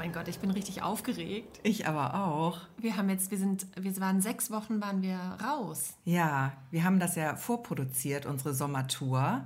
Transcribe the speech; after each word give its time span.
mein 0.00 0.14
Gott, 0.14 0.28
ich 0.28 0.38
bin 0.38 0.50
richtig 0.50 0.80
aufgeregt. 0.80 1.60
Ich 1.62 1.86
aber 1.86 2.14
auch. 2.14 2.60
Wir 2.78 2.96
haben 2.96 3.10
jetzt, 3.10 3.30
wir 3.30 3.36
sind, 3.36 3.66
wir 3.76 3.94
waren 4.00 4.22
sechs 4.22 4.50
Wochen, 4.50 4.80
waren 4.80 5.02
wir 5.02 5.18
raus. 5.44 5.92
Ja, 6.06 6.54
wir 6.70 6.84
haben 6.84 6.98
das 6.98 7.16
ja 7.16 7.36
vorproduziert, 7.36 8.24
unsere 8.24 8.54
Sommertour. 8.54 9.44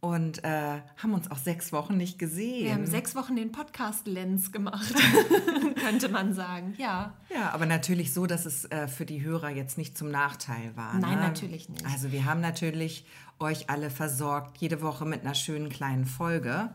Und 0.00 0.42
äh, 0.42 0.80
haben 0.96 1.12
uns 1.12 1.30
auch 1.30 1.36
sechs 1.36 1.70
Wochen 1.74 1.98
nicht 1.98 2.18
gesehen. 2.18 2.64
Wir 2.64 2.72
haben 2.72 2.86
sechs 2.86 3.14
Wochen 3.14 3.36
den 3.36 3.52
Podcast-Lens 3.52 4.52
gemacht, 4.52 4.94
könnte 5.84 6.08
man 6.08 6.32
sagen. 6.32 6.72
Ja. 6.78 7.12
Ja, 7.28 7.50
aber 7.50 7.66
natürlich 7.66 8.14
so, 8.14 8.24
dass 8.24 8.46
es 8.46 8.64
äh, 8.70 8.88
für 8.88 9.04
die 9.04 9.20
Hörer 9.20 9.50
jetzt 9.50 9.76
nicht 9.76 9.98
zum 9.98 10.10
Nachteil 10.10 10.74
war. 10.76 10.94
Nein, 10.94 11.16
ne? 11.16 11.26
natürlich 11.26 11.68
nicht. 11.68 11.84
Also 11.84 12.10
wir 12.10 12.24
haben 12.24 12.40
natürlich 12.40 13.04
euch 13.38 13.68
alle 13.68 13.90
versorgt, 13.90 14.56
jede 14.62 14.80
Woche 14.80 15.04
mit 15.04 15.20
einer 15.20 15.34
schönen 15.34 15.68
kleinen 15.68 16.06
Folge. 16.06 16.70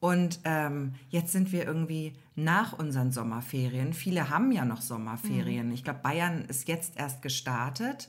Und 0.00 0.40
ähm, 0.44 0.94
jetzt 1.10 1.32
sind 1.32 1.52
wir 1.52 1.66
irgendwie 1.66 2.14
nach 2.34 2.72
unseren 2.72 3.12
Sommerferien. 3.12 3.92
Viele 3.92 4.30
haben 4.30 4.50
ja 4.50 4.64
noch 4.64 4.80
Sommerferien. 4.80 5.68
Mhm. 5.68 5.74
Ich 5.74 5.84
glaube, 5.84 6.00
Bayern 6.02 6.46
ist 6.46 6.68
jetzt 6.68 6.96
erst 6.98 7.20
gestartet. 7.22 8.08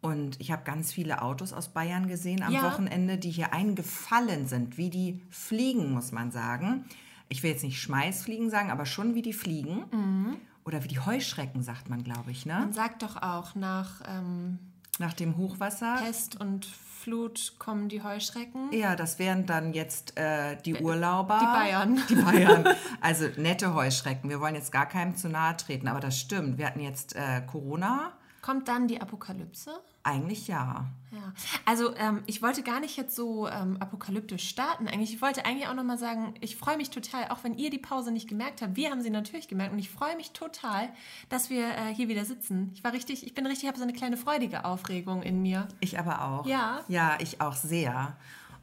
Und 0.00 0.40
ich 0.40 0.50
habe 0.50 0.62
ganz 0.64 0.92
viele 0.92 1.22
Autos 1.22 1.52
aus 1.52 1.68
Bayern 1.68 2.08
gesehen 2.08 2.42
am 2.42 2.52
Ja. 2.52 2.62
Wochenende, 2.62 3.18
die 3.18 3.30
hier 3.30 3.52
eingefallen 3.52 4.46
sind, 4.48 4.76
wie 4.76 4.90
die 4.90 5.20
fliegen, 5.30 5.92
muss 5.92 6.10
man 6.12 6.30
sagen. 6.32 6.84
Ich 7.28 7.42
will 7.42 7.50
jetzt 7.50 7.62
nicht 7.64 7.80
Schmeißfliegen 7.80 8.50
sagen, 8.50 8.70
aber 8.70 8.84
schon 8.86 9.14
wie 9.14 9.22
die 9.22 9.32
fliegen. 9.32 9.84
Mhm. 9.92 10.36
Oder 10.64 10.84
wie 10.84 10.88
die 10.88 11.00
Heuschrecken, 11.00 11.62
sagt 11.62 11.88
man, 11.90 12.04
glaube 12.04 12.30
ich, 12.30 12.46
ne? 12.46 12.54
Man 12.54 12.72
sagt 12.72 13.02
doch 13.02 13.20
auch, 13.20 13.54
nach 13.56 14.00
ähm, 14.06 14.58
Nach 14.98 15.12
dem 15.12 15.36
Hochwasser. 15.36 15.96
Pest 16.04 16.40
und 16.40 16.68
Flut 17.02 17.54
kommen 17.58 17.88
die 17.88 18.02
Heuschrecken. 18.02 18.72
Ja, 18.72 18.94
das 18.94 19.18
wären 19.18 19.44
dann 19.44 19.72
jetzt 19.72 20.16
äh, 20.16 20.56
die 20.64 20.76
Urlauber. 20.76 21.38
die 21.40 21.46
Bayern. 21.46 22.00
Die 22.08 22.14
Bayern. 22.14 22.64
Also 23.00 23.26
nette 23.36 23.74
Heuschrecken. 23.74 24.30
Wir 24.30 24.40
wollen 24.40 24.54
jetzt 24.54 24.70
gar 24.70 24.86
keinem 24.86 25.16
zu 25.16 25.28
nahe 25.28 25.56
treten, 25.56 25.88
aber 25.88 25.98
das 25.98 26.16
stimmt. 26.16 26.58
Wir 26.58 26.66
hatten 26.66 26.78
jetzt 26.78 27.16
äh, 27.16 27.42
Corona. 27.50 28.12
Kommt 28.40 28.68
dann 28.68 28.86
die 28.86 29.00
Apokalypse? 29.00 29.72
Eigentlich 30.04 30.48
ja. 30.48 30.86
Ja, 31.12 31.32
also 31.66 31.94
ähm, 31.96 32.22
ich 32.26 32.40
wollte 32.40 32.62
gar 32.62 32.80
nicht 32.80 32.96
jetzt 32.96 33.14
so 33.14 33.46
ähm, 33.46 33.76
apokalyptisch 33.80 34.48
starten. 34.48 34.88
Eigentlich, 34.88 35.12
ich 35.12 35.20
wollte 35.20 35.44
eigentlich 35.44 35.68
auch 35.68 35.74
nochmal 35.74 35.98
sagen, 35.98 36.34
ich 36.40 36.56
freue 36.56 36.78
mich 36.78 36.88
total, 36.88 37.28
auch 37.28 37.44
wenn 37.44 37.54
ihr 37.54 37.68
die 37.68 37.78
Pause 37.78 38.10
nicht 38.10 38.28
gemerkt 38.28 38.62
habt. 38.62 38.76
Wir 38.76 38.90
haben 38.90 39.02
sie 39.02 39.10
natürlich 39.10 39.46
gemerkt 39.46 39.74
und 39.74 39.78
ich 39.78 39.90
freue 39.90 40.16
mich 40.16 40.30
total, 40.30 40.88
dass 41.28 41.50
wir 41.50 41.66
äh, 41.66 41.94
hier 41.94 42.08
wieder 42.08 42.24
sitzen. 42.24 42.70
Ich 42.74 42.82
war 42.82 42.94
richtig, 42.94 43.26
ich 43.26 43.34
bin 43.34 43.44
richtig, 43.44 43.64
ich 43.64 43.68
habe 43.68 43.76
so 43.76 43.84
eine 43.84 43.92
kleine 43.92 44.16
freudige 44.16 44.64
Aufregung 44.64 45.22
in 45.22 45.42
mir. 45.42 45.68
Ich 45.80 45.98
aber 45.98 46.24
auch. 46.24 46.46
Ja. 46.46 46.80
Ja, 46.88 47.18
ich 47.20 47.42
auch 47.42 47.54
sehr. 47.54 48.16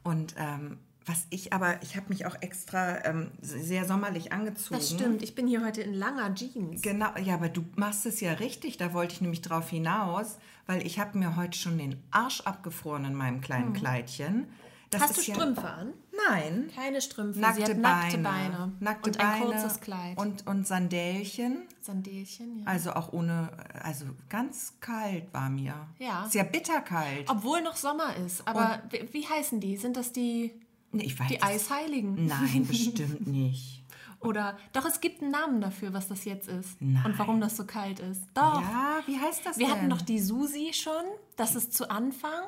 Und 0.03 0.33
ähm, 0.37 0.79
was 1.09 1.25
ich 1.31 1.51
aber, 1.53 1.81
ich 1.81 1.95
habe 1.97 2.05
mich 2.09 2.27
auch 2.27 2.35
extra 2.41 3.03
ähm, 3.03 3.31
sehr 3.41 3.85
sommerlich 3.85 4.31
angezogen. 4.31 4.79
Das 4.79 4.91
stimmt, 4.91 5.23
ich 5.23 5.33
bin 5.33 5.47
hier 5.47 5.65
heute 5.65 5.81
in 5.81 5.93
langer 5.95 6.33
Jeans. 6.35 6.81
Genau, 6.83 7.09
ja, 7.23 7.33
aber 7.33 7.49
du 7.49 7.65
machst 7.75 8.05
es 8.05 8.21
ja 8.21 8.33
richtig, 8.33 8.77
da 8.77 8.93
wollte 8.93 9.15
ich 9.15 9.21
nämlich 9.21 9.41
drauf 9.41 9.69
hinaus, 9.69 10.37
weil 10.67 10.85
ich 10.85 10.99
habe 10.99 11.17
mir 11.17 11.35
heute 11.35 11.57
schon 11.57 11.79
den 11.79 12.01
Arsch 12.11 12.41
abgefroren 12.41 13.05
in 13.05 13.15
meinem 13.15 13.41
kleinen 13.41 13.73
Kleidchen. 13.73 14.47
Das 14.91 15.01
Hm. 15.01 15.07
Hast 15.07 15.17
du 15.17 15.21
ist 15.21 15.27
ja- 15.27 15.35
Strümpfe 15.35 15.67
an? 15.69 15.93
Nein. 16.29 16.69
Keine 16.75 16.99
Strümpfe, 17.01 17.39
Nackte, 17.39 17.61
Beine, 17.75 17.79
nackte 17.81 18.17
Beine. 18.19 18.71
Nackte 18.79 19.09
und 19.09 19.17
Beine 19.17 19.33
ein 19.33 19.41
kurzes 19.41 19.81
Kleid. 19.81 20.17
Und, 20.17 20.45
und 20.47 20.67
Sandälchen. 20.67 21.63
Sandelchen, 21.81 22.59
ja. 22.59 22.65
Also 22.65 22.91
auch 22.93 23.13
ohne, 23.13 23.49
also 23.83 24.05
ganz 24.29 24.73
kalt 24.79 25.31
war 25.33 25.49
mir. 25.49 25.75
Ja. 25.97 26.27
Sehr 26.29 26.43
bitterkalt. 26.43 27.29
Obwohl 27.29 27.61
noch 27.61 27.77
Sommer 27.77 28.15
ist. 28.17 28.47
Aber 28.47 28.81
wie, 28.89 29.07
wie 29.13 29.27
heißen 29.27 29.59
die? 29.59 29.77
Sind 29.77 29.95
das 29.95 30.11
die, 30.11 30.53
ich 30.93 31.19
weiß 31.19 31.27
die 31.27 31.41
Eisheiligen? 31.41 32.25
Nein, 32.27 32.65
bestimmt 32.67 33.27
nicht. 33.27 33.83
Oder 34.21 34.57
doch, 34.73 34.85
es 34.85 34.99
gibt 34.99 35.21
einen 35.21 35.31
Namen 35.31 35.61
dafür, 35.61 35.93
was 35.93 36.09
das 36.09 36.25
jetzt 36.25 36.49
ist. 36.49 36.81
Nein. 36.81 37.05
Und 37.05 37.17
warum 37.19 37.39
das 37.39 37.55
so 37.55 37.65
kalt 37.65 37.99
ist. 37.99 38.21
Doch. 38.33 38.61
Ja, 38.61 38.99
wie 39.05 39.17
heißt 39.17 39.45
das 39.45 39.57
Wir 39.57 39.67
denn? 39.67 39.75
hatten 39.75 39.89
doch 39.89 40.01
die 40.01 40.19
Susi 40.19 40.71
schon. 40.73 41.03
Das 41.37 41.55
ist 41.55 41.73
zu 41.73 41.89
Anfang. 41.89 42.41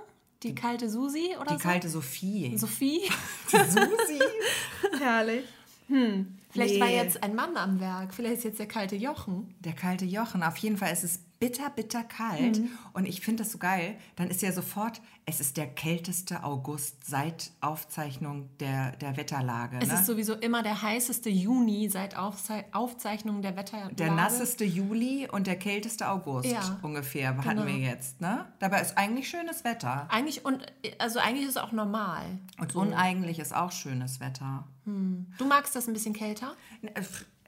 Die 0.44 0.54
kalte 0.56 0.90
Susi 0.90 1.36
oder 1.40 1.52
die 1.52 1.62
so. 1.62 1.70
kalte 1.70 1.88
Sophie. 1.88 2.58
Sophie. 2.58 3.02
Die 3.52 3.58
Susi. 3.72 4.20
Herrlich. 5.00 5.46
Vielleicht 6.50 6.74
Nee. 6.76 6.80
war 6.82 6.90
jetzt 6.90 7.22
ein 7.24 7.36
Mann 7.36 7.56
am 7.56 7.80
Werk. 7.80 8.14
Vielleicht 8.14 8.38
ist 8.40 8.44
jetzt 8.46 8.60
der 8.60 8.68
kalte 8.68 8.96
Jochen. 8.96 9.54
Der 9.60 9.74
kalte 9.74 10.06
Jochen. 10.06 10.42
Auf 10.44 10.58
jeden 10.58 10.78
Fall 10.78 10.92
ist 10.92 11.04
es 11.04 11.20
bitter, 11.42 11.72
bitter 11.72 12.04
kalt. 12.04 12.60
Mhm. 12.60 12.70
Und 12.94 13.06
ich 13.08 13.20
finde 13.20 13.44
das 13.44 13.52
so 13.52 13.58
geil. 13.58 13.98
Dann 14.16 14.30
ist 14.30 14.44
ja 14.44 14.52
sofort, 14.54 15.02
es 15.26 15.40
ist 15.42 15.58
der 15.58 15.66
kälteste 15.66 16.44
August 16.44 17.04
seit 17.06 17.52
Aufzeichnung 17.62 18.48
der, 18.60 18.92
der 18.98 19.18
Wetterlage. 19.18 19.80
Es 19.82 19.90
ne? 19.90 19.96
ist 19.96 20.06
sowieso 20.06 20.36
immer 20.36 20.62
der 20.62 20.84
heißeste 20.84 21.30
Juni 21.32 21.90
seit 21.90 22.16
Aufzei 22.16 22.66
Aufzeichnung 22.72 23.42
der 23.42 23.58
Wetterlage. 23.58 23.96
Der 23.96 24.12
nasseste 24.12 24.64
Juli 24.64 25.28
und 25.30 25.48
der 25.48 25.58
kälteste 25.58 26.10
August 26.10 26.50
Ja, 26.50 26.80
ungefähr 26.84 27.36
hatten 27.36 27.50
genau. 27.50 27.66
wir 27.66 27.78
jetzt. 27.78 28.22
Ne? 28.22 28.46
Dabei 28.60 28.82
ist 28.82 28.96
eigentlich 28.98 29.28
schönes 29.28 29.64
Wetter. 29.64 30.08
Eigentlich, 30.12 30.46
und, 30.46 30.64
also 31.00 31.18
eigentlich 31.18 31.46
ist 31.46 31.56
es 31.56 31.58
auch 31.58 31.72
normal. 31.72 32.24
Und 32.60 32.76
uneigentlich 32.76 33.40
ist 33.40 33.54
auch 33.56 33.72
schönes 33.72 34.20
Wetter. 34.20 34.68
Du 34.86 35.46
magst 35.46 35.76
das 35.76 35.88
ein 35.88 35.94
bisschen 35.94 36.14
kälter? 36.14 36.54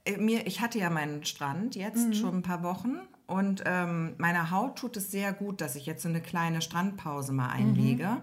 Äh, 0.05 0.17
Mir, 0.17 0.47
ich 0.47 0.61
hatte 0.61 0.79
ja 0.79 0.89
meinen 0.89 1.23
Strand 1.25 1.75
jetzt 1.75 2.07
Mhm. 2.07 2.13
schon 2.13 2.35
ein 2.37 2.41
paar 2.41 2.63
Wochen 2.63 2.97
und 3.27 3.63
ähm, 3.65 4.13
meiner 4.17 4.51
Haut 4.51 4.77
tut 4.77 4.97
es 4.97 5.11
sehr 5.11 5.33
gut, 5.33 5.61
dass 5.61 5.75
ich 5.75 5.85
jetzt 5.85 6.03
so 6.03 6.09
eine 6.09 6.21
kleine 6.21 6.61
Strandpause 6.61 7.31
mal 7.33 7.49
einlege. 7.49 8.07
Mhm. 8.07 8.21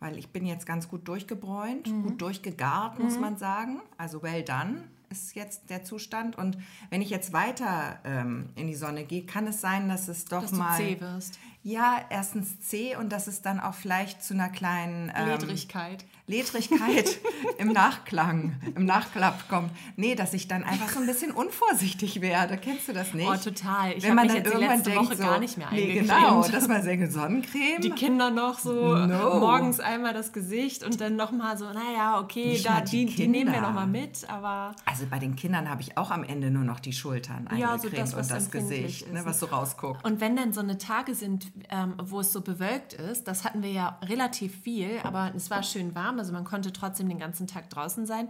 Weil 0.00 0.18
ich 0.18 0.30
bin 0.30 0.44
jetzt 0.44 0.66
ganz 0.66 0.88
gut 0.88 1.08
durchgebräunt, 1.08 1.84
gut 2.02 2.20
durchgegart, 2.20 2.98
muss 2.98 3.14
Mhm. 3.14 3.20
man 3.20 3.36
sagen. 3.38 3.80
Also 3.96 4.22
well 4.22 4.42
done 4.42 4.84
ist 5.08 5.34
jetzt 5.34 5.70
der 5.70 5.84
Zustand. 5.84 6.36
Und 6.36 6.58
wenn 6.90 7.00
ich 7.00 7.08
jetzt 7.10 7.32
weiter 7.32 8.00
ähm, 8.04 8.50
in 8.56 8.66
die 8.66 8.74
Sonne 8.74 9.04
gehe, 9.04 9.24
kann 9.24 9.46
es 9.46 9.60
sein, 9.62 9.88
dass 9.88 10.08
es 10.08 10.24
doch 10.26 10.42
Dass 10.42 10.50
du 10.50 10.56
mal... 10.58 10.76
zäh 10.76 11.00
wirst. 11.00 11.38
Ja, 11.66 11.96
erstens 12.10 12.60
zäh 12.60 12.94
und 12.96 13.10
dass 13.10 13.26
es 13.26 13.40
dann 13.40 13.58
auch 13.58 13.72
vielleicht 13.72 14.22
zu 14.22 14.34
einer 14.34 14.50
kleinen... 14.50 15.10
Ähm, 15.16 15.28
Ledrigkeit. 15.28 16.04
Ledrigkeit 16.26 17.18
im 17.58 17.72
Nachklang, 17.72 18.56
im 18.74 18.84
Nachklapp 18.86 19.48
kommt. 19.48 19.70
Nee, 19.96 20.14
dass 20.14 20.32
ich 20.32 20.46
dann 20.48 20.62
einfach 20.64 20.88
so 20.90 21.00
ein 21.00 21.06
bisschen 21.06 21.32
unvorsichtig 21.32 22.20
werde. 22.22 22.56
Kennst 22.56 22.88
du 22.88 22.92
das 22.92 23.12
nicht? 23.12 23.28
Oh, 23.28 23.36
total. 23.36 23.92
Ich 23.92 24.02
Wenn 24.04 24.14
man 24.14 24.26
mich 24.26 24.34
dann 24.34 24.44
jetzt 24.44 24.50
die 24.50 24.54
irgendwann 24.54 24.76
letzte 24.78 24.90
denkt, 24.90 25.06
Woche 25.06 25.16
so, 25.16 25.22
gar 25.22 25.38
nicht 25.38 25.58
mehr 25.58 25.68
Nee, 25.70 25.94
genau, 26.00 26.46
dass 26.46 26.68
man 26.68 26.82
denkt, 26.84 27.12
Sonnencreme. 27.12 27.80
Die 27.82 27.90
Kinder 27.90 28.30
noch 28.30 28.58
so 28.58 28.72
No. 28.94 29.38
morgens 29.38 29.80
einmal 29.80 30.14
das 30.14 30.32
Gesicht 30.32 30.82
und 30.82 31.00
dann 31.00 31.16
nochmal 31.16 31.58
so, 31.58 31.66
naja, 31.66 32.20
okay, 32.20 32.48
Nicht 32.48 32.66
da, 32.66 32.80
die 32.82 33.06
die, 33.06 33.14
die 33.16 33.28
nehmen 33.28 33.52
wir 33.52 33.60
nochmal 33.60 33.86
mit, 33.86 34.28
aber 34.28 34.74
also 34.86 35.04
bei 35.10 35.18
den 35.18 35.36
Kindern 35.36 35.68
habe 35.68 35.82
ich 35.82 35.98
auch 35.98 36.10
am 36.10 36.24
Ende 36.24 36.50
nur 36.50 36.64
noch 36.64 36.80
die 36.80 36.92
Schultern 36.92 37.48
Ja, 37.56 37.72
eingecremt 37.72 38.08
so 38.08 38.16
das, 38.16 38.30
und 38.30 38.30
das 38.30 38.50
Gesicht, 38.50 39.12
ne, 39.12 39.24
was 39.24 39.40
so 39.40 39.46
rausguckt. 39.46 40.04
Und 40.04 40.20
wenn 40.20 40.36
dann 40.36 40.52
so 40.52 40.60
eine 40.60 40.78
Tage 40.78 41.14
sind, 41.14 41.52
ähm, 41.68 41.94
wo 42.02 42.20
es 42.20 42.32
so 42.32 42.40
bewölkt 42.40 42.94
ist, 42.94 43.28
das 43.28 43.44
hatten 43.44 43.62
wir 43.62 43.70
ja 43.70 43.98
relativ 44.02 44.60
viel, 44.62 44.98
aber 45.04 45.32
es 45.36 45.50
war 45.50 45.62
schön 45.62 45.94
warm, 45.94 46.18
also 46.18 46.32
man 46.32 46.44
konnte 46.44 46.72
trotzdem 46.72 47.08
den 47.08 47.18
ganzen 47.18 47.46
Tag 47.46 47.70
draußen 47.70 48.06
sein. 48.06 48.28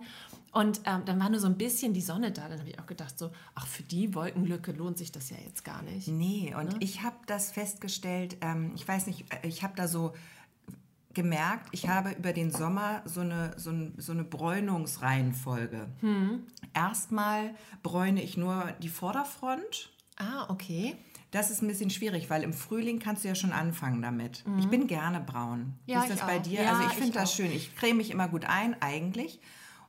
Und 0.52 0.82
ähm, 0.84 1.02
dann 1.04 1.18
war 1.18 1.30
nur 1.30 1.40
so 1.40 1.48
ein 1.48 1.58
bisschen 1.58 1.94
die 1.94 2.00
Sonne 2.00 2.30
da. 2.30 2.48
Dann 2.48 2.60
habe 2.60 2.70
ich 2.70 2.78
auch 2.78 2.86
gedacht, 2.86 3.18
so, 3.18 3.32
ach, 3.56 3.66
für 3.66 3.82
die 3.82 4.14
Wolkenlücke 4.14 4.70
lohnt 4.70 4.98
sich 4.98 5.10
das 5.10 5.30
ja 5.30 5.36
jetzt 5.44 5.64
gar 5.64 5.82
nicht. 5.82 6.06
Nee, 6.06 6.54
und 6.56 6.74
Ne? 6.74 6.76
ich 6.78 7.02
habe 7.02 7.16
das 7.26 7.50
festgestellt, 7.50 8.36
ähm, 8.40 8.70
ich 8.76 8.86
weiß 8.86 9.06
nicht, 9.08 9.24
äh, 9.34 9.48
ich 9.48 9.64
habe 9.64 9.74
da 9.74 9.88
so 9.88 10.12
gemerkt, 11.12 11.68
ich 11.72 11.88
habe 11.88 12.10
über 12.12 12.32
den 12.32 12.50
Sommer 12.52 13.02
so 13.04 13.20
eine, 13.20 13.54
so 13.56 13.70
ein, 13.70 13.94
so 13.98 14.12
eine 14.12 14.22
Bräunungsreihenfolge. 14.24 15.88
Hm. 16.00 16.46
Erstmal 16.72 17.54
bräune 17.82 18.22
ich 18.22 18.36
nur 18.36 18.72
die 18.82 18.88
Vorderfront. 18.88 19.91
Ah, 20.16 20.46
okay. 20.50 20.96
Das 21.34 21.50
ist 21.50 21.62
ein 21.62 21.67
bisschen 21.67 21.91
schwierig, 21.91 22.31
weil 22.31 22.45
im 22.45 22.53
Frühling 22.53 23.00
kannst 23.00 23.25
du 23.25 23.28
ja 23.28 23.34
schon 23.34 23.50
anfangen 23.50 24.00
damit. 24.00 24.45
Ich 24.61 24.69
bin 24.69 24.87
gerne 24.87 25.19
braun. 25.19 25.59
Mhm. 25.59 25.75
Ja, 25.87 26.03
ist 26.03 26.10
das 26.10 26.21
bei 26.21 26.39
dir? 26.39 26.63
Ja, 26.63 26.75
also 26.75 26.86
ich 26.86 26.92
finde 26.92 27.13
das 27.13 27.34
schön. 27.34 27.51
Ich 27.51 27.75
creme 27.75 27.97
mich 27.97 28.13
immer 28.13 28.28
gut 28.28 28.45
ein, 28.45 28.81
eigentlich. 28.81 29.41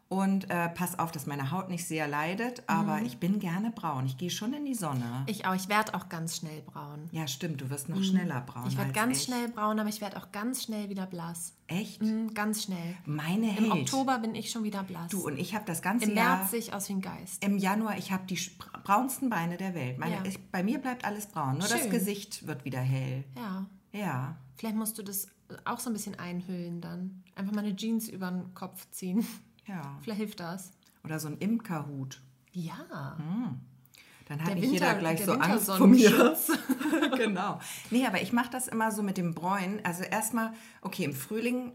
Und 0.07 0.51
äh, 0.51 0.69
pass 0.69 0.99
auf, 0.99 1.11
dass 1.11 1.25
meine 1.25 1.49
Haut 1.49 1.69
nicht 1.69 1.85
sehr 1.87 2.07
leidet. 2.07 2.61
Aber 2.67 3.01
ich 3.01 3.17
bin 3.17 3.39
gerne 3.39 3.71
braun. 3.71 4.05
Ich 4.05 4.17
gehe 4.17 4.29
schon 4.29 4.53
in 4.53 4.63
die 4.63 4.75
Sonne. 4.75 5.03
Mhm. 5.03 5.23
Ich 5.25 5.45
auch. 5.47 5.55
Ich 5.55 5.67
werde 5.67 5.95
auch 5.95 6.09
ganz 6.09 6.37
schnell 6.37 6.61
braun. 6.61 7.09
ja, 7.11 7.27
stimmt. 7.27 7.59
Du 7.61 7.71
wirst 7.71 7.89
noch 7.89 8.03
schneller 8.03 8.41
braun. 8.41 8.63
Mhm. 8.65 8.69
Ich 8.69 8.77
werde 8.77 8.91
ganz 8.93 9.17
ich. 9.17 9.23
schnell 9.23 9.47
braun, 9.47 9.79
aber 9.79 9.89
ich 9.89 10.01
werde 10.01 10.17
auch 10.17 10.31
ganz 10.31 10.63
schnell 10.63 10.89
wieder 10.89 11.07
blass. 11.07 11.53
Echt? 11.67 12.03
Mhm, 12.03 12.35
ganz 12.35 12.63
schnell. 12.63 12.95
Meine 13.05 13.57
Im 13.57 13.71
hält. 13.71 13.71
Oktober 13.71 14.19
bin 14.19 14.35
ich 14.35 14.51
schon 14.51 14.63
wieder 14.63 14.83
blass. 14.83 15.09
Du, 15.09 15.25
und 15.25 15.39
ich 15.39 15.55
habe 15.55 15.65
das 15.65 15.81
ganze 15.81 16.05
Im 16.11 16.15
Jahr... 16.15 16.37
März 16.37 16.51
sehe 16.51 16.59
ich 16.59 16.73
aus 16.73 16.87
wie 16.89 16.93
ein 16.93 17.01
Geist. 17.01 17.43
Im 17.43 17.57
Januar, 17.57 17.97
ich 17.97 18.11
habe 18.11 18.25
die 18.27 18.39
braunsten 18.83 19.29
Beine 19.31 19.57
der 19.57 19.73
Welt. 19.73 19.97
Meine, 19.97 20.17
Ja. 20.17 20.25
ich, 20.25 20.39
bei 20.51 20.61
mir 20.61 20.77
bleibt 20.77 21.03
alles 21.03 21.25
braun. 21.25 21.57
Nur 21.57 21.67
das 21.67 21.81
Schön. 21.81 21.89
Gesicht 21.89 22.45
wird 22.45 22.63
wieder 22.63 22.79
hell. 22.79 23.23
Ja. 23.35 23.65
Ja. 23.91 24.35
Vielleicht 24.55 24.75
musst 24.75 24.99
du 24.99 25.03
das 25.03 25.27
auch 25.65 25.79
so 25.79 25.89
ein 25.89 25.93
bisschen 25.93 26.19
einhüllen 26.19 26.79
dann. 26.81 27.23
Einfach 27.35 27.53
mal 27.53 27.63
eine 27.65 27.75
Jeans 27.75 28.07
über 28.07 28.29
den 28.29 28.53
Kopf 28.53 28.87
ziehen. 28.91 29.25
Ja. 29.67 29.97
Vielleicht 30.01 30.19
hilft 30.19 30.39
das. 30.39 30.71
Oder 31.03 31.19
so 31.19 31.27
ein 31.27 31.37
Imkerhut. 31.37 32.21
Ja. 32.51 33.15
Dann 34.27 34.39
hat 34.39 34.47
Der 34.47 34.55
nicht 34.55 34.71
jeder 34.71 34.95
gleich 34.95 35.23
so 35.23 35.33
Angst 35.33 35.71
vor 35.71 35.87
mir. 35.87 36.35
Genau. 37.17 37.59
Nee, 37.91 38.05
aber 38.07 38.21
ich 38.21 38.33
mache 38.33 38.49
das 38.51 38.67
immer 38.67 38.91
so 38.91 39.03
mit 39.03 39.17
dem 39.17 39.33
Bräunen. 39.35 39.79
Also 39.83 40.03
erstmal, 40.03 40.51
okay, 40.81 41.03
im 41.03 41.13
Frühling 41.13 41.71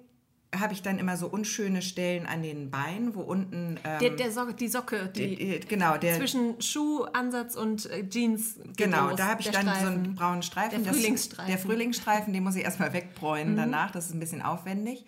habe 0.58 0.72
ich 0.72 0.82
dann 0.82 0.98
immer 0.98 1.16
so 1.16 1.28
unschöne 1.28 1.80
Stellen 1.80 2.26
an 2.26 2.42
den 2.42 2.70
Beinen, 2.72 3.14
wo 3.14 3.20
unten 3.20 3.78
ähm, 3.84 3.98
Der, 4.00 4.10
der 4.10 4.32
Socke, 4.32 4.52
die 4.54 4.66
Socke, 4.66 5.08
die, 5.14 5.36
die- 5.36 5.60
genau 5.60 5.96
der 5.96 6.16
zwischen 6.16 6.60
Schuhansatz 6.60 7.54
und 7.54 7.86
äh, 7.88 8.08
Jeans. 8.08 8.56
Genau, 8.76 9.10
los, 9.10 9.16
da 9.16 9.28
habe 9.28 9.40
ich 9.42 9.50
dann 9.50 9.66
so 9.66 9.70
Streifen. 9.70 9.86
einen 9.86 10.14
braunen 10.16 10.42
Streifen. 10.42 10.82
Der 10.82 10.92
Das- 10.92 10.96
Frühlingsstreifen. 10.96 11.44
Mhm. 11.44 11.56
Der 11.56 11.58
Frühlingsstreifen, 11.64 12.32
den 12.32 12.42
muss 12.42 12.56
ich 12.56 12.64
erstmal 12.64 12.92
wegbräunen 12.92 13.56
danach. 13.56 13.92
Das 13.92 14.06
ist 14.06 14.14
ein 14.14 14.18
bisschen 14.20 14.42
aufwendig. 14.42 15.04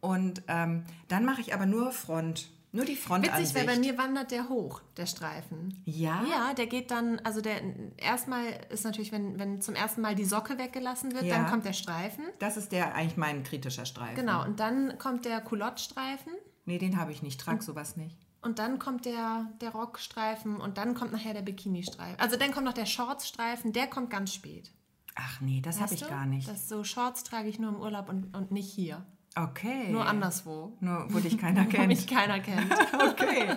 Und 0.00 0.42
ähm, 0.48 0.84
dann 1.08 1.24
mache 1.24 1.40
ich 1.40 1.52
aber 1.54 1.66
nur 1.66 1.92
Front. 1.92 2.48
Nur 2.72 2.84
die 2.84 2.94
Frontansicht. 2.94 3.52
Witzig, 3.54 3.56
weil 3.68 3.74
bei 3.74 3.80
mir 3.80 3.98
wandert 3.98 4.30
der 4.30 4.48
hoch, 4.48 4.80
der 4.96 5.06
Streifen. 5.06 5.82
Ja? 5.86 6.24
Ja, 6.30 6.54
der 6.54 6.66
geht 6.68 6.92
dann, 6.92 7.18
also 7.24 7.40
der 7.40 7.60
erstmal 7.96 8.44
ist 8.70 8.84
natürlich, 8.84 9.10
wenn, 9.10 9.40
wenn 9.40 9.60
zum 9.60 9.74
ersten 9.74 10.00
Mal 10.00 10.14
die 10.14 10.24
Socke 10.24 10.56
weggelassen 10.56 11.12
wird, 11.12 11.24
Ja. 11.24 11.36
dann 11.36 11.50
kommt 11.50 11.64
der 11.64 11.72
Streifen. 11.72 12.22
Das 12.38 12.56
ist 12.56 12.70
der 12.70 12.94
eigentlich 12.94 13.16
mein 13.16 13.42
kritischer 13.42 13.86
Streifen. 13.86 14.14
Genau, 14.14 14.44
und 14.44 14.60
dann 14.60 14.98
kommt 14.98 15.24
der 15.24 15.40
Culotte-Streifen 15.40 16.32
Nee, 16.64 16.78
den 16.78 16.96
habe 17.00 17.10
ich 17.10 17.22
nicht. 17.22 17.40
Trag 17.40 17.60
sowas 17.62 17.96
nicht. 17.96 18.16
und 18.42 18.60
dann 18.60 18.78
kommt 18.78 19.04
der, 19.04 19.50
der 19.60 19.70
Rockstreifen 19.70 20.60
und 20.60 20.78
dann 20.78 20.94
kommt 20.94 21.10
nachher 21.12 21.34
der 21.34 21.42
Bikini-Streifen. 21.42 22.20
Also 22.20 22.36
dann 22.36 22.52
kommt 22.52 22.66
noch 22.66 22.72
der 22.72 22.86
Shorts-Streifen, 22.86 23.72
der 23.72 23.88
kommt 23.88 24.10
ganz 24.10 24.32
spät. 24.32 24.70
Ach 25.16 25.40
nee, 25.40 25.60
das 25.60 25.80
habe 25.80 25.92
ich 25.92 26.00
du? 26.02 26.08
gar 26.08 26.24
nicht. 26.24 26.48
Das 26.48 26.68
so 26.68 26.84
Shorts 26.84 27.24
trage 27.24 27.48
ich 27.48 27.58
nur 27.58 27.70
im 27.70 27.80
Urlaub 27.80 28.08
und, 28.08 28.32
und 28.36 28.52
nicht 28.52 28.70
hier. 28.72 29.04
Okay. 29.36 29.88
Nur 29.90 30.06
anderswo. 30.06 30.76
Nur, 30.80 31.06
wo 31.12 31.18
dich 31.20 31.38
keiner 31.38 31.64
Wo 31.66 31.68
kennt. 31.70 31.88
mich 31.88 32.06
keiner 32.06 32.40
kennt. 32.40 32.72
okay. 33.10 33.54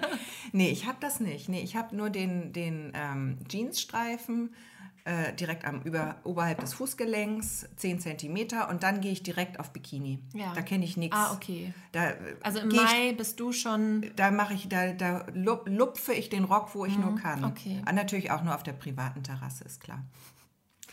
Nee, 0.52 0.70
ich 0.70 0.86
habe 0.86 0.98
das 1.00 1.20
nicht. 1.20 1.50
Nee, 1.50 1.62
ich 1.62 1.76
habe 1.76 1.96
nur 1.96 2.10
den, 2.10 2.54
den 2.54 2.92
ähm, 2.96 3.38
Jeansstreifen 3.50 4.54
äh, 5.06 5.34
direkt 5.34 5.66
am 5.66 5.82
über, 5.82 6.16
oberhalb 6.24 6.62
des 6.62 6.74
Fußgelenks, 6.76 7.68
10 7.76 8.00
cm 8.00 8.38
und 8.70 8.84
dann 8.84 9.02
gehe 9.02 9.12
ich 9.12 9.22
direkt 9.22 9.60
auf 9.60 9.72
Bikini. 9.74 10.20
Ja. 10.34 10.54
Da 10.54 10.62
kenne 10.62 10.86
ich 10.86 10.96
nichts. 10.96 11.18
Ah, 11.18 11.34
okay. 11.34 11.74
Da, 11.92 12.12
äh, 12.12 12.16
Also 12.42 12.60
im 12.60 12.70
geh 12.70 12.78
ich, 12.78 12.84
Mai 12.84 13.14
bist 13.14 13.38
du 13.40 13.52
schon. 13.52 14.06
da 14.16 14.32
mache 14.32 14.54
ich, 14.54 14.70
da, 14.70 14.94
da 14.94 15.26
lup- 15.34 15.68
lupfe 15.68 16.14
ich 16.14 16.30
den 16.30 16.46
Rock, 16.46 16.74
wo 16.74 16.86
ich 16.86 16.98
nur 16.98 17.16
kann. 17.16 17.40
Mhm, 17.40 17.46
okay. 17.46 17.82
Ah, 17.86 17.92
natürlich 17.92 18.32
auch 18.32 18.44
nur 18.44 18.56
auf 18.56 18.64
der 18.64 18.74
privaten 18.74 19.24
Terrasse, 19.24 19.66
ist 19.66 19.82
klar. 19.82 20.06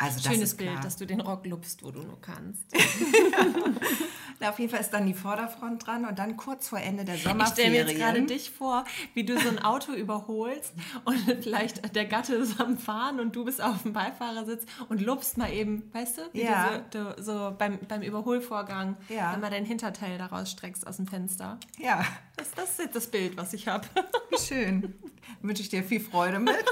Also 0.02 0.28
Schönes 0.30 0.56
Bild, 0.56 0.82
dass 0.82 0.96
du 0.96 1.06
den 1.06 1.20
Rock 1.20 1.46
lupfst, 1.46 1.78
wo 1.82 1.90
du 1.90 2.00
nur 2.02 2.18
kannst. 2.22 2.64
Na, 4.40 4.48
auf 4.48 4.58
jeden 4.58 4.70
Fall 4.70 4.80
ist 4.80 4.90
dann 4.90 5.04
die 5.06 5.12
Vorderfront 5.12 5.86
dran 5.86 6.06
und 6.06 6.18
dann 6.18 6.38
kurz 6.38 6.68
vor 6.68 6.78
Ende 6.80 7.04
der 7.04 7.16
Ich 7.16 7.20
stelle 7.20 7.34
mir 7.36 7.44
Sommerferien. 7.46 7.88
jetzt 7.88 7.98
gerade 7.98 8.22
dich 8.22 8.50
vor, 8.50 8.84
wie 9.12 9.24
du 9.24 9.38
so 9.38 9.48
ein 9.50 9.58
Auto 9.58 9.92
überholst 9.92 10.72
und 11.04 11.18
vielleicht 11.42 11.94
der 11.94 12.06
Gatte 12.06 12.36
ist 12.36 12.58
am 12.58 12.78
Fahren 12.78 13.20
und 13.20 13.36
du 13.36 13.44
bist 13.44 13.60
auf 13.62 13.82
dem 13.82 13.92
Beifahrersitz 13.92 14.64
und 14.88 15.02
lupfst 15.02 15.36
mal 15.36 15.52
eben, 15.52 15.82
weißt 15.92 16.16
du, 16.16 16.22
wie 16.32 16.42
Ja. 16.44 16.78
du 16.90 17.14
so, 17.18 17.22
so 17.22 17.54
beim, 17.58 17.78
beim 17.86 18.00
Überholvorgang 18.00 18.96
Ja. 19.10 19.32
dann 19.32 19.42
mal 19.42 19.50
dein 19.50 19.66
Hinterteil 19.66 20.16
daraus 20.16 20.50
streckst 20.50 20.86
aus 20.86 20.96
dem 20.96 21.06
Fenster. 21.06 21.58
Ja, 21.78 22.02
Das, 22.36 22.50
das 22.52 22.70
ist 22.70 22.78
jetzt 22.78 22.96
das 22.96 23.06
Bild, 23.10 23.36
was 23.36 23.52
ich 23.52 23.68
habe. 23.68 23.86
schön. 24.48 24.94
Wünsche 25.42 25.62
ich 25.62 25.68
dir 25.68 25.82
viel 25.84 26.00
Freude 26.00 26.38
mit. 26.38 26.64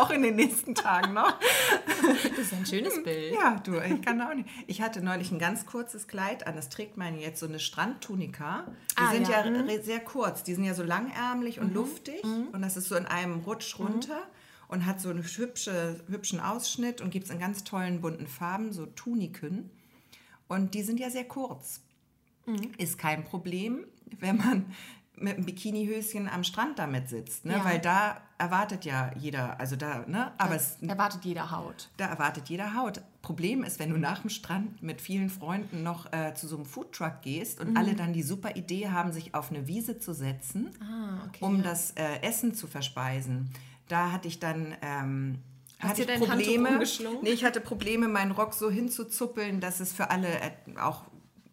Auch 0.00 0.10
in 0.10 0.22
den 0.22 0.36
nächsten 0.36 0.74
Tagen 0.74 1.14
noch. 1.14 1.38
Das 2.36 2.38
ist 2.38 2.52
ein 2.52 2.66
schönes 2.66 3.02
Bild. 3.02 3.34
Ja, 3.34 3.56
du, 3.64 3.78
ich 3.80 4.00
kann 4.02 4.20
auch 4.20 4.34
nicht. 4.34 4.48
Ich 4.66 4.80
hatte 4.82 5.02
neulich 5.02 5.30
ein 5.30 5.38
ganz 5.38 5.66
kurzes 5.66 6.08
Kleid 6.08 6.46
an. 6.46 6.56
Das 6.56 6.68
trägt 6.68 6.96
man 6.96 7.18
jetzt 7.18 7.40
so 7.40 7.46
eine 7.46 7.58
Strandtunika. 7.60 8.64
Die 8.92 9.02
Ah, 9.02 9.10
sind 9.12 9.28
ja, 9.28 9.44
ja, 9.44 9.50
re- 9.62 9.82
sehr 9.82 10.00
kurz. 10.00 10.42
Die 10.42 10.54
sind 10.54 10.64
ja 10.64 10.74
so 10.74 10.82
langärmlich 10.82 11.58
Mhm. 11.58 11.62
und 11.66 11.74
luftig. 11.74 12.22
Und 12.24 12.62
das 12.62 12.76
ist 12.76 12.88
so 12.88 12.96
in 12.96 13.06
einem 13.06 13.40
Rutsch 13.40 13.78
runter. 13.78 14.22
Und 14.68 14.86
hat 14.86 15.00
so 15.00 15.08
einen 15.10 15.24
hübsche, 15.24 16.00
hübschen 16.08 16.38
Ausschnitt 16.38 17.00
und 17.00 17.10
gibt 17.10 17.24
es 17.26 17.32
in 17.32 17.40
ganz 17.40 17.64
tollen 17.64 18.00
bunten 18.00 18.28
Farben, 18.28 18.72
so 18.72 18.86
Tuniken. 18.86 19.68
Und 20.46 20.74
die 20.74 20.82
sind 20.82 21.00
ja 21.00 21.10
sehr 21.10 21.24
kurz. 21.24 21.80
Mhm. 22.46 22.70
Ist 22.78 22.96
kein 22.96 23.24
Problem, 23.24 23.84
wenn 24.20 24.36
man 24.36 24.66
mit 25.16 25.36
einem 25.36 25.44
Bikinihöschen 25.44 26.28
am 26.28 26.44
Strand 26.44 26.78
damit 26.78 27.08
sitzt. 27.10 27.44
Ne? 27.44 27.54
Ja. 27.54 27.64
Weil 27.64 27.78
da 27.78 28.20
erwartet 28.38 28.84
ja 28.86 29.10
jeder, 29.18 29.60
also 29.60 29.76
da, 29.76 30.04
ne? 30.06 30.32
Aber 30.38 30.54
es 30.54 30.78
Erwartet 30.80 31.24
jeder 31.26 31.50
Haut. 31.50 31.90
da 31.98 32.06
erwartet 32.06 32.48
jeder 32.48 32.74
Haut. 32.74 33.02
Problem 33.20 33.62
ist, 33.62 33.78
wenn 33.78 33.90
du 33.90 33.98
nach 33.98 34.20
dem 34.20 34.30
Strand 34.30 34.82
mit 34.82 35.02
vielen 35.02 35.28
Freunden 35.28 35.82
noch 35.82 36.10
äh, 36.12 36.32
zu 36.34 36.48
so 36.48 36.56
einem 36.56 36.64
Foodtruck 36.64 37.20
gehst 37.20 37.60
Mhm. 37.62 37.68
und 37.70 37.76
alle 37.76 37.94
dann 37.94 38.14
die 38.14 38.22
super 38.22 38.56
Idee 38.56 38.88
haben, 38.88 39.12
sich 39.12 39.34
auf 39.34 39.50
eine 39.50 39.66
Wiese 39.66 39.98
zu 39.98 40.14
setzen, 40.14 40.70
Ah, 40.80 41.24
okay. 41.26 41.44
um 41.44 41.56
ja. 41.56 41.62
das 41.64 41.90
äh, 41.92 42.22
Essen 42.22 42.54
zu 42.54 42.66
verspeisen. 42.66 43.50
Da 43.88 44.12
hatte 44.12 44.26
ich 44.28 44.40
dann 44.40 44.74
ähm, 44.80 45.38
Hast 45.80 45.98
hatte 45.98 46.12
ich 46.12 46.18
Probleme. 46.18 46.78
Nee, 47.22 47.30
ich 47.30 47.44
hatte 47.44 47.60
Probleme, 47.60 48.06
meinen 48.08 48.32
Rock 48.32 48.52
so 48.54 48.70
hinzuzuppeln, 48.70 49.60
dass 49.60 49.80
es 49.80 49.92
für 49.92 50.10
alle 50.10 50.28
äh, 50.28 50.50
auch 50.78 51.04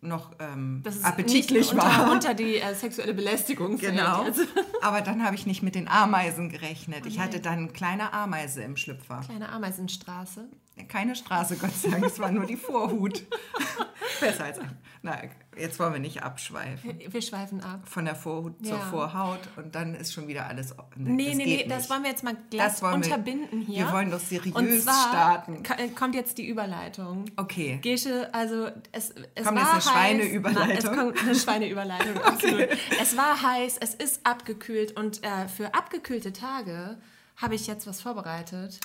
noch 0.08 0.32
ähm, 0.40 0.82
das 0.84 0.98
ist 0.98 1.06
appetitlich 1.06 1.72
unter, 1.72 1.84
war. 1.84 2.12
unter 2.12 2.34
die 2.34 2.58
äh, 2.58 2.74
sexuelle 2.74 3.14
Belästigung. 3.14 3.78
Genau. 3.78 4.24
Also, 4.24 4.44
Aber 4.82 5.02
dann 5.02 5.24
habe 5.24 5.36
ich 5.36 5.46
nicht 5.46 5.64
mit 5.64 5.76
den 5.76 5.88
Ameisen 5.88 6.50
gerechnet. 6.50 7.06
Ich 7.06 7.20
hatte 7.20 7.40
dann 7.40 7.60
eine 7.60 7.68
kleine 7.70 8.14
Ameise 8.14 8.64
im 8.64 8.78
Schlüpfer. 8.78 9.22
kleine 9.26 9.50
Ameisenstraße. 9.50 10.48
Keine 10.88 11.16
Straße, 11.16 11.58
Gott 11.58 11.74
sei 11.74 11.90
Dank, 11.90 12.06
es 12.06 12.20
war 12.20 12.32
nur 12.32 12.46
die 12.46 12.56
Vorhut. 12.56 13.24
Besser 14.20 14.46
als 14.46 14.60
ein. 14.60 14.78
Na, 15.08 15.22
jetzt 15.58 15.80
wollen 15.80 15.94
wir 15.94 16.00
nicht 16.02 16.22
abschweifen. 16.22 17.00
Wir 17.08 17.22
schweifen 17.22 17.62
ab. 17.64 17.80
Von 17.86 18.04
der 18.04 18.16
Vorhut 18.16 18.58
zur 18.66 18.76
Ja. 18.78 18.84
Vorhaut 18.84 19.40
und 19.56 19.74
dann 19.74 19.96
ist 19.96 20.12
schon 20.14 20.28
wieder 20.28 20.48
alles. 20.48 20.76
Nee, 20.98 21.34
nee, 21.34 21.36
nee, 21.36 21.58
geht 21.58 21.72
das 21.72 21.90
wollen 21.90 22.04
wir 22.04 22.10
jetzt 22.10 22.24
mal 22.26 22.36
glatt 22.52 22.82
wollen 22.82 23.02
wir- 23.04 23.12
unterbinden 23.14 23.62
hier. 23.62 23.86
wir 23.86 23.94
wollen 23.94 24.12
doch 24.12 24.20
seriös 24.20 24.54
Und 24.56 24.82
zwar 24.82 25.08
starten. 25.10 25.64
äh, 25.78 25.88
kommt 25.90 26.14
jetzt 26.16 26.38
die 26.38 26.48
Überleitung. 26.48 27.26
Okay. 27.38 27.80
Gesche, 27.82 28.30
also 28.34 28.68
es, 28.92 29.14
es 29.36 29.46
Kommt 29.46 29.60
war 29.60 29.76
jetzt 29.76 29.88
eine 29.88 29.96
heiß. 29.96 30.18
Schweineüberleitung? 30.20 30.68
Na, 30.68 30.74
Es 30.74 30.86
kommt 30.98 31.22
eine 31.24 31.36
Schweineüberleitung, 31.36 32.18
absolut. 32.24 32.68
Es 33.02 33.16
war 33.16 33.42
heiß, 33.42 33.78
es 33.80 33.94
ist 33.96 34.26
abgekühlt 34.26 34.98
und 35.00 35.24
äh, 35.24 35.48
für 35.48 35.74
abgekühlte 35.74 36.34
Tage 36.34 36.98
habe 37.38 37.56
ich 37.56 37.68
jetzt 37.68 37.88
was 37.88 38.02
vorbereitet. 38.02 38.80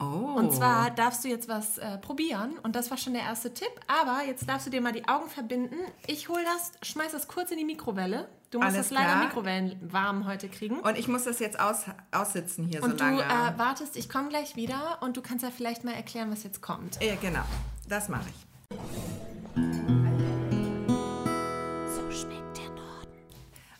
Oh. 0.00 0.04
Und 0.36 0.52
zwar 0.52 0.90
darfst 0.90 1.24
du 1.24 1.28
jetzt 1.28 1.48
was 1.48 1.78
äh, 1.78 1.98
probieren 1.98 2.58
und 2.62 2.74
das 2.74 2.90
war 2.90 2.96
schon 2.98 3.12
der 3.12 3.22
erste 3.22 3.52
Tipp. 3.52 3.68
Aber 3.86 4.24
jetzt 4.26 4.48
darfst 4.48 4.66
du 4.66 4.70
dir 4.70 4.80
mal 4.80 4.92
die 4.92 5.06
Augen 5.08 5.28
verbinden. 5.28 5.76
Ich 6.06 6.28
hol 6.28 6.40
das, 6.44 6.72
schmeiß 6.88 7.12
das 7.12 7.28
kurz 7.28 7.50
in 7.50 7.58
die 7.58 7.64
Mikrowelle. 7.64 8.28
Du 8.50 8.58
musst 8.58 8.74
Alles 8.74 8.88
das 8.88 8.96
leider 8.96 9.12
klar. 9.12 9.24
mikrowellenwarm 9.24 10.26
heute 10.26 10.48
kriegen. 10.48 10.78
Und 10.80 10.96
ich 10.96 11.06
muss 11.06 11.24
das 11.24 11.38
jetzt 11.38 11.60
aus, 11.60 11.84
aussitzen 12.10 12.64
hier 12.64 12.82
Und 12.82 12.92
so 12.92 12.96
du 12.96 13.04
lange. 13.04 13.22
äh, 13.22 13.58
wartest, 13.58 13.96
ich 13.96 14.08
komme 14.08 14.28
gleich 14.30 14.56
wieder 14.56 14.98
und 15.02 15.16
du 15.18 15.20
kannst 15.22 15.44
ja 15.44 15.50
vielleicht 15.50 15.84
mal 15.84 15.92
erklären, 15.92 16.30
was 16.30 16.44
jetzt 16.44 16.62
kommt. 16.62 17.00
äh, 17.02 17.16
genau, 17.20 17.42
das 17.88 18.08
mache 18.08 18.24
ich. 18.30 18.46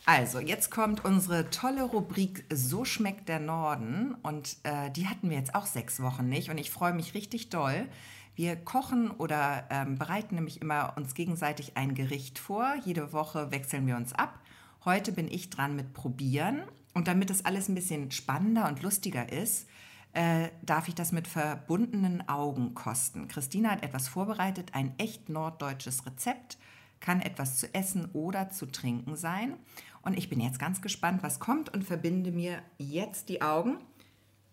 Also, 0.09 0.41
jetzt 0.41 0.71
kommt 0.71 1.05
unsere 1.05 1.51
tolle 1.51 1.83
Rubrik 1.83 2.47
So 2.51 2.87
schmeckt 2.87 3.29
der 3.29 3.41
Norden. 3.41 4.15
Und 4.23 4.57
äh, 4.63 4.91
die 4.91 5.07
hatten 5.07 5.29
wir 5.29 5.37
jetzt 5.37 5.55
auch 5.55 5.67
sechs 5.67 6.01
Wochen 6.01 6.31
nicht. 6.31 6.49
Und 6.49 6.57
ich 6.57 6.71
freue 6.71 6.95
mich 6.95 7.13
richtig 7.13 7.51
doll. 7.51 7.87
Wir 8.35 8.57
kochen 8.57 9.11
oder 9.11 9.67
ähm, 9.69 9.99
bereiten 9.99 10.37
nämlich 10.37 10.63
immer 10.63 10.95
uns 10.97 11.13
gegenseitig 11.13 11.77
ein 11.77 11.95
Gericht 11.95 12.39
vor. 12.39 12.75
Jede 12.87 13.13
Woche 13.13 13.51
wechseln 13.51 13.87
wir 13.87 13.97
uns 13.97 14.15
ab. 14.15 14.41
Heute 14.87 15.13
bin 15.13 15.29
ich 15.29 15.51
dran 15.51 15.77
mit 15.77 15.93
Probieren. 15.93 16.63
Und 16.95 17.07
damit 17.07 17.29
das 17.29 17.45
alles 17.45 17.69
ein 17.69 17.75
bisschen 17.75 18.11
spannender 18.11 18.67
und 18.67 18.81
lustiger 18.81 19.31
ist, 19.31 19.69
äh, 20.15 20.49
darf 20.63 20.89
ich 20.89 20.95
das 20.95 21.13
mit 21.13 21.29
verbundenen 21.29 22.27
Augen 22.31 22.73
kosten. 22.73 23.29
Christina 23.29 23.73
hat 23.73 23.83
etwas 23.83 24.09
vorbereitet, 24.09 24.71
ein 24.73 24.95
echt 24.97 25.29
norddeutsches 25.29 26.07
Rezept 26.07 26.57
kann 27.01 27.21
etwas 27.21 27.59
zu 27.59 27.73
essen 27.75 28.09
oder 28.13 28.51
zu 28.51 28.67
trinken 28.67 29.17
sein. 29.17 29.55
Und 30.03 30.17
ich 30.17 30.29
bin 30.29 30.41
jetzt 30.41 30.59
ganz 30.59 30.81
gespannt, 30.81 31.23
was 31.23 31.41
kommt 31.41 31.73
und 31.73 31.85
verbinde 31.85 32.33
mir 32.33 32.63
jetzt 32.79 33.29
die 33.29 33.43
Augen. 33.43 33.79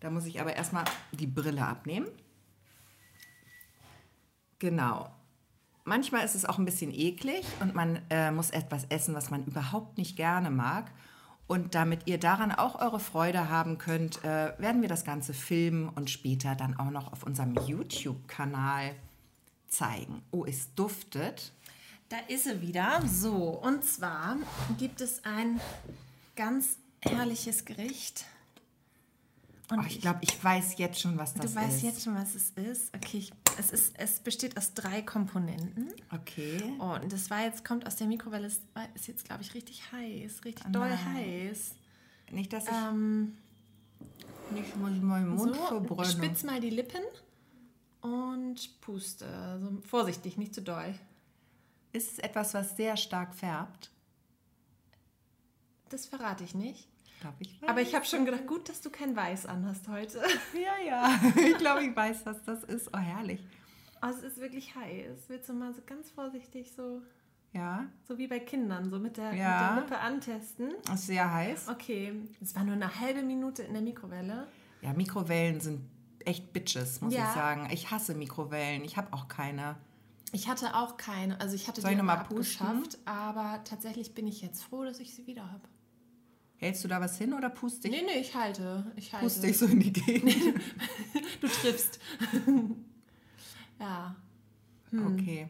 Da 0.00 0.10
muss 0.10 0.26
ich 0.26 0.40
aber 0.40 0.54
erstmal 0.54 0.84
die 1.12 1.26
Brille 1.26 1.64
abnehmen. 1.66 2.06
Genau. 4.58 5.10
Manchmal 5.84 6.24
ist 6.24 6.34
es 6.34 6.44
auch 6.44 6.58
ein 6.58 6.64
bisschen 6.64 6.92
eklig 6.92 7.44
und 7.60 7.74
man 7.74 8.00
äh, 8.10 8.30
muss 8.32 8.50
etwas 8.50 8.84
essen, 8.88 9.14
was 9.14 9.30
man 9.30 9.44
überhaupt 9.44 9.98
nicht 9.98 10.16
gerne 10.16 10.50
mag. 10.50 10.90
Und 11.46 11.76
damit 11.76 12.08
ihr 12.08 12.18
daran 12.18 12.50
auch 12.50 12.80
eure 12.80 12.98
Freude 12.98 13.48
haben 13.48 13.78
könnt, 13.78 14.24
äh, 14.24 14.52
werden 14.58 14.82
wir 14.82 14.88
das 14.88 15.04
Ganze 15.04 15.32
filmen 15.32 15.88
und 15.88 16.10
später 16.10 16.56
dann 16.56 16.76
auch 16.76 16.90
noch 16.90 17.12
auf 17.12 17.22
unserem 17.22 17.54
YouTube-Kanal 17.66 18.96
zeigen. 19.68 20.22
Oh, 20.32 20.44
es 20.44 20.74
duftet. 20.74 21.52
Da 22.08 22.18
ist 22.28 22.44
sie 22.44 22.60
wieder. 22.60 23.02
So, 23.06 23.34
und 23.60 23.84
zwar 23.84 24.36
gibt 24.78 25.00
es 25.00 25.24
ein 25.24 25.60
ganz 26.36 26.76
herrliches 27.00 27.64
Gericht. 27.64 28.24
Und 29.68 29.80
Oh, 29.80 29.84
ich 29.88 30.00
glaube, 30.00 30.20
ich 30.22 30.42
weiß 30.44 30.78
jetzt 30.78 31.00
schon, 31.00 31.18
was 31.18 31.34
das 31.34 31.52
du 31.52 31.60
weißt 31.60 31.78
ist. 31.78 31.82
jetzt 31.82 32.04
schon, 32.04 32.14
was 32.14 32.36
es 32.36 32.50
ist. 32.50 32.94
Okay, 32.94 33.18
ich, 33.18 33.32
es, 33.58 33.72
ist, 33.72 33.94
es 33.98 34.20
besteht 34.20 34.56
aus 34.56 34.74
drei 34.74 35.02
Komponenten. 35.02 35.88
Okay. 36.12 36.62
Oh, 36.78 36.94
und 37.02 37.12
das 37.12 37.30
war 37.30 37.42
jetzt, 37.42 37.64
kommt 37.64 37.84
aus 37.84 37.96
der 37.96 38.06
Mikrowelle, 38.06 38.46
ist, 38.46 38.62
ist 38.94 39.08
jetzt, 39.08 39.24
glaube 39.24 39.42
ich, 39.42 39.54
richtig 39.54 39.82
heiß. 39.90 40.44
Richtig 40.44 40.64
doll 40.70 40.88
nein. 40.90 41.14
heiß. 41.14 41.72
Nicht, 42.30 42.52
dass 42.52 42.64
ich 42.66 42.70
Ähm, 42.72 43.36
nicht 44.52 44.76
muss 44.76 44.92
ich 44.92 45.02
meinen 45.02 45.30
Mund 45.34 45.56
so, 45.56 45.64
verbrennen. 45.64 46.12
spitz 46.12 46.44
mal 46.44 46.60
die 46.60 46.70
Lippen 46.70 47.02
und 48.02 48.80
puste. 48.80 49.26
Also 49.26 49.78
vorsichtig, 49.84 50.36
nicht 50.36 50.54
zu 50.54 50.62
doll. 50.62 50.94
Ist 51.96 52.12
es 52.12 52.18
etwas, 52.18 52.52
was 52.52 52.76
sehr 52.76 52.94
stark 52.98 53.34
färbt? 53.34 53.90
Das 55.88 56.04
verrate 56.04 56.44
ich 56.44 56.54
nicht. 56.54 56.88
Glaub 57.22 57.32
ich 57.38 57.58
Aber 57.66 57.80
ich 57.80 57.94
habe 57.94 58.04
schon 58.04 58.26
gedacht, 58.26 58.46
gut, 58.46 58.68
dass 58.68 58.82
du 58.82 58.90
kein 58.90 59.16
Weiß 59.16 59.46
anhast 59.46 59.88
heute. 59.88 60.20
Ja, 60.54 60.76
ja. 60.86 61.18
Ich 61.40 61.56
glaube, 61.56 61.84
ich 61.84 61.96
weiß, 61.96 62.26
was 62.26 62.42
das 62.44 62.64
ist. 62.64 62.90
Oh, 62.92 62.98
herrlich. 62.98 63.40
Oh, 64.02 64.08
es 64.08 64.22
ist 64.22 64.36
wirklich 64.38 64.74
heiß. 64.74 65.20
Willst 65.28 65.48
du 65.48 65.54
mal 65.54 65.72
so 65.72 65.80
ganz 65.86 66.10
vorsichtig 66.10 66.70
so, 66.76 67.00
Ja, 67.54 67.86
so 68.06 68.18
wie 68.18 68.26
bei 68.26 68.40
Kindern, 68.40 68.90
so 68.90 68.98
mit 68.98 69.16
der, 69.16 69.32
Ja. 69.32 69.70
mit 69.70 69.70
der 69.70 69.82
Lippe 69.84 69.98
antesten? 69.98 70.72
ist 70.92 71.06
sehr 71.06 71.32
heiß. 71.32 71.68
Okay, 71.68 72.12
es 72.42 72.54
war 72.54 72.64
nur 72.64 72.74
eine 72.74 73.00
halbe 73.00 73.22
Minute 73.22 73.62
in 73.62 73.72
der 73.72 73.80
Mikrowelle. 73.82 74.48
Ja, 74.82 74.92
Mikrowellen 74.92 75.60
sind 75.60 75.80
echt 76.26 76.52
Bitches, 76.52 77.00
muss 77.00 77.14
Ja. 77.14 77.26
ich 77.28 77.34
sagen. 77.34 77.68
Ich 77.72 77.90
hasse 77.90 78.14
Mikrowellen. 78.14 78.84
Ich 78.84 78.98
habe 78.98 79.10
auch 79.14 79.28
keine. 79.28 79.76
Ich 80.32 80.48
hatte 80.48 80.74
auch 80.74 80.96
keine, 80.96 81.40
also 81.40 81.54
ich 81.54 81.68
hatte 81.68 81.80
Soll 81.80 81.90
die 81.90 81.94
ich 81.94 81.98
noch 81.98 82.04
mal 82.04 82.14
abgeschafft, 82.18 82.98
aber 83.04 83.62
tatsächlich 83.64 84.14
bin 84.14 84.26
ich 84.26 84.42
jetzt 84.42 84.62
froh, 84.64 84.84
dass 84.84 84.98
ich 85.00 85.14
sie 85.14 85.26
wieder 85.26 85.50
habe. 85.50 85.62
Hältst 86.58 86.82
du 86.84 86.88
da 86.88 87.00
was 87.00 87.18
hin 87.18 87.32
oder 87.34 87.50
pust 87.50 87.84
dich, 87.84 87.90
Nee, 87.90 88.02
nee, 88.02 88.20
ich 88.20 88.34
halte. 88.34 88.90
Ich 88.96 89.12
halte. 89.12 89.24
pust 89.26 89.42
dich 89.42 89.56
so 89.58 89.66
in 89.66 89.80
die 89.80 89.92
Gegend? 89.92 90.34
Du 91.40 91.48
triffst. 91.48 92.00
ja. 93.80 94.16
Okay. 94.92 95.48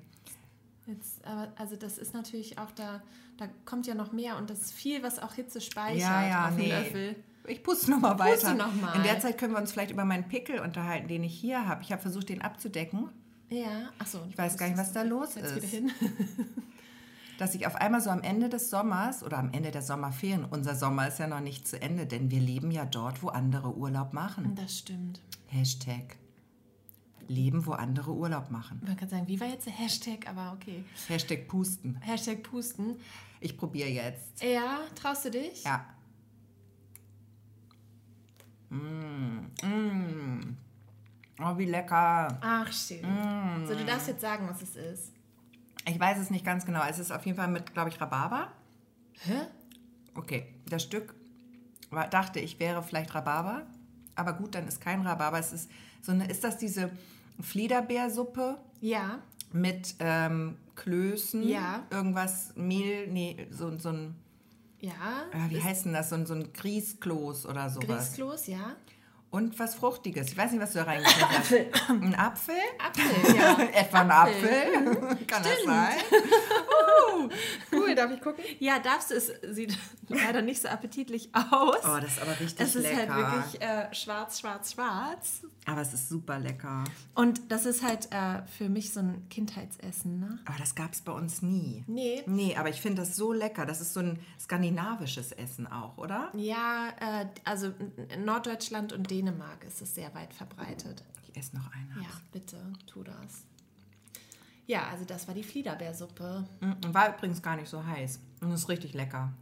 Jetzt, 0.87 1.25
aber, 1.25 1.52
also 1.56 1.76
das 1.76 1.99
ist 1.99 2.12
natürlich 2.12 2.59
auch 2.59 2.71
da, 2.73 3.02
da 3.37 3.49
kommt 3.64 3.87
ja 3.87 3.95
noch 3.95 4.12
mehr 4.12 4.37
und 4.37 4.50
das 4.50 4.62
ist 4.62 4.73
viel, 4.73 5.02
was 5.02 5.18
auch 5.21 5.35
Hitze 5.35 5.61
speichert 5.61 6.00
Ja, 6.00 6.26
ja, 6.28 6.45
auf 6.49 6.56
dem 6.56 6.59
nee. 6.59 6.71
Löffel. 6.71 7.16
Ich 7.49 7.62
puste 7.62 7.90
noch 7.90 8.00
mal 8.00 8.14
Puste 8.14 8.47
weiter. 8.49 8.54
noch 8.54 8.75
mal. 8.75 8.95
In 8.97 9.04
der 9.04 9.21
Zeit 9.21 9.38
können 9.38 9.52
wir 9.52 9.61
uns 9.61 9.71
vielleicht 9.73 9.92
über 9.92 10.04
meinen 10.04 10.26
Pickel 10.28 10.59
unterhalten, 10.61 11.06
den 11.06 11.23
ich 11.23 11.38
hier 11.38 11.66
habe. 11.66 11.83
Ich 11.83 11.92
habe 11.92 12.02
versucht, 12.02 12.28
den 12.28 12.42
abzudecken, 12.42 13.11
Ja, 13.48 13.90
achso. 13.98 14.20
Ich 14.28 14.36
weiß 14.36 14.56
gar 14.56 14.66
nicht, 14.66 14.78
was 14.78 14.92
da 14.92 15.02
los 15.02 15.36
ist. 15.36 15.56
wieder 15.56 15.66
hin. 15.66 15.90
dass 17.38 17.54
ich 17.54 17.66
auf 17.66 17.76
einmal 17.76 18.00
so 18.00 18.10
am 18.10 18.22
Ende 18.22 18.48
des 18.48 18.70
Sommers 18.70 19.22
oder 19.22 19.38
am 19.38 19.52
Ende 19.52 19.70
der 19.70 19.82
Sommerferien, 19.82 20.44
unser 20.44 20.74
Sommer 20.74 21.08
ist 21.08 21.18
ja 21.18 21.26
noch 21.26 21.40
nicht 21.40 21.68
zu 21.68 21.80
Ende, 21.80 22.06
denn 22.06 22.30
wir 22.30 22.40
leben 22.40 22.70
ja 22.70 22.84
dort, 22.84 23.22
wo 23.22 23.28
andere 23.28 23.76
Urlaub 23.76 24.12
machen. 24.12 24.54
Das 24.54 24.78
stimmt. 24.78 25.20
Hashtag 25.46 26.16
Leben, 27.28 27.66
wo 27.66 27.72
andere 27.72 28.12
Urlaub 28.12 28.50
machen. 28.50 28.80
Man 28.86 28.96
kann 28.96 29.08
sagen, 29.08 29.26
wie 29.26 29.40
war 29.40 29.48
jetzt 29.48 29.66
der 29.66 29.72
Hashtag, 29.72 30.28
aber 30.28 30.52
okay. 30.52 30.84
Hashtag 31.08 31.48
Pusten. 31.48 31.96
Hashtag 32.00 32.42
pusten. 32.42 32.96
Ich 33.40 33.56
probiere 33.56 33.88
jetzt. 33.88 34.42
Ja, 34.42 34.78
traust 34.94 35.24
du 35.24 35.30
dich? 35.32 35.64
Ja. 35.64 35.84
Mm, 38.70 39.50
mm. 39.62 40.56
Oh, 41.40 41.56
wie 41.58 41.66
lecker. 41.66 42.38
Ach, 42.40 42.72
schön. 42.72 43.02
Mm. 43.02 43.66
So, 43.66 43.74
du 43.74 43.84
darfst 43.84 44.08
jetzt 44.08 44.20
sagen, 44.22 44.48
was 44.48 44.62
es 44.62 44.76
ist. 44.76 45.12
Ich 45.86 46.00
weiß 46.00 46.18
es 46.18 46.30
nicht 46.30 46.44
ganz 46.44 46.64
genau. 46.64 46.82
Es 46.88 46.98
ist 46.98 47.12
auf 47.12 47.24
jeden 47.26 47.36
Fall 47.36 47.48
mit, 47.48 47.72
glaube 47.74 47.90
ich, 47.90 48.00
Rhabarber. 48.00 48.52
Hä? 49.20 49.42
Okay, 50.14 50.46
das 50.68 50.82
Stück 50.82 51.14
war, 51.90 52.08
dachte 52.08 52.40
ich 52.40 52.58
wäre 52.58 52.82
vielleicht 52.82 53.14
Rhabarber, 53.14 53.66
aber 54.14 54.32
gut, 54.32 54.54
dann 54.54 54.66
ist 54.66 54.80
kein 54.80 55.06
Rhabarber. 55.06 55.38
Es 55.38 55.52
ist 55.52 55.70
so 56.02 56.12
eine, 56.12 56.26
ist 56.28 56.42
das 56.42 56.56
diese 56.58 56.90
Fliederbeersuppe 57.40 58.56
Ja. 58.80 59.18
mit 59.52 59.94
ähm, 60.00 60.56
Klößen? 60.74 61.46
Ja. 61.46 61.84
Irgendwas, 61.90 62.52
Mehl, 62.56 63.06
nee, 63.08 63.46
so, 63.50 63.78
so 63.78 63.90
ein, 63.90 64.14
Ja. 64.80 64.92
ah, 65.32 65.46
wie 65.48 65.62
heißt 65.62 65.84
denn 65.84 65.92
das? 65.92 66.08
So 66.10 66.16
ein, 66.16 66.26
so 66.26 66.34
ein 66.34 66.52
Grießkloß 66.52 67.46
oder 67.46 67.68
sowas. 67.70 67.86
Grießkloß, 67.86 68.46
ja. 68.48 68.76
Und 69.30 69.59
was 69.59 69.75
Fruchtiges. 69.75 70.28
Ich 70.28 70.37
weiß 70.37 70.52
nicht, 70.52 70.61
was 70.62 70.73
du 70.73 70.78
da 70.78 70.85
reingeschmissen 70.85 71.28
hast. 71.28 71.38
Apfel. 71.38 71.71
Ein 71.88 72.14
Apfel? 72.14 72.54
Apfel, 72.78 73.37
ja. 73.37 73.59
Etwa 73.73 74.00
ein 74.00 74.11
Apfel? 74.11 75.16
Kann 75.26 75.42
das 75.42 75.62
sein? 75.64 75.95
Cool, 77.73 77.95
darf 77.95 78.12
ich 78.12 78.21
gucken? 78.21 78.45
Ja, 78.59 78.78
darfst 78.78 79.11
du. 79.11 79.14
Es 79.14 79.33
sieht 79.50 79.76
leider 80.09 80.42
nicht 80.42 80.61
so 80.61 80.68
appetitlich 80.68 81.30
aus. 81.35 81.76
Oh, 81.83 81.99
das 82.00 82.12
ist 82.12 82.23
aber 82.23 82.38
richtig 82.38 82.61
es 82.61 82.76
ist 82.76 82.83
lecker. 82.83 83.14
halt 83.14 83.33
wirklich 83.50 83.62
äh, 83.62 83.95
schwarz, 83.95 84.38
schwarz, 84.40 84.73
schwarz. 84.73 85.42
aber 85.64 85.80
es 85.80 85.92
ist 85.95 86.09
super 86.09 86.38
lecker. 86.38 86.85
Und 87.14 87.50
das 87.50 87.66
ist 87.66 87.83
halt 87.83 88.12
äh, 88.12 88.42
für 88.59 88.68
mich 88.68 88.92
so 88.92 89.00
ein 89.00 89.28
Kindheitsessen, 89.28 90.21
ne? 90.21 90.38
Aber 90.45 90.59
das 90.59 90.75
gab 90.75 90.92
es 90.92 91.00
bei 91.00 91.12
uns 91.12 91.42
nie. 91.42 91.85
Nee. 91.87 92.23
Nee, 92.26 92.54
aber 92.56 92.68
ich 92.68 92.80
finde 92.80 93.02
das 93.02 93.16
so 93.16 93.33
lecker. 93.33 93.66
Das 93.66 93.80
ist 93.80 93.95
so 93.95 94.00
ein 94.00 94.21
skandinavisches 94.38 95.33
Essen 95.33 95.66
auch, 95.66 95.97
oder? 95.99 96.30
Ja, 96.35 96.88
äh, 97.00 97.26
also 97.45 97.73
Norddeutschland 98.18 98.92
und 98.92 99.11
Dänemark 99.11 99.25
ist 99.66 99.83
es 99.83 99.95
sehr 99.95 100.14
weit 100.14 100.33
verbreitet. 100.35 101.02
Ich 101.23 101.37
esse 101.37 101.56
noch 101.56 101.71
eine. 101.73 102.02
Ja, 102.02 102.09
bitte, 102.33 102.56
tu 102.87 103.02
das. 103.02 103.45
Ja, 104.66 104.88
also 104.88 105.04
das 105.04 105.26
war 105.28 105.35
die 105.35 105.45
Fliederbeersuppe. 105.45 106.45
Mm, 106.61 106.73
War 106.92 107.14
übrigens 107.16 107.40
gar 107.42 107.56
nicht 107.56 107.68
so 107.68 107.85
heiß. 107.87 108.18
Und 108.40 108.50
ist 108.52 108.68
richtig 108.68 108.95
lecker. 108.95 109.33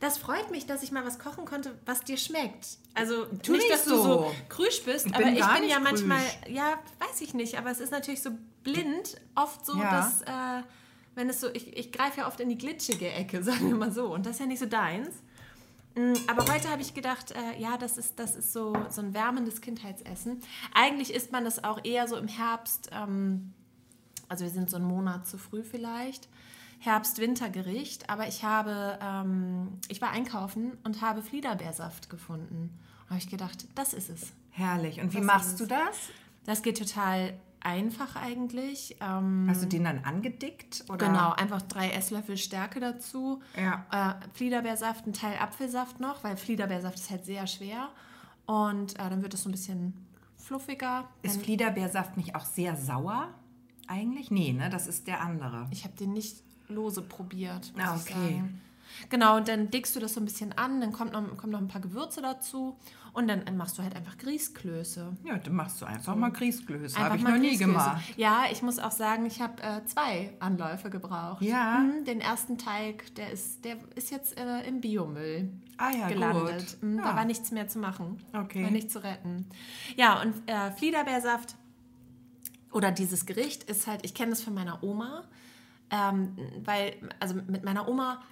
Das 0.00 0.16
freut 0.16 0.50
mich, 0.52 0.66
dass 0.66 0.84
ich 0.84 0.92
mal 0.92 1.04
was 1.04 1.18
kochen 1.18 1.44
konnte, 1.44 1.76
was 1.84 2.02
dir 2.02 2.16
schmeckt. 2.16 2.78
Also 2.94 3.24
Tu 3.42 3.52
nicht, 3.52 3.68
dass 3.68 3.84
du 3.84 3.96
so. 3.96 4.02
so 4.02 4.34
krüsch 4.48 4.84
bist, 4.84 5.06
Ich 5.06 5.14
aber 5.14 5.26
ich 5.26 5.44
bin 5.44 5.68
ja 5.68 5.80
manchmal, 5.80 6.20
krüsch. 6.44 6.54
ja, 6.54 6.78
weiß 7.00 7.20
ich 7.20 7.34
nicht, 7.34 7.58
aber 7.58 7.70
es 7.72 7.80
ist 7.80 7.90
natürlich 7.90 8.22
so 8.22 8.30
blind 8.62 9.20
oft 9.34 9.66
so, 9.66 9.76
Ja. 9.76 9.90
dass 9.90 10.22
äh, 10.22 10.62
wenn 11.16 11.28
es 11.28 11.40
so, 11.40 11.48
ich, 11.52 11.76
ich 11.76 11.90
greife 11.90 12.20
ja 12.20 12.28
oft 12.28 12.38
in 12.38 12.48
die 12.48 12.58
glitschige 12.58 13.10
Ecke, 13.10 13.42
sagen 13.42 13.66
wir 13.68 13.74
mal 13.74 13.90
so, 13.90 14.12
und 14.14 14.24
das 14.26 14.34
ist 14.34 14.40
ja 14.40 14.46
nicht 14.46 14.60
so 14.60 14.66
deins. 14.66 15.08
Mm, 15.98 16.14
Aber 16.28 16.46
heute 16.52 16.70
habe 16.70 16.80
ich 16.80 16.94
gedacht, 16.94 17.32
äh, 17.32 17.60
ja, 17.60 17.76
das 17.76 17.98
ist, 17.98 18.18
das 18.18 18.36
ist 18.36 18.52
so, 18.52 18.72
so 18.88 19.00
ein 19.00 19.14
wärmendes 19.14 19.60
Kindheitsessen. 19.60 20.40
Eigentlich 20.72 21.12
isst 21.12 21.32
man 21.32 21.44
das 21.44 21.64
auch 21.64 21.84
eher 21.84 22.06
so 22.06 22.16
im 22.16 22.28
Herbst, 22.28 22.90
ähm, 22.92 23.52
also 24.28 24.44
wir 24.44 24.50
sind 24.50 24.70
so 24.70 24.76
einen 24.76 24.86
Monat 24.86 25.26
zu 25.26 25.38
früh 25.38 25.64
vielleicht. 25.64 26.28
Herbst-Wintergericht, 26.80 28.08
aber 28.08 28.28
ich 28.28 28.44
habe, 28.44 28.98
ähm, 29.02 29.78
ich 29.88 30.00
war 30.00 30.10
einkaufen 30.10 30.78
und 30.84 31.00
habe 31.00 31.22
Fliederbeersaft 31.22 32.08
gefunden. 32.08 32.78
Da 33.06 33.10
habe 33.14 33.18
ich 33.18 33.28
gedacht, 33.28 33.66
das 33.74 33.92
ist 33.92 34.08
es. 34.10 34.32
Herrlich. 34.50 35.00
Und 35.00 35.12
wie 35.12 35.16
Das 35.16 35.26
machst 35.26 35.58
du 35.58 35.66
das? 35.66 35.96
Das 36.44 36.62
geht 36.62 36.78
total 36.78 37.34
einfach 37.60 38.16
eigentlich. 38.16 38.96
Ähm, 39.00 39.46
Hast 39.48 39.62
du 39.62 39.66
den 39.66 39.84
dann 39.84 40.04
angedickt? 40.04 40.84
Oder? 40.88 41.06
Genau, 41.06 41.32
einfach 41.32 41.62
drei 41.62 41.90
Esslöffel 41.90 42.36
Stärke 42.36 42.80
dazu. 42.80 43.40
Ja. 43.56 43.86
Äh, 43.90 44.26
Fliederbeersaft, 44.34 45.06
ein 45.06 45.12
Teil 45.12 45.38
Apfelsaft 45.38 46.00
noch, 46.00 46.24
weil 46.24 46.36
Fliederbeersaft 46.36 46.98
ist 46.98 47.10
halt 47.10 47.24
sehr 47.24 47.46
schwer. 47.46 47.88
Und 48.46 48.94
äh, 48.98 49.10
dann 49.10 49.22
wird 49.22 49.34
es 49.34 49.42
so 49.42 49.48
ein 49.48 49.52
bisschen 49.52 50.06
fluffiger. 50.36 51.08
Ist 51.22 51.42
Fliederbeersaft 51.42 52.16
nicht 52.16 52.34
auch 52.34 52.44
sehr 52.44 52.76
sauer? 52.76 53.28
Eigentlich? 53.86 54.30
Nee, 54.30 54.52
ne? 54.52 54.70
Das 54.70 54.86
ist 54.86 55.06
der 55.06 55.20
andere. 55.20 55.66
Ich 55.70 55.84
habe 55.84 55.94
den 55.94 56.12
nicht 56.12 56.42
lose 56.68 57.02
probiert, 57.02 57.72
Ah, 57.78 57.96
okay. 57.96 58.42
Genau, 59.10 59.36
und 59.36 59.48
dann 59.48 59.70
dickst 59.70 59.94
du 59.96 60.00
das 60.00 60.14
so 60.14 60.20
ein 60.20 60.24
bisschen 60.24 60.52
an, 60.54 60.80
dann 60.80 60.92
kommt 60.92 61.12
noch, 61.12 61.36
kommen 61.36 61.52
noch 61.52 61.60
ein 61.60 61.68
paar 61.68 61.80
Gewürze 61.80 62.22
dazu 62.22 62.76
und 63.18 63.26
dann 63.26 63.56
machst 63.56 63.76
du 63.76 63.82
halt 63.82 63.96
einfach 63.96 64.16
Grießklöße. 64.18 65.16
Ja, 65.24 65.38
dann 65.38 65.52
machst 65.54 65.80
du 65.82 65.86
einfach 65.86 66.14
mal 66.14 66.30
Grießklöße. 66.30 66.96
Habe 66.96 67.16
ich 67.16 67.24
noch 67.24 67.36
nie 67.36 67.56
gemacht. 67.56 68.00
Ja, 68.16 68.44
ich 68.52 68.62
muss 68.62 68.78
auch 68.78 68.92
sagen, 68.92 69.26
ich 69.26 69.40
habe 69.40 69.60
äh, 69.60 69.84
zwei 69.86 70.32
Anläufe 70.38 70.88
gebraucht. 70.88 71.42
Ja. 71.42 71.80
Mhm, 71.80 72.04
den 72.04 72.20
ersten 72.20 72.58
Teig, 72.58 73.12
der 73.16 73.32
ist, 73.32 73.64
der 73.64 73.76
ist 73.96 74.12
jetzt 74.12 74.38
äh, 74.38 74.60
im 74.68 74.80
Biomüll 74.80 75.50
Ah 75.78 75.90
ja, 75.90 76.06
gelandet. 76.08 76.78
Mhm, 76.80 76.98
Ja. 76.98 77.02
Da 77.06 77.16
war 77.16 77.24
nichts 77.24 77.50
mehr 77.50 77.66
zu 77.66 77.80
machen. 77.80 78.22
Okay. 78.32 78.62
War 78.62 78.70
nichts 78.70 78.92
zu 78.92 79.02
retten. 79.02 79.46
Ja, 79.96 80.22
und 80.22 80.34
äh, 80.48 80.70
Fliederbeersaft 80.70 81.56
oder 82.70 82.92
dieses 82.92 83.26
Gericht 83.26 83.64
ist 83.64 83.88
halt, 83.88 84.04
ich 84.04 84.14
kenne 84.14 84.30
das 84.30 84.42
von 84.42 84.54
meiner 84.54 84.80
Oma, 84.84 85.24
ähm, 85.90 86.36
weil, 86.64 86.94
also 87.18 87.34
mit 87.34 87.64
meiner 87.64 87.88
Oma 87.88 88.22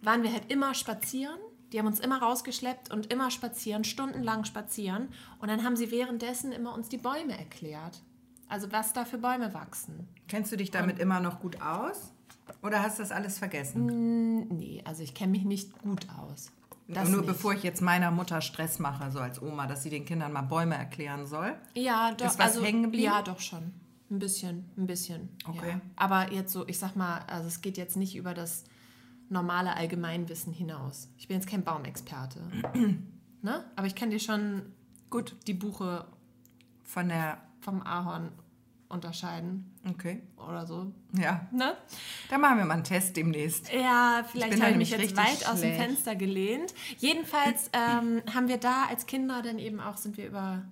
waren 0.00 0.22
wir 0.22 0.32
halt 0.32 0.50
immer 0.50 0.72
spazieren. 0.72 1.36
Die 1.72 1.78
haben 1.78 1.86
uns 1.86 2.00
immer 2.00 2.22
rausgeschleppt 2.22 2.92
und 2.92 3.12
immer 3.12 3.30
spazieren, 3.30 3.84
stundenlang 3.84 4.44
spazieren. 4.44 5.08
Und 5.40 5.48
dann 5.48 5.64
haben 5.64 5.76
sie 5.76 5.90
währenddessen 5.90 6.52
immer 6.52 6.74
uns 6.74 6.88
die 6.88 6.98
Bäume 6.98 7.36
erklärt. 7.36 8.00
Also 8.48 8.70
was 8.70 8.92
da 8.92 9.04
für 9.04 9.18
Bäume 9.18 9.52
wachsen. 9.54 10.08
Kennst 10.28 10.52
du 10.52 10.56
dich 10.56 10.70
damit 10.70 10.98
immer 10.98 11.20
noch 11.20 11.40
gut 11.40 11.60
aus? 11.60 12.12
Oder 12.62 12.82
hast 12.82 12.98
du 12.98 13.02
das 13.02 13.10
alles 13.10 13.38
vergessen? 13.38 14.46
Nee, 14.48 14.82
also 14.84 15.02
ich 15.02 15.14
kenne 15.14 15.32
mich 15.32 15.44
nicht 15.44 15.76
gut 15.82 16.06
aus. 16.22 16.52
Das 16.88 17.08
Nur 17.08 17.22
nicht. 17.22 17.26
bevor 17.26 17.52
ich 17.52 17.64
jetzt 17.64 17.82
meiner 17.82 18.12
Mutter 18.12 18.40
Stress 18.40 18.78
mache, 18.78 19.10
so 19.10 19.18
als 19.18 19.42
Oma, 19.42 19.66
dass 19.66 19.82
sie 19.82 19.90
den 19.90 20.04
Kindern 20.04 20.32
mal 20.32 20.42
Bäume 20.42 20.76
erklären 20.76 21.26
soll. 21.26 21.54
Ja, 21.74 22.12
doch. 22.12 22.26
Ist 22.26 22.38
was 22.38 22.52
also, 22.52 22.62
hängen 22.62 22.84
geblieben? 22.84 23.06
Ja, 23.06 23.22
doch 23.22 23.40
schon. 23.40 23.72
Ein 24.08 24.20
bisschen, 24.20 24.70
ein 24.76 24.86
bisschen. 24.86 25.28
Okay. 25.48 25.70
Ja. 25.70 25.80
Aber 25.96 26.32
jetzt 26.32 26.52
so, 26.52 26.66
ich 26.68 26.78
sag 26.78 26.94
mal, 26.94 27.22
also 27.26 27.48
es 27.48 27.60
geht 27.60 27.76
jetzt 27.76 27.96
nicht 27.96 28.14
über 28.14 28.34
das 28.34 28.64
normale 29.28 29.76
Allgemeinwissen 29.76 30.52
hinaus. 30.52 31.08
Ich 31.18 31.28
bin 31.28 31.36
jetzt 31.36 31.48
kein 31.48 31.64
Baumexperte. 31.64 32.40
ne? 33.42 33.64
Aber 33.76 33.86
ich 33.86 33.94
kann 33.94 34.10
dir 34.10 34.20
schon 34.20 34.62
gut 35.10 35.34
die 35.46 35.54
Buche 35.54 36.06
Von 36.84 37.08
der. 37.08 37.38
vom 37.60 37.82
Ahorn 37.82 38.30
unterscheiden 38.88 39.74
Okay. 39.88 40.22
oder 40.36 40.64
so. 40.66 40.92
Ja. 41.12 41.48
Ne? 41.50 41.76
Da 42.30 42.38
machen 42.38 42.58
wir 42.58 42.64
mal 42.64 42.74
einen 42.74 42.84
Test 42.84 43.16
demnächst. 43.16 43.72
Ja, 43.72 44.24
vielleicht 44.30 44.60
habe 44.60 44.72
ich 44.72 44.76
mich 44.76 44.90
jetzt 44.90 45.16
weit 45.16 45.48
aus 45.48 45.60
dem 45.60 45.72
schlecht. 45.72 45.80
Fenster 45.80 46.14
gelehnt. 46.14 46.72
Jedenfalls 46.98 47.70
ähm, 47.72 48.22
haben 48.32 48.46
wir 48.46 48.58
da 48.58 48.84
als 48.88 49.06
Kinder 49.06 49.42
dann 49.42 49.58
eben 49.58 49.80
auch, 49.80 49.96
sind 49.96 50.16
wir 50.16 50.28
über 50.28 50.62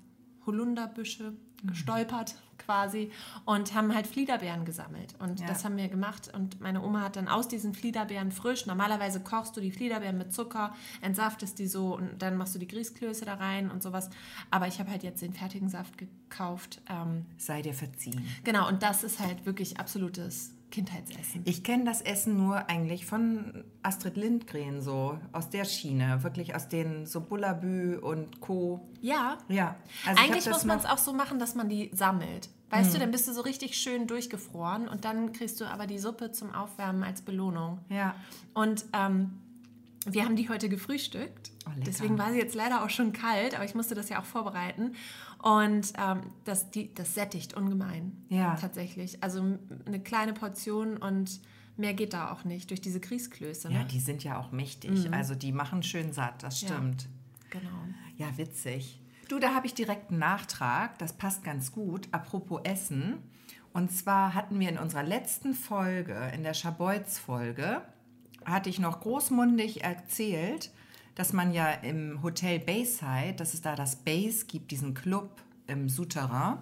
Holunderbüsche 0.46 1.32
gestolpert 1.64 2.36
quasi 2.58 3.10
und 3.44 3.74
haben 3.74 3.94
halt 3.94 4.06
Fliederbeeren 4.06 4.64
gesammelt. 4.64 5.14
Und 5.18 5.40
Ja. 5.40 5.46
das 5.46 5.64
haben 5.64 5.76
wir 5.76 5.88
gemacht. 5.88 6.30
Und 6.34 6.60
meine 6.60 6.82
Oma 6.82 7.02
hat 7.02 7.16
dann 7.16 7.28
aus 7.28 7.48
diesen 7.48 7.74
Fliederbeeren 7.74 8.32
frisch, 8.32 8.66
normalerweise 8.66 9.20
kochst 9.20 9.56
du 9.56 9.60
die 9.60 9.70
Fliederbeeren 9.70 10.16
mit 10.18 10.32
Zucker, 10.32 10.74
entsaftest 11.02 11.58
die 11.58 11.66
so 11.66 11.94
und 11.96 12.22
dann 12.22 12.36
machst 12.36 12.54
du 12.54 12.58
die 12.58 12.68
Grießklöße 12.68 13.24
da 13.24 13.34
rein 13.34 13.70
und 13.70 13.82
sowas. 13.82 14.08
Aber 14.50 14.66
ich 14.68 14.78
habe 14.80 14.90
halt 14.90 15.02
jetzt 15.02 15.20
den 15.22 15.32
fertigen 15.34 15.68
Saft 15.68 15.98
gekauft. 15.98 16.80
Ähm, 16.88 17.26
Sei 17.36 17.62
dir 17.62 17.74
verziehen. 17.74 18.24
genau, 18.44 18.68
und 18.68 18.82
das 18.82 19.04
ist 19.04 19.20
halt 19.20 19.44
wirklich 19.46 19.78
absolutes 19.78 20.53
Kindheitsessen. 20.74 21.42
Ich 21.44 21.62
kenne 21.62 21.84
das 21.84 22.00
Essen 22.02 22.36
nur 22.36 22.68
eigentlich 22.68 23.06
von 23.06 23.64
Astrid 23.84 24.16
Lindgren 24.16 24.82
so, 24.82 25.18
aus 25.30 25.48
der 25.48 25.64
Schiene, 25.64 26.24
wirklich 26.24 26.56
aus 26.56 26.68
den 26.68 27.06
so 27.06 27.20
Bullabü 27.20 27.96
und 27.98 28.40
Co. 28.40 28.80
Ja, 29.00 29.38
Ja, 29.48 29.76
also 30.04 30.20
ich 30.20 30.28
Eigentlich 30.28 30.48
muss 30.48 30.64
man 30.64 30.78
es 30.78 30.84
auch 30.84 30.98
so 30.98 31.12
machen, 31.12 31.38
dass 31.38 31.54
man 31.54 31.68
die 31.68 31.90
sammelt. 31.94 32.48
Weißt 32.70 32.92
du, 32.92 32.98
dann 32.98 33.12
bist 33.12 33.28
du 33.28 33.32
so 33.32 33.42
richtig 33.42 33.76
schön 33.78 34.08
durchgefroren 34.08 34.88
und 34.88 35.04
dann 35.04 35.32
kriegst 35.32 35.60
du 35.60 35.64
aber 35.64 35.86
die 35.86 35.98
Suppe 35.98 36.32
zum 36.32 36.52
Aufwärmen 36.52 37.04
als 37.04 37.22
Belohnung. 37.22 37.78
Ja, 37.88 38.16
Und 38.52 38.84
ähm, 38.92 39.38
wir 40.06 40.24
haben 40.24 40.36
die 40.36 40.48
heute 40.48 40.68
gefrühstückt. 40.68 41.50
Oh. 41.66 41.70
Deswegen 41.86 42.18
war 42.18 42.32
sie 42.32 42.38
jetzt 42.38 42.54
leider 42.54 42.84
auch 42.84 42.90
schon 42.90 43.12
kalt, 43.12 43.54
aber 43.54 43.64
ich 43.64 43.74
musste 43.74 43.94
das 43.94 44.08
ja 44.08 44.20
auch 44.20 44.24
vorbereiten. 44.24 44.92
Und 45.42 45.92
ähm, 45.98 46.20
das, 46.44 46.70
die, 46.70 46.92
das 46.94 47.14
sättigt 47.14 47.54
ungemein. 47.54 48.24
Ja. 48.28 48.56
Tatsächlich. 48.56 49.22
Also 49.22 49.58
eine 49.86 50.00
kleine 50.00 50.32
Portion 50.32 50.96
und 50.96 51.40
mehr 51.76 51.94
geht 51.94 52.12
da 52.12 52.30
auch 52.32 52.44
nicht 52.44 52.70
durch 52.70 52.80
diese 52.80 53.00
Grießklöße. 53.00 53.68
Ne? 53.68 53.74
ja, 53.74 53.84
die 53.84 54.00
sind 54.00 54.24
ja 54.24 54.38
auch 54.38 54.52
mächtig. 54.52 55.12
Also 55.12 55.34
die 55.34 55.52
machen 55.52 55.82
schön 55.82 56.12
satt, 56.12 56.42
das 56.42 56.60
Ja. 56.62 56.68
stimmt. 56.68 57.08
genau. 57.50 57.68
Ja, 58.16 58.36
witzig. 58.38 59.00
Du, 59.28 59.38
da 59.38 59.54
habe 59.54 59.66
ich 59.66 59.74
direkt 59.74 60.10
einen 60.10 60.20
Nachtrag, 60.20 60.98
das 60.98 61.14
passt 61.14 61.44
ganz 61.44 61.72
gut. 61.72 62.08
Apropos 62.12 62.60
Essen. 62.64 63.18
Und 63.72 63.90
zwar 63.90 64.34
hatten 64.34 64.60
wir 64.60 64.68
in 64.68 64.78
unserer 64.78 65.02
letzten 65.02 65.52
Folge, 65.54 66.30
in 66.34 66.42
der 66.44 66.54
Schabolz-Folge, 66.54 67.82
hatte 68.44 68.70
ich 68.70 68.78
noch 68.78 69.00
großmundig 69.00 69.84
erzählt, 69.84 70.70
dass 71.14 71.32
man 71.32 71.52
ja 71.52 71.70
im 71.70 72.22
Hotel 72.22 72.58
Bayside, 72.58 73.34
dass 73.36 73.54
es 73.54 73.60
da 73.62 73.76
das 73.76 73.96
Base 73.96 74.46
gibt, 74.46 74.70
diesen 74.70 74.94
Club 74.94 75.42
im 75.66 75.88
Souterrain, 75.88 76.58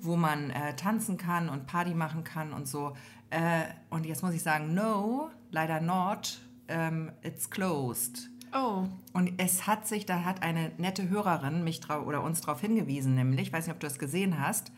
wo 0.00 0.16
man 0.16 0.50
äh, 0.50 0.74
tanzen 0.76 1.16
kann 1.16 1.48
und 1.48 1.66
Party 1.66 1.94
machen 1.94 2.24
kann 2.24 2.52
und 2.52 2.66
so. 2.68 2.94
Äh, 3.30 3.62
und 3.90 4.04
jetzt 4.04 4.22
muss 4.22 4.34
ich 4.34 4.42
sagen, 4.42 4.74
no, 4.74 5.30
leider 5.50 5.80
not, 5.80 6.38
ähm, 6.68 7.12
it's 7.22 7.48
closed. 7.48 8.28
Oh, 8.54 8.84
Und 9.14 9.32
es 9.38 9.66
hat 9.66 9.88
sich, 9.88 10.04
da 10.04 10.24
hat 10.24 10.42
eine 10.42 10.72
nette 10.76 11.08
Hörerin 11.08 11.64
mich 11.64 11.80
oder 11.88 12.22
uns 12.22 12.42
darauf 12.42 12.60
hingewiesen, 12.60 13.14
nämlich, 13.14 13.48
ich 13.48 13.52
weiß 13.52 13.66
nicht, 13.66 13.74
ob 13.74 13.80
du 13.80 13.86
das 13.86 13.98
gesehen 13.98 14.38
hast, 14.38 14.72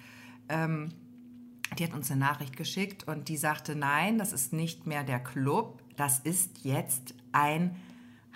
ähm, 0.48 0.90
die 1.76 1.84
hat 1.84 1.92
uns 1.92 2.08
eine 2.10 2.20
Nachricht 2.20 2.56
geschickt 2.56 3.08
und 3.08 3.28
die 3.28 3.36
sagte, 3.36 3.74
nein, 3.74 4.18
das 4.18 4.32
ist 4.32 4.52
nicht 4.52 4.86
mehr 4.86 5.02
der 5.02 5.18
Club, 5.18 5.82
das 5.96 6.18
ist 6.20 6.50
jetzt 6.64 7.14
ein, 7.32 7.76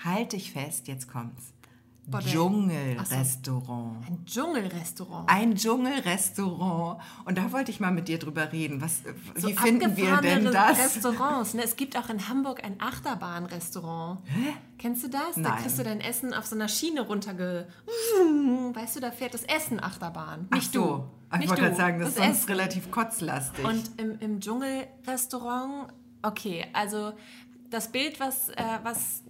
halt 0.04 0.32
dich 0.32 0.52
fest, 0.52 0.88
jetzt 0.88 1.10
kommt's. 1.10 1.52
Dschungelrestaurant. 2.20 3.98
ein 4.08 4.24
Dschungelrestaurant. 4.24 5.28
Ein 5.30 5.54
Dschungelrestaurant. 5.56 7.00
Und 7.26 7.36
da 7.36 7.52
wollte 7.52 7.70
ich 7.70 7.80
mal 7.80 7.90
mit 7.90 8.08
dir 8.08 8.18
drüber 8.18 8.50
reden. 8.50 8.80
Was, 8.80 9.02
So 9.34 9.48
wie 9.48 9.52
finden 9.54 9.94
wir 9.96 10.16
denn 10.22 10.46
das? 10.46 10.78
Restaurants. 10.78 11.52
Ne? 11.54 11.62
Es 11.64 11.76
gibt 11.76 11.98
auch 11.98 12.08
in 12.08 12.28
Hamburg 12.28 12.64
ein 12.64 12.76
Achterbahnrestaurant. 12.80 14.20
Kennst 14.78 15.04
du 15.04 15.08
das? 15.08 15.34
Da 15.34 15.40
Nein. 15.40 15.62
kriegst 15.62 15.78
du 15.78 15.82
dein 15.84 16.00
Essen 16.00 16.32
auf 16.32 16.46
so 16.46 16.54
einer 16.54 16.68
Schiene 16.68 17.02
runterge... 17.02 17.66
Weißt 18.72 18.96
du, 18.96 19.00
da 19.00 19.10
fährt 19.10 19.34
das 19.34 19.42
Essen 19.44 19.78
Achterbahn. 19.82 20.46
Ach 20.50 20.56
Nicht 20.56 20.72
so. 20.72 20.80
du. 20.80 21.04
Ich 21.34 21.40
Nicht 21.40 21.48
wollte 21.50 21.62
gerade 21.62 21.76
sagen, 21.76 21.98
das 22.00 22.08
ist 22.10 22.18
Das 22.18 22.24
sonst 22.24 22.38
Essen. 22.38 22.50
relativ 22.52 22.90
kotzlastig. 22.90 23.64
Und 23.66 23.90
im, 24.00 24.18
im 24.20 24.40
Dschungelrestaurant, 24.40 25.92
okay, 26.22 26.64
also 26.72 27.12
das 27.70 27.88
Bild, 27.92 28.20
was, 28.20 28.50
äh, 28.50 28.78
was 28.82 29.22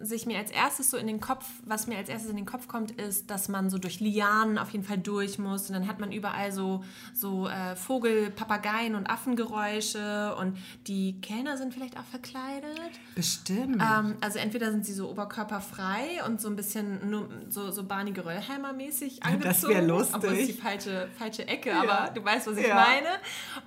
sich 0.00 0.26
mir 0.26 0.38
als 0.38 0.50
erstes 0.50 0.90
so 0.90 0.96
in 0.96 1.06
den 1.06 1.20
Kopf, 1.20 1.44
was 1.64 1.86
mir 1.86 1.98
als 1.98 2.08
erstes 2.08 2.30
in 2.30 2.36
den 2.36 2.46
Kopf 2.46 2.68
kommt, 2.68 2.92
ist, 2.92 3.30
dass 3.30 3.48
man 3.48 3.70
so 3.70 3.78
durch 3.78 4.00
Lianen 4.00 4.58
auf 4.58 4.70
jeden 4.70 4.84
Fall 4.84 4.98
durch 4.98 5.38
muss 5.38 5.68
und 5.68 5.74
dann 5.74 5.86
hat 5.88 6.00
man 6.00 6.12
überall 6.12 6.52
so, 6.52 6.84
so 7.14 7.48
äh, 7.48 7.76
Vogel, 7.76 8.30
Papageien 8.30 8.94
und 8.94 9.06
Affengeräusche 9.08 10.34
und 10.38 10.56
die 10.86 11.20
Kellner 11.20 11.56
sind 11.56 11.72
vielleicht 11.74 11.98
auch 11.98 12.04
verkleidet. 12.04 12.78
Bestimmt. 13.14 13.80
Ähm, 13.82 14.16
also 14.20 14.38
entweder 14.38 14.70
sind 14.70 14.84
sie 14.84 14.92
so 14.92 15.10
oberkörperfrei 15.10 16.22
und 16.26 16.40
so 16.40 16.48
ein 16.48 16.56
bisschen 16.56 17.08
nur 17.10 17.28
so, 17.48 17.70
so 17.70 17.84
Barney 17.84 18.12
Geröllheimer 18.12 18.72
mäßig 18.72 19.22
angezogen. 19.22 19.44
Das 19.44 19.68
wär 19.68 19.82
lustig. 19.82 20.14
Obwohl 20.16 20.32
es 20.34 20.46
die 20.46 20.52
falsche, 20.52 21.08
falsche 21.18 21.46
Ecke, 21.48 21.74
aber 21.74 22.10
du 22.12 22.24
weißt, 22.24 22.46
was 22.48 22.56
ich 22.58 22.66
Ja. 22.66 22.74
meine. 22.74 23.08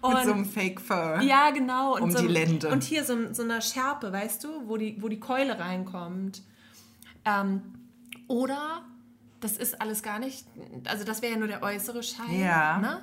Und 0.01 0.13
Mit 0.13 0.23
so 0.25 0.34
einem 0.34 0.45
Fake 0.45 0.82
Fur. 0.82 1.21
ja, 1.21 1.49
genau. 1.51 1.95
Und 1.95 2.03
Um 2.03 2.12
so, 2.12 2.19
die 2.19 2.27
Lende. 2.27 2.69
Und 2.69 2.84
hier 2.84 3.03
so, 3.03 3.34
so 3.34 3.43
eine 3.43 3.62
Schärpe, 3.62 4.12
weißt 4.12 4.43
du, 4.43 4.67
wo 4.67 4.77
die, 4.77 5.01
wo 5.01 5.08
die 5.08 5.19
Keule 5.19 5.58
reinkommt. 5.60 6.09
Ähm, 7.26 7.62
oder 8.28 8.84
das 9.39 9.58
ist 9.58 9.82
alles 9.82 10.04
gar 10.04 10.19
nicht, 10.19 10.45
also 10.86 11.04
das 11.04 11.22
wäre 11.22 11.34
ja 11.34 11.39
nur 11.39 11.48
der 11.48 11.63
äußere 11.63 12.04
Schein. 12.04 12.39
Ja. 12.39 12.78
Ne? 12.80 13.00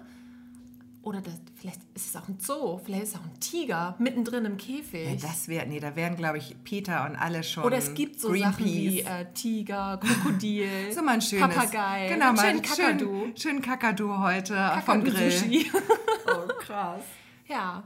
Oder 1.02 1.20
das, 1.20 1.34
vielleicht 1.54 1.80
ist 1.94 2.06
es 2.08 2.16
auch 2.16 2.26
ein 2.28 2.38
Zoo, 2.40 2.78
vielleicht 2.84 3.04
ist 3.04 3.08
es 3.10 3.14
auch 3.20 3.24
ein 3.24 3.38
Tiger 3.38 3.94
mittendrin 4.00 4.44
im 4.44 4.56
Käfig. 4.56 5.22
Ja, 5.22 5.28
das 5.28 5.46
wäre, 5.46 5.64
nee, 5.66 5.78
da 5.78 5.94
wären, 5.94 6.16
glaube 6.16 6.38
ich, 6.38 6.56
Peter 6.64 7.06
und 7.08 7.14
alle 7.14 7.44
schon. 7.44 7.62
Oder 7.62 7.76
es 7.76 7.94
gibt 7.94 8.18
so 8.20 8.34
Sachen 8.34 8.64
wie 8.64 9.02
Greenpeace. 9.02 9.06
äh, 9.20 9.32
Tiger, 9.32 10.00
Krokodil, 10.02 10.68
so 10.92 11.02
mal 11.02 11.12
ein 11.14 11.22
schönes. 11.22 11.46
Papagei, 11.54 12.08
Genau, 12.08 12.26
einen 12.30 12.36
mal 12.36 12.42
schönen 12.42 12.52
einen 12.56 12.62
Kakadu. 12.62 13.20
schönen, 13.20 13.36
schönen 13.36 13.62
Kakadu 13.62 14.18
heute 14.18 14.54
vom 14.84 15.04
Grill. 15.04 15.12
Kakadu-Sushi. 15.30 15.70
Oh, 16.28 16.48
krass. 16.58 17.02
ja. 17.46 17.84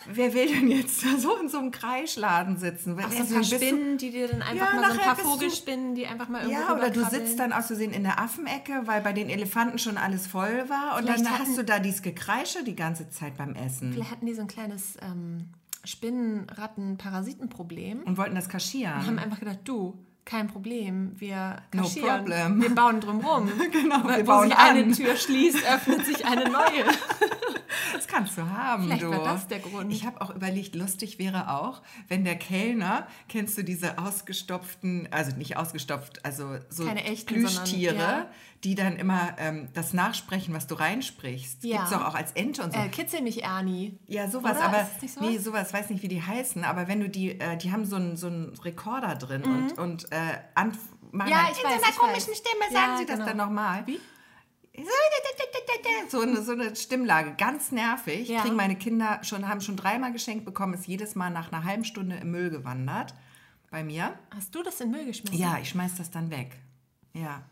wer 0.07 0.35
will 0.35 0.47
denn 0.47 0.68
jetzt 0.68 1.05
da 1.05 1.16
so 1.18 1.37
in 1.37 1.49
so 1.49 1.59
einem 1.59 1.70
Kreischladen 1.70 2.57
sitzen? 2.59 2.92
auch 2.99 3.11
so 3.11 3.11
Wer- 3.11 3.20
ein 3.25 3.29
paar 3.33 3.44
Spinnen, 3.44 3.99
die 3.99 4.11
dir 4.11 4.29
dann 4.29 4.42
einfach 4.42 4.73
Ja, 4.75 4.81
mal 4.81 4.92
so 4.92 4.99
ein 5.01 5.05
paar 5.05 5.16
Vogelspinnen, 5.16 5.94
die 5.94 6.07
einfach 6.07 6.29
mal 6.29 6.42
irgendwo 6.42 6.61
Ja, 6.62 6.77
oder 6.77 6.90
du 6.90 7.05
sitzt 7.07 7.38
dann 7.38 7.53
aus 7.53 7.66
Versehen 7.66 7.92
in 7.92 8.03
der 8.05 8.20
Affenecke, 8.20 8.83
weil 8.87 9.01
bei 9.01 9.12
den 9.12 9.29
Elefanten 9.29 9.79
schon 9.79 9.97
alles 9.97 10.27
voll 10.27 10.68
war. 10.68 10.97
Und 10.97 11.05
Vielleicht 11.05 11.25
dann 11.25 11.33
hatten- 11.33 11.49
hast 11.49 11.59
du 11.59 11.64
da 11.64 11.79
dieses 11.81 12.03
Gekreische 12.03 12.62
die 12.64 12.77
ganze 12.77 13.09
Zeit 13.11 13.37
beim 13.37 13.55
Essen. 13.55 13.92
Vielleicht 13.92 14.11
hatten 14.11 14.27
die 14.27 14.35
so 14.35 14.42
ein 14.42 14.49
kleines 14.49 14.97
ähm, 15.03 15.49
Spinnen-Ratten-Parasitenproblem. 15.85 18.03
Und 18.05 18.16
wollten 18.18 18.35
das 18.35 18.49
kaschieren. 18.49 19.07
haben 19.07 19.18
einfach 19.18 19.38
gedacht, 19.40 19.61
du, 19.64 19.99
kein 20.25 20.49
Problem, 20.49 21.12
wir 21.20 21.57
No 21.73 21.83
kaschieren, 21.83 22.18
problem. 22.25 22.62
wir 22.62 22.75
bauen 22.75 23.01
drum 23.01 23.20
rum. 23.20 23.49
Genau, 23.73 24.03
wir 24.09 24.20
Wo 24.20 24.25
bauen 24.25 24.49
sich 24.49 24.57
eine 24.59 24.83
an. 24.85 24.92
Tür 24.92 25.16
schließt, 25.16 25.59
öffnet 25.70 26.05
sich 26.07 26.25
eine 26.27 26.44
neue. 26.51 26.85
Das 27.92 28.07
kannst 28.09 28.37
du 28.38 28.42
haben, 28.42 28.85
Vielleicht 28.85 29.03
du. 29.03 29.11
war 29.11 29.25
das 29.25 29.47
der 29.49 29.59
Grund. 29.61 29.92
Ich 29.92 30.05
habe 30.05 30.20
auch 30.20 30.33
überlegt, 30.35 30.75
lustig 30.77 31.18
wäre 31.18 31.51
auch, 31.59 31.83
wenn 32.09 32.25
der 32.25 32.37
Kellner, 32.37 33.07
kennst 33.29 33.57
du 33.59 33.62
diese 33.64 33.99
ausgestopften, 33.99 35.09
also 35.11 35.35
nicht 35.37 35.57
ausgestopft, 35.57 36.25
also 36.25 36.57
so 36.68 36.85
Keine 36.87 37.03
echten, 37.05 37.35
Plüschtiere, 37.35 37.94
sondern- 37.94 38.18
ja. 38.23 38.31
Die 38.64 38.74
dann 38.74 38.96
immer 38.96 39.35
ähm, 39.38 39.68
das 39.74 39.92
nachsprechen, 39.92 40.55
was 40.55 40.66
du 40.66 40.74
reinsprichst. 40.74 41.64
Ja. 41.64 41.77
Gibt's 41.79 41.90
doch 41.90 42.05
auch 42.05 42.14
als 42.14 42.33
Ente 42.33 42.62
und 42.62 42.72
so. 42.72 42.81
Äh, 42.81 42.88
kitzel 42.88 43.22
mich, 43.22 43.44
Ernie. 43.44 43.98
Ja, 44.07 44.29
sowas, 44.29 44.57
Oder? 44.57 44.64
aber 44.64 44.88
sowas? 45.00 45.16
nee, 45.20 45.38
sowas, 45.38 45.72
weiß 45.72 45.90
nicht, 45.90 46.03
wie 46.03 46.09
die 46.09 46.22
heißen, 46.22 46.64
aber 46.64 46.88
wenn 46.88 47.00
du 47.00 47.09
die, 47.09 47.38
äh, 47.38 47.57
die 47.57 47.72
haben 47.72 47.85
so 47.85 47.96
einen 47.96 48.16
so 48.16 48.27
einen 48.27 48.57
Rekorder 48.64 49.14
drin 49.16 49.42
und, 49.44 49.79
und 49.79 50.12
äh, 50.12 50.16
an, 50.55 50.77
machen 51.12 51.29
Mhm. 51.29 51.31
Ja, 51.31 51.48
ich 51.53 51.59
in 51.59 51.64
weiß, 51.64 51.77
so 51.77 51.83
einer 51.83 51.88
ich 51.90 51.96
komischen 51.96 52.31
weiß. 52.31 52.38
Stimme, 52.38 52.64
Ja, 52.70 52.81
sagen 52.81 52.98
sie 52.98 53.07
das 53.07 53.16
genau. 53.16 53.27
dann 53.29 53.37
nochmal. 53.37 53.87
Wie? 53.87 54.00
so 56.09 56.20
eine, 56.20 56.42
so 56.42 56.53
eine 56.53 56.74
Stimmlage, 56.74 57.35
ganz 57.37 57.70
nervig. 57.70 58.29
Ja. 58.29 58.40
Kriegen 58.42 58.57
meine 58.57 58.77
Kinder 58.77 59.20
schon, 59.22 59.48
haben 59.48 59.61
schon 59.61 59.77
dreimal 59.77 60.12
geschenkt 60.12 60.44
bekommen, 60.44 60.74
ist 60.74 60.87
jedes 60.87 61.14
Mal 61.14 61.31
nach 61.31 61.53
einer 61.53 61.64
halben 61.64 61.85
Stunde 61.85 62.16
im 62.16 62.31
Müll 62.31 62.50
gewandert. 62.50 63.14
Bei 63.70 63.83
mir. 63.83 64.18
Hast 64.35 64.55
du 64.55 64.62
das 64.62 64.81
in 64.81 64.90
den 64.90 64.98
Müll 64.98 65.07
geschmissen? 65.07 65.37
Ja, 65.37 65.59
ich 65.61 65.68
schmeiß 65.70 65.96
das 65.96 66.11
dann 66.11 66.31
weg. 66.31 66.57
Ja. 67.12 67.42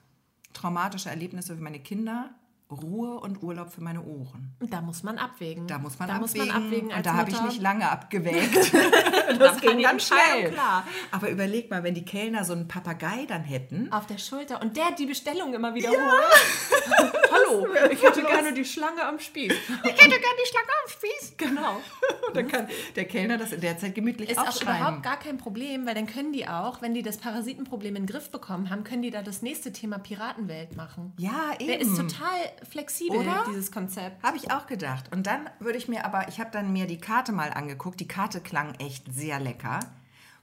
Traumatische 0.52 1.08
Erlebnisse 1.08 1.56
für 1.56 1.62
meine 1.62 1.80
Kinder, 1.80 2.34
Ruhe 2.72 3.20
und 3.20 3.42
Urlaub 3.42 3.70
für 3.70 3.82
meine 3.82 4.02
Ohren. 4.02 4.54
Da 4.60 4.80
muss 4.80 5.02
man 5.02 5.18
abwägen. 5.18 5.66
Da 5.66 5.78
muss 5.78 5.98
man 5.98 6.08
da 6.08 6.16
abwägen. 6.16 6.46
Muss 6.46 6.54
man 6.54 6.64
abwägen 6.64 6.92
und 6.92 7.06
da 7.06 7.14
habe 7.14 7.30
ich 7.30 7.40
nicht 7.42 7.60
lange 7.60 7.88
abgewägt. 7.90 8.72
das 9.38 9.60
ging 9.60 9.82
ganz 9.82 10.10
Entscheidung 10.10 10.40
schnell. 10.40 10.52
Klar. 10.52 10.86
Aber 11.10 11.30
überleg 11.30 11.70
mal, 11.70 11.82
wenn 11.84 11.94
die 11.94 12.04
Kellner 12.04 12.44
so 12.44 12.52
einen 12.52 12.68
Papagei 12.68 13.26
dann 13.26 13.42
hätten. 13.42 13.92
Auf 13.92 14.06
der 14.06 14.18
Schulter 14.18 14.60
und 14.60 14.76
der 14.76 14.92
die 14.92 15.06
Bestellung 15.06 15.54
immer 15.54 15.74
wieder 15.74 15.90
holt. 15.90 16.00
Hallo, 17.32 17.66
ich 17.90 18.02
hätte 18.02 18.22
gerne 18.22 18.52
die 18.52 18.64
Schlange 18.64 19.04
am 19.04 19.18
Spieß. 19.18 19.52
Ich 19.52 19.90
hätte 19.90 20.08
gerne 20.08 20.38
die 20.42 20.48
Schlange 20.48 20.68
am 20.82 20.90
Spieß. 20.90 21.34
Genau. 21.36 21.80
Und 22.28 22.36
dann 22.36 22.48
kann 22.48 22.68
der 22.96 23.04
Kellner 23.04 23.38
das 23.38 23.52
in 23.52 23.60
der 23.60 23.78
Zeit 23.78 23.94
gemütlich 23.94 24.30
Ist 24.30 24.38
auch 24.38 24.60
überhaupt 24.60 25.02
gar 25.02 25.18
kein 25.18 25.38
Problem, 25.38 25.86
weil 25.86 25.94
dann 25.94 26.06
können 26.06 26.32
die 26.32 26.46
auch, 26.46 26.82
wenn 26.82 26.94
die 26.94 27.02
das 27.02 27.18
Parasitenproblem 27.18 27.96
in 27.96 28.02
den 28.02 28.08
Griff 28.08 28.30
bekommen 28.30 28.70
haben, 28.70 28.84
können 28.84 29.02
die 29.02 29.10
da 29.10 29.22
das 29.22 29.42
nächste 29.42 29.72
Thema 29.72 29.98
Piratenwelt 29.98 30.76
machen. 30.76 31.12
ja, 31.18 31.52
eben. 31.58 31.66
Der 31.66 31.80
ist 31.80 31.96
total 31.96 32.30
flexibel, 32.68 33.18
Oder? 33.18 33.44
dieses 33.48 33.70
Konzept. 33.72 34.22
Habe 34.22 34.36
ich 34.36 34.50
auch 34.52 34.66
gedacht. 34.66 35.10
Und 35.12 35.26
dann 35.26 35.48
würde 35.60 35.78
ich 35.78 35.88
mir 35.88 36.04
aber, 36.04 36.28
ich 36.28 36.40
habe 36.40 36.50
dann 36.50 36.72
mir 36.72 36.86
die 36.86 36.98
Karte 36.98 37.32
mal 37.32 37.50
angeguckt. 37.52 38.00
Die 38.00 38.08
Karte 38.08 38.40
klang 38.40 38.74
echt 38.76 39.12
sehr 39.12 39.38
lecker. 39.40 39.80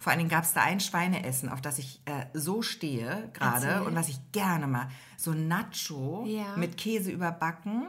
Vor 0.01 0.11
allen 0.11 0.19
Dingen 0.19 0.29
gab 0.29 0.45
es 0.45 0.53
da 0.53 0.61
ein 0.61 0.79
Schweineessen, 0.79 1.49
auf 1.49 1.59
das 1.61 1.77
ich 1.77 2.01
äh, 2.05 2.25
so 2.33 2.61
stehe 2.61 3.29
gerade 3.33 3.83
und 3.83 3.95
was 3.95 4.07
ich 4.07 4.19
gerne 4.31 4.65
mal. 4.65 4.87
So 5.17 5.33
Nacho 5.33 6.23
Ja. 6.25 6.55
mit 6.55 6.77
Käse 6.77 7.11
überbacken, 7.11 7.87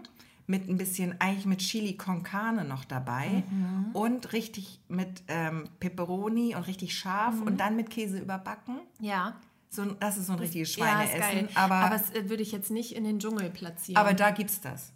mit 0.48 0.68
ein 0.68 0.76
bisschen, 0.76 1.14
eigentlich 1.20 1.46
mit 1.46 1.60
Chili 1.60 1.96
con 1.96 2.24
Carne 2.24 2.64
noch 2.64 2.84
dabei 2.84 3.44
Mhm. 3.48 3.90
und 3.92 4.32
richtig 4.32 4.80
mit 4.88 5.22
ähm, 5.28 5.68
Pepperoni 5.78 6.56
und 6.56 6.66
richtig 6.66 6.98
scharf 6.98 7.36
Mhm. 7.36 7.42
und 7.42 7.60
dann 7.60 7.76
mit 7.76 7.90
Käse 7.90 8.18
überbacken. 8.18 8.80
Ja. 8.98 9.34
So, 9.72 9.82
ein- 9.82 9.96
das 10.00 10.16
ist 10.16 10.26
so 10.26 10.32
ein 10.32 10.38
richtiges 10.40 10.74
Ja, 10.76 11.02
ist 11.02 11.10
Schweineessen. 11.12 11.46
geil. 11.46 11.48
aber, 11.54 11.74
Aber 11.76 11.94
es 11.96 12.10
äh, 12.10 12.28
würde 12.28 12.42
ich 12.42 12.50
jetzt 12.52 12.70
nicht 12.70 12.94
in 12.96 13.04
den 13.04 13.20
Dschungel 13.20 13.50
platzieren. 13.50 14.00
aber 14.00 14.14
da 14.14 14.30
gibt's 14.32 14.60
das. 14.60 14.92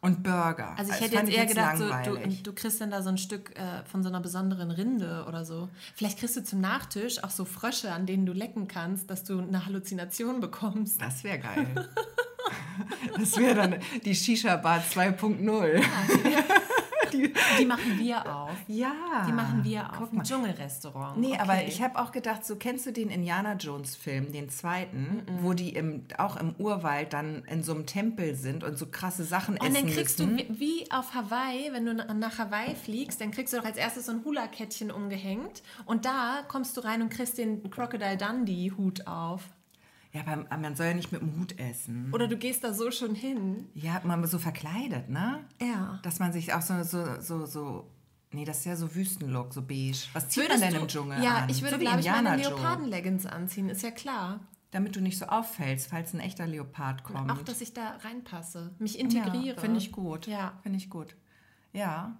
Und 0.00 0.22
Burger. 0.22 0.70
also 0.78 0.92
ich 0.92 0.98
Das 0.98 1.00
hätte 1.00 1.16
jetzt 1.16 1.30
eher 1.36 1.46
gedacht, 1.46 1.78
so, 1.78 1.88
du, 1.88 2.28
du 2.44 2.52
kriegst 2.52 2.80
dann 2.80 2.90
da 2.90 3.02
so 3.02 3.08
ein 3.08 3.18
Stück 3.18 3.58
äh, 3.58 3.84
von 3.86 4.02
so 4.02 4.08
einer 4.08 4.20
besonderen 4.20 4.70
Rinde 4.70 5.24
oder 5.26 5.44
so. 5.44 5.68
Vielleicht 5.96 6.18
kriegst 6.18 6.36
du 6.36 6.44
zum 6.44 6.60
Nachtisch 6.60 7.22
auch 7.24 7.30
so 7.30 7.44
Frösche, 7.44 7.90
an 7.92 8.06
denen 8.06 8.24
du 8.24 8.32
lecken 8.32 8.68
kannst, 8.68 9.10
dass 9.10 9.24
du 9.24 9.38
eine 9.40 9.66
Halluzination 9.66 10.40
bekommst. 10.40 11.00
Das 11.02 11.24
wäre 11.24 11.38
geil. 11.40 11.88
Das 13.18 13.36
wäre 13.38 13.54
dann 13.54 13.76
die 14.04 14.14
Shisha-Bar 14.14 14.80
2.0. 14.92 15.82
Die 17.58 17.64
machen 17.66 17.98
wir 17.98 18.34
auf. 18.36 18.50
Ja. 18.68 18.92
Die 19.26 19.32
machen 19.32 19.64
wir 19.64 19.90
auf. 19.90 19.96
Guck 19.98 20.12
Ein. 20.12 20.22
Dschungelrestaurant. 20.22 21.18
Nee, 21.18 21.28
okay. 21.32 21.38
aber 21.40 21.64
ich 21.64 21.82
habe 21.82 21.98
auch 21.98 22.12
gedacht, 22.12 22.44
so 22.44 22.56
kennst 22.56 22.86
du 22.86 22.92
den 22.92 23.10
Indiana 23.10 23.54
Jones 23.54 23.96
Film, 23.96 24.32
den 24.32 24.48
zweiten, 24.48 25.22
wo 25.42 25.52
die 25.52 25.70
im, 25.70 26.04
auch 26.18 26.36
im 26.36 26.54
Urwald 26.58 27.12
dann 27.12 27.44
in 27.44 27.62
so 27.62 27.72
einem 27.74 27.86
Tempel 27.86 28.34
sind 28.34 28.64
und 28.64 28.78
so 28.78 28.86
krasse 28.86 29.24
Sachen 29.24 29.56
Und 29.56 29.62
essen 29.66 29.86
dann 29.86 29.94
kriegst 29.94 30.18
müssen. 30.18 30.36
du 30.36 30.60
wie- 30.60 30.90
auf 30.90 31.14
Hawaii, 31.14 31.70
wenn 31.72 31.86
du 31.86 31.94
na- 31.94 32.14
nach 32.14 32.38
Hawaii 32.38 32.74
fliegst, 32.74 33.20
dann 33.20 33.30
kriegst 33.30 33.52
du 33.52 33.58
doch 33.58 33.64
als 33.64 33.76
erstes 33.76 34.06
so 34.06 34.12
ein 34.12 34.24
Hula-Kettchen 34.24 34.90
umgehängt 34.90 35.62
und 35.84 36.04
da 36.04 36.42
kommst 36.48 36.76
du 36.76 36.80
rein 36.82 37.02
und 37.02 37.08
kriegst 37.10 37.38
den 37.38 37.68
Crocodile 37.70 38.16
Dundee-Hut 38.16 39.06
auf. 39.06 39.42
Ja, 40.16 40.22
aber 40.26 40.58
man 40.58 40.74
soll 40.76 40.86
ja 40.86 40.94
nicht 40.94 41.12
mit 41.12 41.20
dem 41.20 41.38
Hut 41.38 41.58
essen. 41.58 42.10
Oder 42.12 42.26
du 42.28 42.36
gehst 42.36 42.64
da 42.64 42.72
so 42.74 42.90
schon 42.90 43.14
hin. 43.14 43.68
Ja, 43.74 44.00
man 44.04 44.24
so 44.26 44.38
verkleidet, 44.38 45.08
ne? 45.08 45.44
Ja. 45.60 46.00
Dass 46.02 46.18
man 46.18 46.32
sich 46.32 46.52
auch 46.54 46.62
so, 46.62 46.82
so, 46.82 47.20
so, 47.20 47.46
so 47.46 47.90
Nee, 48.32 48.44
das 48.44 48.58
ist 48.58 48.64
ja 48.66 48.76
so 48.76 48.92
Wüstenlook, 48.94 49.54
so 49.54 49.62
beige. 49.62 49.96
Was 50.12 50.28
zieht 50.28 50.42
Würdest 50.42 50.60
man 50.60 50.68
denn 50.70 50.74
du- 50.78 50.82
im 50.82 50.88
Dschungel 50.88 51.22
Ja, 51.22 51.36
an? 51.38 51.48
ich 51.48 51.62
würde, 51.62 51.76
so 51.76 51.80
glaube 51.80 52.00
ich, 52.00 52.10
meine. 52.10 52.36
Leoparden-Leggings 52.36 53.24
anziehen, 53.24 53.68
ist 53.70 53.82
ja 53.82 53.90
klar. 53.92 54.40
Damit 54.72 54.96
du 54.96 55.00
nicht 55.00 55.16
so 55.16 55.26
auffällst, 55.26 55.88
falls 55.88 56.12
ein 56.12 56.20
echter 56.20 56.46
Leopard 56.46 57.04
kommt. 57.04 57.30
Auch, 57.30 57.42
dass 57.42 57.60
ich 57.60 57.72
da 57.72 57.96
reinpasse, 58.02 58.74
mich 58.78 58.98
integriere. 58.98 59.54
Ja, 59.56 59.60
Finde 59.60 59.78
ich 59.78 59.92
gut. 59.92 60.26
Ja. 60.26 60.54
Finde 60.62 60.76
ich 60.78 60.90
gut. 60.90 61.14
Ja. 61.72 62.18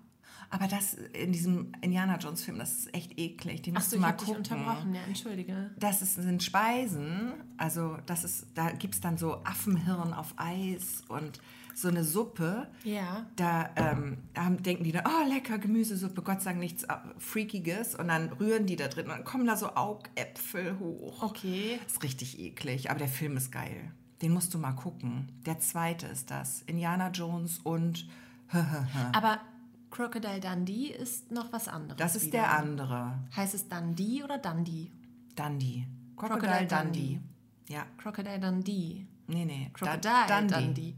Aber 0.51 0.69
das 0.69 0.95
in 0.95 1.33
diesem 1.33 1.73
Indiana 1.81 2.19
Jones 2.19 2.45
Film, 2.45 2.59
das 2.59 2.73
ist 2.73 2.95
echt 2.95 3.19
eklig. 3.19 3.63
Ach 3.69 3.73
musst 3.75 3.91
so, 3.91 3.97
du 3.97 4.03
mal 4.03 4.13
gucken. 4.13 4.37
unterbrochen, 4.37 4.95
ja, 4.95 5.03
entschuldige. 5.03 5.71
Das 5.79 6.03
ist, 6.03 6.15
sind 6.15 6.43
Speisen, 6.43 7.33
also 7.57 7.99
das 8.07 8.25
ist, 8.25 8.47
da 8.55 8.71
gibt 8.71 8.95
es 8.95 9.01
dann 9.01 9.19
so 9.19 9.43
Affenhirn 9.45 10.13
auf 10.13 10.35
Eis 10.37 11.03
und 11.09 11.41
so 11.75 11.89
eine 11.89 12.05
Suppe. 12.05 12.69
Ja. 12.85 13.27
Da 13.37 13.71
ähm, 13.77 14.19
haben, 14.37 14.63
denken 14.63 14.85
die 14.85 14.93
dann, 14.93 15.05
oh 15.07 15.29
lecker, 15.29 15.59
Gemüsesuppe, 15.59 16.23
Gott 16.23 16.41
sei 16.41 16.51
Dank 16.51 16.61
nichts 16.61 16.85
äh, 16.85 16.95
Freakiges. 17.19 17.95
Und 17.95 18.09
dann 18.09 18.33
rühren 18.33 18.67
die 18.67 18.77
da 18.77 18.89
drin 18.89 19.07
und 19.07 19.13
dann 19.13 19.25
kommen 19.25 19.47
da 19.47 19.57
so 19.57 19.75
Augäpfel 19.75 20.79
hoch. 20.79 21.23
Okay. 21.23 21.79
Das 21.85 21.95
ist 21.95 22.03
richtig 22.03 22.39
eklig, 22.39 22.91
aber 22.91 22.99
der 22.99 23.09
Film 23.09 23.37
ist 23.37 23.53
geil. 23.53 23.93
Den 24.23 24.33
musst 24.33 24.55
du 24.55 24.59
mal 24.59 24.73
gucken. 24.73 25.29
Der 25.45 25.59
zweite 25.59 26.07
ist 26.07 26.31
das. 26.31 26.63
Indiana 26.63 27.11
Jones 27.11 27.59
und 27.59 28.09
Aber 29.13 29.41
Crocodile 29.97 30.41
Dundee 30.41 30.89
ist 30.89 31.31
noch 31.33 31.51
was 31.55 31.69
anderes. 31.69 31.97
das 31.97 32.17
ist 32.17 32.27
wieder. 32.27 32.41
der 32.41 32.59
andere. 32.59 33.19
Heißt 33.35 33.55
es 33.55 33.67
Dundee 33.67 34.23
oder 34.23 34.37
Dundee? 34.37 34.91
Dundee. 35.35 35.87
Crocodile 36.17 36.67
Dundee. 36.67 37.19
Ja, 37.69 37.87
Crocodile 37.97 38.39
Dundee. 38.39 39.07
nee, 39.27 39.45
nee. 39.47 39.71
Crocodile 39.73 40.27
Dun- 40.29 40.49
Dundee. 40.49 40.95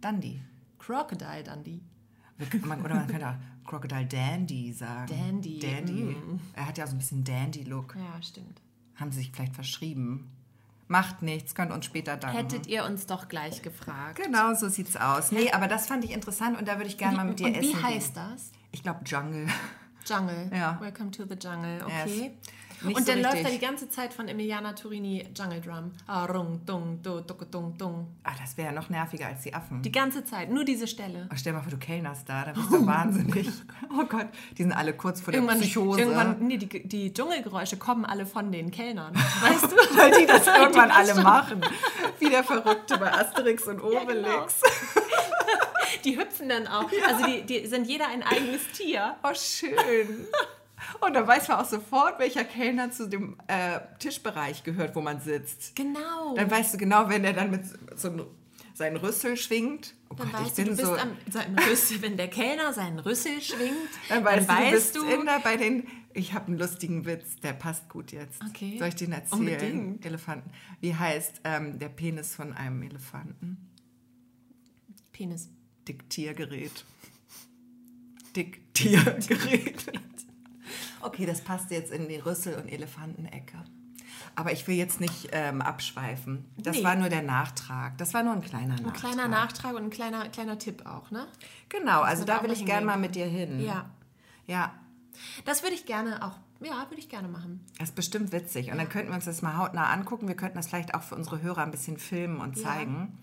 Dundee. 0.00 0.40
Crocodile 0.80 1.44
Dundee. 1.44 1.80
Oder 2.84 2.94
man 2.96 3.06
könnte 3.06 3.28
auch 3.28 3.36
Crocodile 3.70 4.06
Dandy 4.06 4.72
sagen. 4.72 5.06
Dandy, 5.16 5.60
Dandy. 5.60 5.92
mm. 6.02 6.40
Er 6.54 6.66
hat 6.66 6.76
ja 6.76 6.86
so 6.88 6.96
ein 6.96 6.98
bisschen 6.98 7.22
Dandy-Look. 7.22 7.94
Ja, 7.96 8.20
stimmt. 8.20 8.60
Haben 8.96 9.12
sie 9.12 9.18
sich 9.20 9.30
vielleicht 9.30 9.54
verschrieben. 9.54 10.28
Macht 10.94 11.22
nichts, 11.22 11.56
könnt 11.56 11.72
uns 11.72 11.86
später 11.86 12.16
danken. 12.16 12.36
Hättet 12.36 12.68
ihr 12.68 12.84
uns 12.84 13.06
doch 13.06 13.26
gleich 13.28 13.62
gefragt. 13.62 14.14
Genau, 14.22 14.54
so 14.54 14.68
sieht's 14.68 14.94
aus. 14.96 15.32
Nee, 15.32 15.50
aber 15.50 15.66
das 15.66 15.88
fand 15.88 16.04
ich 16.04 16.12
interessant 16.12 16.56
und 16.56 16.68
da 16.68 16.76
würde 16.76 16.86
ich 16.86 16.98
gerne 16.98 17.16
mal 17.16 17.24
mit 17.24 17.40
dir 17.40 17.48
Und 17.48 17.54
essen 17.56 17.62
wie 17.68 17.72
gehen. 17.72 17.82
heißt 17.82 18.16
das? 18.16 18.52
Ich 18.70 18.84
glaube 18.84 19.00
Jungle. 19.04 19.48
Jungle. 20.06 20.50
Ja. 20.54 20.78
Welcome 20.80 21.10
to 21.10 21.24
the 21.28 21.34
Jungle. 21.34 21.82
Okay. 21.84 22.32
Nicht 22.84 22.96
Und 22.96 23.06
so 23.06 23.12
dann 23.12 23.22
läuft 23.22 23.34
richtig. 23.34 23.52
da 23.52 23.58
die 23.58 23.64
ganze 23.66 23.88
Zeit 23.88 24.12
von 24.14 24.28
Emiliana 24.28 24.72
Turini 24.74 25.26
Jungle 25.34 25.60
Drum. 25.60 25.92
Ah, 26.06 26.24
rung, 26.26 26.60
dung, 26.66 27.00
du, 27.02 27.20
duck, 27.20 27.50
dung, 27.50 27.76
dung. 27.78 28.06
Ah, 28.22 28.32
das 28.40 28.56
wäre 28.56 28.68
ja 28.68 28.80
noch 28.80 28.88
nerviger 28.90 29.26
als 29.26 29.42
die 29.42 29.54
Affen. 29.54 29.82
Die 29.82 29.92
ganze 29.92 30.24
Zeit, 30.24 30.50
nur 30.50 30.64
diese 30.64 30.86
Stelle. 30.86 31.28
Oh, 31.32 31.34
stell 31.36 31.52
mal 31.52 31.62
vor, 31.62 31.70
du 31.70 31.78
kellnerst 31.78 32.28
da, 32.28 32.44
da 32.44 32.52
bist 32.52 32.70
du 32.70 32.86
wahnsinnig. 32.86 33.48
Oh 33.96 34.04
Gott, 34.04 34.26
die 34.56 34.62
sind 34.62 34.72
alle 34.72 34.92
kurz 34.92 35.20
vor 35.20 35.32
der 35.32 35.40
Irgendwann, 35.40 35.60
Psychose. 35.60 36.00
irgendwann 36.00 36.36
nee, 36.40 36.56
die, 36.58 36.86
die 36.86 37.12
Dschungelgeräusche 37.14 37.76
kommen 37.76 38.04
alle 38.04 38.26
von 38.26 38.50
den 38.52 38.70
Kellnern. 38.70 39.14
Weißt 39.40 39.64
du? 39.64 39.76
weil 39.96 40.12
die 40.20 40.26
das 40.26 40.46
irgendwann 40.58 40.88
das 40.88 41.10
alle 41.10 41.22
machen. 41.22 41.60
Wie 42.18 42.28
der 42.30 42.44
Verrückte 42.44 42.98
bei 42.98 43.12
Asterix 43.12 43.66
und 43.66 43.80
Obelix. 43.82 44.60
Die 46.04 46.18
hüpfen 46.18 46.50
dann 46.50 46.66
auch. 46.66 46.90
Also 47.06 47.24
die, 47.26 47.42
die 47.42 47.66
sind 47.66 47.86
jeder 47.86 48.08
ein 48.08 48.22
eigenes 48.22 48.60
Tier. 48.72 49.16
Oh, 49.22 49.32
schön. 49.32 50.26
Und 51.00 51.14
dann 51.14 51.26
weiß 51.26 51.48
man 51.48 51.58
auch 51.58 51.68
sofort, 51.68 52.18
welcher 52.18 52.44
Kellner 52.44 52.90
zu 52.90 53.08
dem 53.08 53.36
äh, 53.46 53.80
Tischbereich 53.98 54.62
gehört, 54.64 54.94
wo 54.96 55.00
man 55.00 55.20
sitzt. 55.20 55.74
Genau. 55.76 56.34
Dann 56.34 56.50
weißt 56.50 56.74
du 56.74 56.78
genau, 56.78 57.08
wenn 57.08 57.24
er 57.24 57.32
dann 57.32 57.50
mit 57.50 57.62
so 57.96 58.08
einem- 58.10 58.26
seinen 58.74 58.96
Rüssel 58.96 59.36
schwingt. 59.36 59.94
Oh 60.10 60.14
Dann 60.14 60.32
Gott, 60.32 60.40
ich 60.40 60.46
weißt 60.48 60.58
du, 60.58 60.62
bin 60.64 60.70
du 60.72 60.76
bist 60.76 60.88
so. 60.88 60.96
am 60.96 61.16
seinen 61.30 61.58
Rüssel, 61.58 62.02
wenn 62.02 62.16
der 62.16 62.28
Kellner 62.28 62.72
seinen 62.72 62.98
Rüssel 62.98 63.40
schwingt, 63.40 63.72
Dann 64.08 64.24
weißt, 64.24 64.48
dann 64.48 64.56
du, 64.56 64.70
du 64.70 64.74
weißt 64.74 64.96
in 65.20 65.26
der, 65.26 65.38
bei 65.40 65.56
den. 65.56 65.86
Ich 66.12 66.32
habe 66.32 66.46
einen 66.46 66.58
lustigen 66.58 67.06
Witz, 67.06 67.36
der 67.42 67.52
passt 67.54 67.88
gut 67.88 68.12
jetzt. 68.12 68.40
Okay. 68.48 68.76
Soll 68.78 68.88
ich 68.88 68.94
den 68.96 69.12
erzählen? 69.12 69.40
Unbedingt. 69.40 70.06
Elefanten. 70.06 70.50
Wie 70.80 70.94
heißt 70.94 71.40
ähm, 71.44 71.78
der 71.78 71.88
Penis 71.88 72.34
von 72.34 72.52
einem 72.52 72.82
Elefanten? 72.82 73.68
Penis. 75.12 75.48
Diktiergerät. 75.88 76.84
Diktiergerät. 78.36 79.84
okay, 81.02 81.26
das 81.26 81.40
passt 81.42 81.70
jetzt 81.70 81.92
in 81.92 82.08
die 82.08 82.16
Rüssel- 82.16 82.56
und 82.56 82.68
Elefantenecke. 82.68 83.56
Aber 84.36 84.52
ich 84.52 84.66
will 84.66 84.74
jetzt 84.76 85.00
nicht 85.00 85.28
ähm, 85.32 85.60
abschweifen. 85.62 86.44
Das 86.56 86.76
Nee. 86.76 86.84
war 86.84 86.96
nur 86.96 87.08
der 87.08 87.22
Nachtrag. 87.22 87.96
Das 87.98 88.14
war 88.14 88.22
nur 88.22 88.32
ein 88.32 88.42
kleiner 88.42 88.74
Nachtrag. 88.74 88.86
Ein 88.86 88.92
kleiner 89.00 89.28
Nachtrag 89.28 89.74
und 89.76 89.84
ein 89.84 89.90
kleiner, 89.90 90.28
kleiner 90.28 90.58
Tipp 90.58 90.84
auch, 90.86 91.10
ne? 91.10 91.26
Genau, 91.68 92.00
also 92.02 92.20
man 92.24 92.26
da 92.38 92.42
will 92.42 92.50
ich 92.52 92.64
gerne 92.66 92.86
mal 92.86 92.96
mit 92.98 93.14
dir 93.14 93.26
hin. 93.26 93.60
Ja. 93.60 93.90
Ja, 94.46 94.72
Das 95.44 95.62
würde 95.62 95.74
ich 95.74 95.86
gerne 95.86 96.24
auch, 96.24 96.36
ja, 96.60 96.86
würde 96.90 96.98
ich 96.98 97.08
gerne 97.08 97.28
machen. 97.28 97.64
das 97.78 97.90
ist 97.90 97.94
bestimmt 97.94 98.32
witzig. 98.32 98.70
Und 98.72 98.78
dann 98.78 98.88
könnten 98.88 99.08
wir 99.10 99.14
uns 99.14 99.24
das 99.26 99.42
mal 99.42 99.56
hautnah 99.56 99.90
angucken. 99.92 100.26
Wir 100.26 100.34
könnten 100.36 100.56
das 100.56 100.66
vielleicht 100.66 100.94
auch 100.94 101.02
für 101.02 101.14
unsere 101.14 101.40
Hörer 101.42 101.62
ein 101.62 101.70
bisschen 101.70 101.98
filmen 101.98 102.40
und 102.40 102.56
Ja. 102.56 102.64
zeigen. 102.64 103.16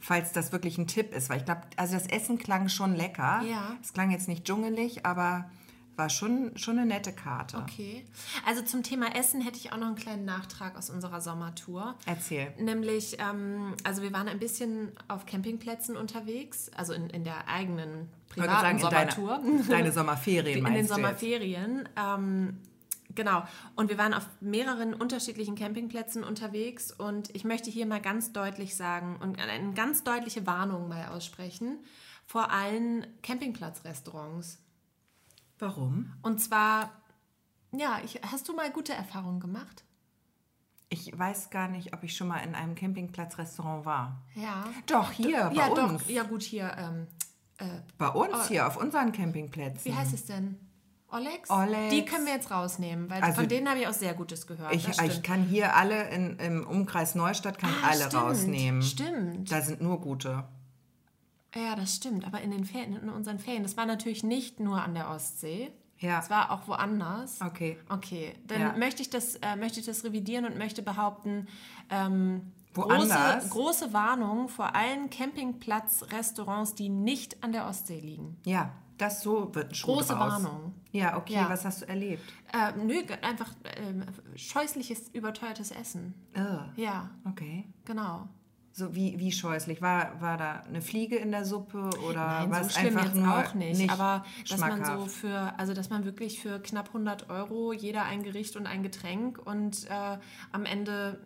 Falls 0.00 0.32
das 0.32 0.52
wirklich 0.52 0.76
ein 0.78 0.86
Tipp 0.86 1.14
ist. 1.14 1.30
Weil 1.30 1.38
ich 1.38 1.44
glaube, 1.44 1.62
also 1.76 1.94
das 1.94 2.06
Essen 2.08 2.38
klang 2.38 2.68
schon 2.68 2.94
lecker. 2.94 3.42
Ja. 3.48 3.76
Es 3.82 3.92
klang 3.92 4.10
jetzt 4.10 4.28
nicht 4.28 4.44
dschungelig, 4.44 5.06
aber 5.06 5.48
war 5.96 6.10
schon, 6.10 6.56
schon 6.56 6.78
eine 6.78 6.86
nette 6.86 7.12
Karte. 7.12 7.58
Okay. 7.58 8.04
Also 8.46 8.62
zum 8.62 8.82
Thema 8.82 9.16
Essen 9.16 9.40
hätte 9.40 9.58
ich 9.58 9.72
auch 9.72 9.78
noch 9.78 9.86
einen 9.86 9.96
kleinen 9.96 10.24
Nachtrag 10.24 10.76
aus 10.76 10.90
unserer 10.90 11.20
Sommertour. 11.20 11.96
Erzähl. 12.04 12.52
Nämlich, 12.58 13.16
ähm, 13.18 13.74
also 13.84 14.02
wir 14.02 14.12
waren 14.12 14.28
ein 14.28 14.38
bisschen 14.38 14.92
auf 15.08 15.26
Campingplätzen 15.26 15.96
unterwegs, 15.96 16.70
also 16.74 16.92
in, 16.92 17.08
in 17.10 17.24
der 17.24 17.48
eigenen 17.48 18.08
privaten 18.28 18.78
sagen, 18.78 18.78
in 18.78 18.82
Sommertour. 18.82 19.38
deine, 19.42 19.64
deine 19.64 19.92
Sommerferien 19.92 20.58
in 20.58 20.62
meinst 20.62 20.76
den 20.76 20.86
du 20.86 20.92
jetzt. 20.92 20.94
Sommerferien. 20.94 21.88
Ähm, 21.96 22.58
genau. 23.14 23.42
Und 23.74 23.88
wir 23.88 23.98
waren 23.98 24.14
auf 24.14 24.28
mehreren 24.40 24.94
unterschiedlichen 24.94 25.56
Campingplätzen 25.56 26.24
unterwegs. 26.24 26.92
Und 26.92 27.34
ich 27.34 27.44
möchte 27.44 27.70
hier 27.70 27.86
mal 27.86 28.00
ganz 28.00 28.32
deutlich 28.32 28.76
sagen 28.76 29.16
und 29.20 29.38
eine 29.40 29.72
ganz 29.74 30.04
deutliche 30.04 30.46
Warnung 30.46 30.88
mal 30.88 31.08
aussprechen 31.08 31.78
vor 32.26 32.50
allen 32.50 33.06
Campingplatzrestaurants. 33.22 34.58
Warum? 35.58 36.12
Und 36.22 36.40
zwar, 36.40 36.90
ja, 37.72 37.98
ich, 38.04 38.20
hast 38.30 38.48
du 38.48 38.54
mal 38.54 38.70
gute 38.70 38.92
Erfahrungen 38.92 39.40
gemacht? 39.40 39.84
Ich 40.88 41.16
weiß 41.18 41.50
gar 41.50 41.68
nicht, 41.68 41.92
ob 41.94 42.02
ich 42.04 42.16
schon 42.16 42.28
mal 42.28 42.38
in 42.38 42.54
einem 42.54 42.74
Campingplatzrestaurant 42.74 43.84
war. 43.84 44.22
Ja. 44.34 44.64
Doch, 44.86 45.10
hier, 45.10 45.46
bei 45.46 45.54
ja, 45.54 45.66
uns. 45.68 46.02
doch. 46.04 46.08
Ja, 46.10 46.22
gut, 46.22 46.42
hier. 46.42 46.72
Ähm, 46.78 47.06
Bei 47.98 48.08
uns 48.08 48.48
hier, 48.48 48.66
auf 48.66 48.76
unseren 48.76 49.10
Campingplätzen. 49.12 49.84
wie 49.90 49.96
heißt 49.96 50.12
es 50.14 50.26
denn? 50.26 50.58
Olex? 51.10 51.50
Olex. 51.50 51.90
Die 51.94 52.04
können 52.04 52.26
wir 52.26 52.34
jetzt 52.34 52.50
rausnehmen, 52.50 53.08
weil 53.08 53.22
Also- 53.22 53.40
von 53.40 53.48
denen 53.48 53.68
habe 53.68 53.80
ich 53.80 53.88
auch 53.88 53.92
sehr 53.94 54.12
Gutes 54.14 54.46
gehört. 54.46 54.74
Ich, 54.74 54.86
ich 55.00 55.22
kann 55.22 55.42
hier 55.44 55.74
alle 55.74 56.08
in, 56.10 56.38
im 56.38 56.66
Umkreis 56.66 57.14
Neustadt 57.14 57.58
kann 57.58 57.70
ich 57.70 57.82
Ah, 57.84 57.88
alle 57.90 58.04
stimmt, 58.06 58.14
rausnehmen. 58.22 58.82
Stimmt. 58.82 59.50
Da 59.50 59.62
sind 59.62 59.80
nur 59.80 60.00
gute. 60.00 60.44
Ja, 61.56 61.74
das 61.74 61.96
stimmt. 61.96 62.26
Aber 62.26 62.40
in 62.42 62.50
den 62.50 62.64
Ferien, 62.64 62.94
in 62.96 63.08
unseren 63.08 63.38
Ferien, 63.38 63.62
das 63.62 63.76
war 63.76 63.86
natürlich 63.86 64.22
nicht 64.22 64.60
nur 64.60 64.82
an 64.82 64.94
der 64.94 65.08
Ostsee. 65.10 65.70
Ja. 65.98 66.18
Es 66.18 66.28
war 66.28 66.50
auch 66.50 66.68
woanders. 66.68 67.40
Okay. 67.40 67.78
Okay, 67.88 68.34
dann 68.46 68.60
Ja. 68.60 68.72
möchte, 68.76 69.00
ich 69.00 69.08
das, 69.08 69.36
äh, 69.36 69.56
möchte 69.56 69.80
ich 69.80 69.86
das 69.86 70.04
revidieren 70.04 70.44
und 70.44 70.58
möchte 70.58 70.82
behaupten, 70.82 71.48
ähm, 71.88 72.52
große, 72.74 72.88
Woanders? 72.90 73.48
große 73.50 73.92
Warnung 73.94 74.48
vor 74.50 74.74
allen 74.74 75.08
Campingplatz-Restaurants, 75.08 76.74
die 76.74 76.90
nicht 76.90 77.42
an 77.42 77.52
der 77.52 77.66
Ostsee 77.66 78.00
liegen. 78.00 78.36
Ja, 78.44 78.72
das 78.98 79.22
so 79.22 79.54
wird 79.54 79.70
ein 79.70 79.74
Schuh 79.74 79.94
Große 79.94 80.12
draus. 80.14 80.42
Warnung. 80.44 80.74
Ja, 80.92 81.16
okay, 81.16 81.34
Ja. 81.34 81.48
was 81.48 81.64
hast 81.64 81.82
du 81.82 81.88
erlebt? 81.88 82.30
Äh, 82.52 82.72
nö, 82.76 83.02
einfach 83.22 83.52
ähm, 83.76 84.04
scheußliches, 84.34 85.08
überteuertes 85.14 85.70
Essen. 85.70 86.14
Oh, 86.36 86.58
Ja, 86.76 87.10
okay. 87.26 87.64
genau. 87.86 88.28
So 88.78 88.94
wie, 88.94 89.18
wie 89.18 89.32
scheußlich. 89.32 89.80
War, 89.80 90.20
war 90.20 90.36
da 90.36 90.60
eine 90.68 90.82
Fliege 90.82 91.16
in 91.16 91.30
der 91.30 91.46
Suppe 91.46 91.88
oder 92.06 92.26
Nein, 92.26 92.50
war 92.50 92.62
so 92.62 92.66
es 92.66 92.74
schlimm 92.74 92.98
einfach 92.98 93.04
jetzt 93.06 93.16
nur 93.16 93.38
auch 93.38 93.54
nicht, 93.54 93.90
aber 93.90 94.22
dass 94.50 94.60
man 94.60 94.84
so 94.84 95.06
für, 95.06 95.58
also 95.58 95.72
dass 95.72 95.88
man 95.88 96.04
wirklich 96.04 96.42
für 96.42 96.60
knapp 96.60 96.88
100 96.88 97.30
Euro 97.30 97.72
jeder 97.72 98.04
ein 98.04 98.22
Gericht 98.22 98.54
und 98.54 98.66
ein 98.66 98.82
Getränk 98.82 99.38
und 99.38 99.88
äh, 99.88 100.18
am 100.52 100.66
Ende 100.66 101.18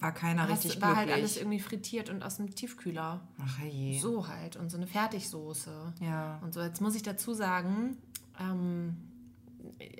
war 0.00 0.10
keiner 0.10 0.48
hast, 0.48 0.64
richtig 0.64 0.82
war 0.82 0.94
glücklich. 0.94 1.12
halt 1.12 1.22
alles 1.22 1.36
irgendwie 1.36 1.60
frittiert 1.60 2.10
und 2.10 2.24
aus 2.24 2.38
dem 2.38 2.52
Tiefkühler. 2.52 3.20
Ach 3.40 3.62
je. 3.62 4.00
So 4.00 4.26
halt 4.26 4.56
und 4.56 4.68
so 4.68 4.76
eine 4.76 4.88
Fertigsoße. 4.88 5.92
Ja. 6.00 6.40
Und 6.42 6.52
so, 6.52 6.60
jetzt 6.62 6.80
muss 6.80 6.96
ich 6.96 7.04
dazu 7.04 7.32
sagen, 7.32 7.96
ähm, 8.40 8.96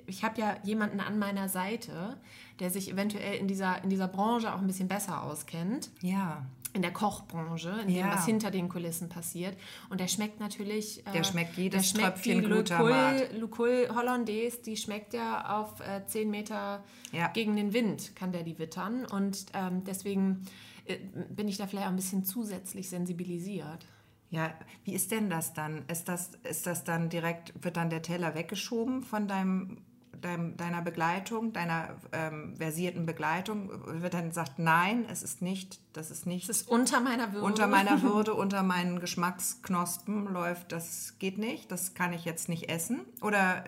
ich 0.05 0.23
habe 0.23 0.39
ja 0.39 0.55
jemanden 0.63 0.99
an 0.99 1.19
meiner 1.19 1.49
Seite, 1.49 2.17
der 2.59 2.69
sich 2.69 2.91
eventuell 2.91 3.37
in 3.37 3.47
dieser, 3.47 3.83
in 3.83 3.89
dieser 3.89 4.07
Branche 4.07 4.53
auch 4.53 4.59
ein 4.59 4.67
bisschen 4.67 4.87
besser 4.87 5.23
auskennt. 5.23 5.89
Ja. 6.01 6.45
In 6.73 6.81
der 6.81 6.91
Kochbranche, 6.91 7.69
in 7.81 7.87
dem, 7.87 7.95
Ja. 7.95 8.11
was 8.13 8.25
hinter 8.25 8.51
den 8.51 8.69
Kulissen 8.69 9.09
passiert. 9.09 9.57
Und 9.89 9.99
der 9.99 10.07
schmeckt 10.07 10.39
natürlich. 10.39 11.05
äh, 11.07 11.11
Der 11.11 11.23
schmeckt 11.23 11.57
jedes 11.57 11.81
der 11.81 11.87
schmeckt 11.99 12.15
Tröpfchen 12.15 12.41
die 12.41 12.45
Glutamat. 12.45 13.33
Lucul 13.39 13.87
Hollandaise, 13.95 14.61
die 14.61 14.77
schmeckt 14.77 15.13
ja 15.13 15.59
auf 15.59 15.79
äh, 15.79 16.05
10 16.05 16.29
Meter 16.29 16.83
Ja. 17.11 17.29
gegen 17.29 17.55
den 17.55 17.73
Wind, 17.73 18.15
kann 18.15 18.31
der 18.31 18.43
die 18.43 18.59
wittern. 18.59 19.05
Und 19.05 19.45
ähm, 19.53 19.83
deswegen 19.85 20.45
äh, 20.85 20.97
bin 21.29 21.47
ich 21.47 21.57
da 21.57 21.65
vielleicht 21.67 21.87
auch 21.87 21.91
ein 21.91 21.95
bisschen 21.95 22.25
zusätzlich 22.25 22.89
sensibilisiert. 22.89 23.87
Ja, 24.29 24.53
wie 24.83 24.93
ist 24.93 25.11
denn 25.11 25.29
das 25.29 25.53
dann? 25.53 25.85
Ist 25.87 26.09
das, 26.09 26.31
ist 26.43 26.67
das 26.67 26.83
dann 26.83 27.09
direkt, 27.09 27.53
wird 27.63 27.77
dann 27.77 27.89
der 27.89 28.01
Teller 28.01 28.35
weggeschoben 28.35 29.01
von 29.01 29.27
deinem, 29.27 29.77
deinem, 30.21 30.57
deiner 30.57 30.81
Begleitung, 30.81 31.53
deiner 31.53 31.95
ähm, 32.11 32.55
versierten 32.57 33.05
Begleitung? 33.05 33.69
Wird 34.01 34.13
dann 34.13 34.29
gesagt, 34.29 34.59
nein, 34.59 35.05
es 35.11 35.23
ist 35.23 35.41
nicht, 35.41 35.79
das 35.93 36.11
ist 36.11 36.25
nicht 36.25 36.49
Das 36.49 36.61
ist 36.61 36.67
unter 36.69 36.99
meiner 36.99 37.31
Würde. 37.33 37.45
unter 37.45 37.67
meiner 37.67 38.01
Würde, 38.01 38.33
unter 38.33 38.63
meinen 38.63 38.99
Geschmacksknospen 38.99 40.31
läuft, 40.33 40.71
das 40.71 41.15
geht 41.19 41.37
nicht, 41.37 41.71
das 41.71 41.93
kann 41.93 42.13
ich 42.13 42.25
jetzt 42.25 42.49
nicht 42.49 42.69
essen? 42.69 43.01
Oder, 43.21 43.63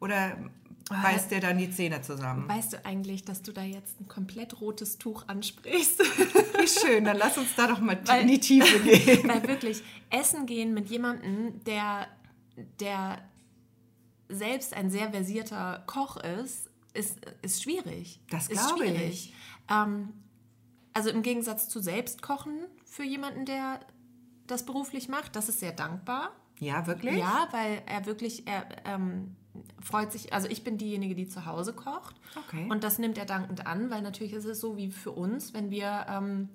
oder 0.00 0.36
beißt 0.88 1.30
dir 1.30 1.40
dann 1.40 1.56
die 1.58 1.70
Zähne 1.70 2.02
zusammen? 2.02 2.48
Weißt 2.48 2.72
du 2.72 2.84
eigentlich, 2.84 3.24
dass 3.24 3.42
du 3.42 3.52
da 3.52 3.62
jetzt 3.62 4.00
ein 4.00 4.08
komplett 4.08 4.60
rotes 4.60 4.98
Tuch 4.98 5.24
ansprichst? 5.28 6.00
Wie 6.00 6.66
schön, 6.66 7.04
dann 7.04 7.16
lass 7.16 7.38
uns 7.38 7.54
da 7.56 7.66
doch 7.68 7.80
mal 7.80 7.98
Weil- 8.06 8.22
in 8.22 8.28
die 8.28 8.40
Tiefe 8.40 8.80
gehen. 8.80 9.22
Weil 9.28 9.46
wirklich 9.46 9.82
essen 10.10 10.46
gehen 10.46 10.74
mit 10.74 10.88
jemandem, 10.90 11.62
der, 11.64 12.08
der 12.80 13.18
selbst 14.30 14.74
ein 14.74 14.90
sehr 14.90 15.10
versierter 15.10 15.82
Koch 15.86 16.16
ist, 16.16 16.70
ist, 16.94 17.20
ist 17.42 17.62
schwierig. 17.62 18.20
Das 18.30 18.48
ist 18.48 18.66
glaube 18.66 18.86
schwierig. 18.86 19.34
Ähm, 19.68 20.10
also 20.92 21.10
im 21.10 21.22
Gegensatz 21.22 21.68
zu 21.68 21.80
selbst 21.80 22.22
kochen 22.22 22.66
für 22.84 23.04
jemanden, 23.04 23.44
der 23.44 23.80
das 24.46 24.64
beruflich 24.64 25.08
macht, 25.08 25.36
das 25.36 25.48
ist 25.48 25.60
sehr 25.60 25.72
dankbar. 25.72 26.30
Ja, 26.58 26.86
wirklich? 26.86 27.16
Ja, 27.16 27.48
weil 27.52 27.82
er 27.86 28.06
wirklich, 28.06 28.46
er 28.46 28.66
ähm, 28.84 29.36
freut 29.80 30.12
sich, 30.12 30.32
also 30.32 30.48
ich 30.48 30.64
bin 30.64 30.76
diejenige, 30.76 31.14
die 31.14 31.28
zu 31.28 31.46
Hause 31.46 31.72
kocht. 31.72 32.16
Okay. 32.36 32.66
Und 32.68 32.84
das 32.84 32.98
nimmt 32.98 33.16
er 33.16 33.24
dankend 33.24 33.66
an, 33.66 33.90
weil 33.90 34.02
natürlich 34.02 34.32
ist 34.32 34.44
es 34.44 34.60
so 34.60 34.76
wie 34.76 34.90
für 34.90 35.12
uns, 35.12 35.54
wenn 35.54 35.70
wir 35.70 36.06
ähm, 36.08 36.48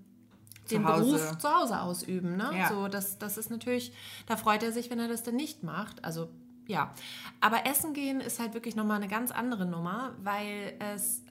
den. 0.69 0.83
Beruf 0.83 1.37
zu 1.37 1.49
Hause 1.49 1.81
ausüben. 1.81 2.37
Ne? 2.37 2.51
Ja. 2.55 2.69
So, 2.69 2.87
das, 2.87 3.17
das 3.17 3.37
ist 3.37 3.49
natürlich, 3.49 3.93
da 4.27 4.37
freut 4.37 4.63
er 4.63 4.71
sich, 4.71 4.89
wenn 4.89 4.99
er 4.99 5.07
das 5.07 5.23
dann 5.23 5.35
nicht 5.35 5.63
macht. 5.63 6.03
Also 6.03 6.29
ja. 6.67 6.93
Aber 7.41 7.65
Essen 7.65 7.93
gehen 7.93 8.19
ist 8.21 8.39
halt 8.39 8.53
wirklich 8.53 8.75
nochmal 8.75 8.97
eine 8.97 9.07
ganz 9.07 9.31
andere 9.31 9.65
Nummer, 9.65 10.13
weil 10.23 10.73
es, 10.79 11.23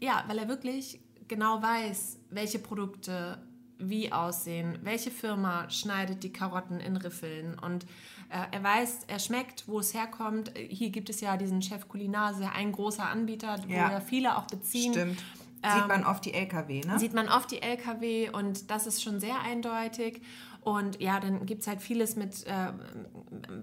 ja, 0.00 0.24
weil 0.26 0.38
er 0.38 0.48
wirklich 0.48 1.00
genau 1.28 1.62
weiß, 1.62 2.18
welche 2.30 2.58
Produkte 2.58 3.38
wie 3.78 4.12
aussehen, 4.12 4.78
welche 4.82 5.10
Firma 5.10 5.68
schneidet 5.70 6.22
die 6.22 6.32
Karotten 6.32 6.78
in 6.78 6.96
Riffeln 6.96 7.58
und 7.58 7.84
äh, 8.28 8.46
er 8.50 8.62
weiß, 8.62 9.00
er 9.08 9.18
schmeckt, 9.18 9.68
wo 9.68 9.80
es 9.80 9.92
herkommt. 9.92 10.52
Hier 10.56 10.90
gibt 10.90 11.10
es 11.10 11.20
ja 11.20 11.36
diesen 11.36 11.60
Chef 11.62 11.88
Kulinar, 11.88 12.34
ein 12.54 12.72
großer 12.72 13.06
Anbieter, 13.06 13.58
wo 13.66 13.72
Ja. 13.72 13.90
ja 13.90 14.00
viele 14.00 14.36
auch 14.36 14.46
beziehen. 14.46 14.92
Stimmt. 14.92 15.22
Sieht 15.64 15.86
man 15.86 16.04
oft 16.04 16.24
die 16.24 16.34
LKW, 16.34 16.80
ne? 16.80 16.98
Sieht 16.98 17.14
man 17.14 17.28
oft 17.28 17.50
die 17.52 17.62
LKW 17.62 18.30
und 18.30 18.68
das 18.70 18.88
ist 18.88 19.00
schon 19.00 19.20
sehr 19.20 19.40
eindeutig. 19.42 20.20
Und 20.64 21.00
ja, 21.00 21.18
dann 21.18 21.44
gibt 21.44 21.62
es 21.62 21.66
halt 21.68 21.82
vieles 21.82 22.14
mit 22.16 22.46
äh, 22.46 22.72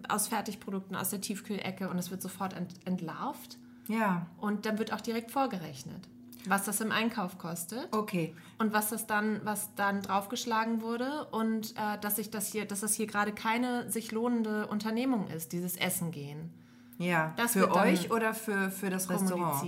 aus 0.09 0.27
Fertigprodukten 0.27 0.95
aus 0.95 1.09
der 1.11 1.21
Tiefkühlecke 1.21 1.89
und 1.89 1.97
es 1.97 2.11
wird 2.11 2.21
sofort 2.21 2.53
ent 2.53 2.73
entlarvt. 2.85 3.57
Ja, 3.87 4.27
Und 4.37 4.65
dann 4.65 4.77
wird 4.77 4.93
auch 4.93 5.01
direkt 5.01 5.31
vorgerechnet, 5.31 6.07
was 6.45 6.65
das 6.65 6.79
im 6.79 6.91
Einkauf 6.91 7.39
kostet 7.39 7.87
okay. 7.91 8.35
und 8.59 8.71
was 8.71 8.89
das 8.89 9.07
dann, 9.07 9.41
was 9.45 9.73
dann 9.75 10.01
draufgeschlagen 10.03 10.81
wurde 10.81 11.25
und 11.31 11.71
äh, 11.75 11.97
dass 11.99 12.17
sich 12.17 12.29
das 12.29 12.51
hier, 12.51 12.65
dass 12.65 12.81
das 12.81 12.93
hier 12.93 13.07
gerade 13.07 13.31
keine 13.31 13.89
sich 13.89 14.11
lohnende 14.11 14.67
Unternehmung 14.67 15.27
ist, 15.27 15.53
dieses 15.53 15.75
Essen 15.75 16.11
gehen. 16.11 16.53
Ja, 16.99 17.33
Das 17.37 17.53
für 17.53 17.73
euch 17.73 18.11
oder 18.11 18.33
für, 18.33 18.69
für 18.69 18.89
das 18.89 19.09
Restaurant? 19.09 19.63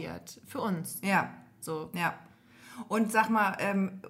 Für 0.45 0.59
uns. 0.61 0.99
Ja, 1.01 1.31
So. 1.61 1.89
ja. 1.95 2.13
Und 2.89 3.11
sag 3.11 3.29
mal, 3.29 3.55
ähm, 3.59 4.01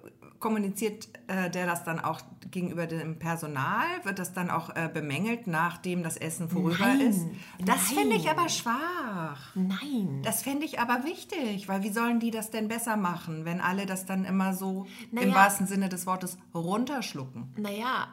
kommuniziert 0.42 1.08
äh, 1.28 1.48
der 1.48 1.64
das 1.64 1.84
dann 1.84 1.98
auch 1.98 2.20
gegenüber 2.50 2.86
dem 2.86 3.18
Personal? 3.18 3.86
Wird 4.02 4.18
das 4.18 4.34
dann 4.34 4.50
auch 4.50 4.76
äh, 4.76 4.90
bemängelt, 4.92 5.46
nachdem 5.46 6.02
das 6.02 6.18
Essen 6.18 6.50
vorüber 6.50 6.76
Nein, 6.86 7.00
ist? 7.00 7.26
Das 7.64 7.92
finde 7.92 8.16
ich 8.16 8.28
aber 8.28 8.50
schwach. 8.50 9.54
Nein. 9.54 10.20
Das 10.22 10.42
fände 10.42 10.66
ich 10.66 10.78
aber 10.78 11.04
wichtig, 11.04 11.68
weil 11.68 11.82
wie 11.82 11.90
sollen 11.90 12.20
die 12.20 12.30
das 12.30 12.50
denn 12.50 12.68
besser 12.68 12.98
machen, 12.98 13.46
wenn 13.46 13.62
alle 13.62 13.86
das 13.86 14.04
dann 14.04 14.26
immer 14.26 14.52
so 14.52 14.86
im 15.12 15.16
Naja. 15.16 15.34
wahrsten 15.34 15.66
Sinne 15.66 15.88
des 15.88 16.06
Wortes 16.06 16.36
runterschlucken? 16.54 17.54
Naja, 17.56 18.08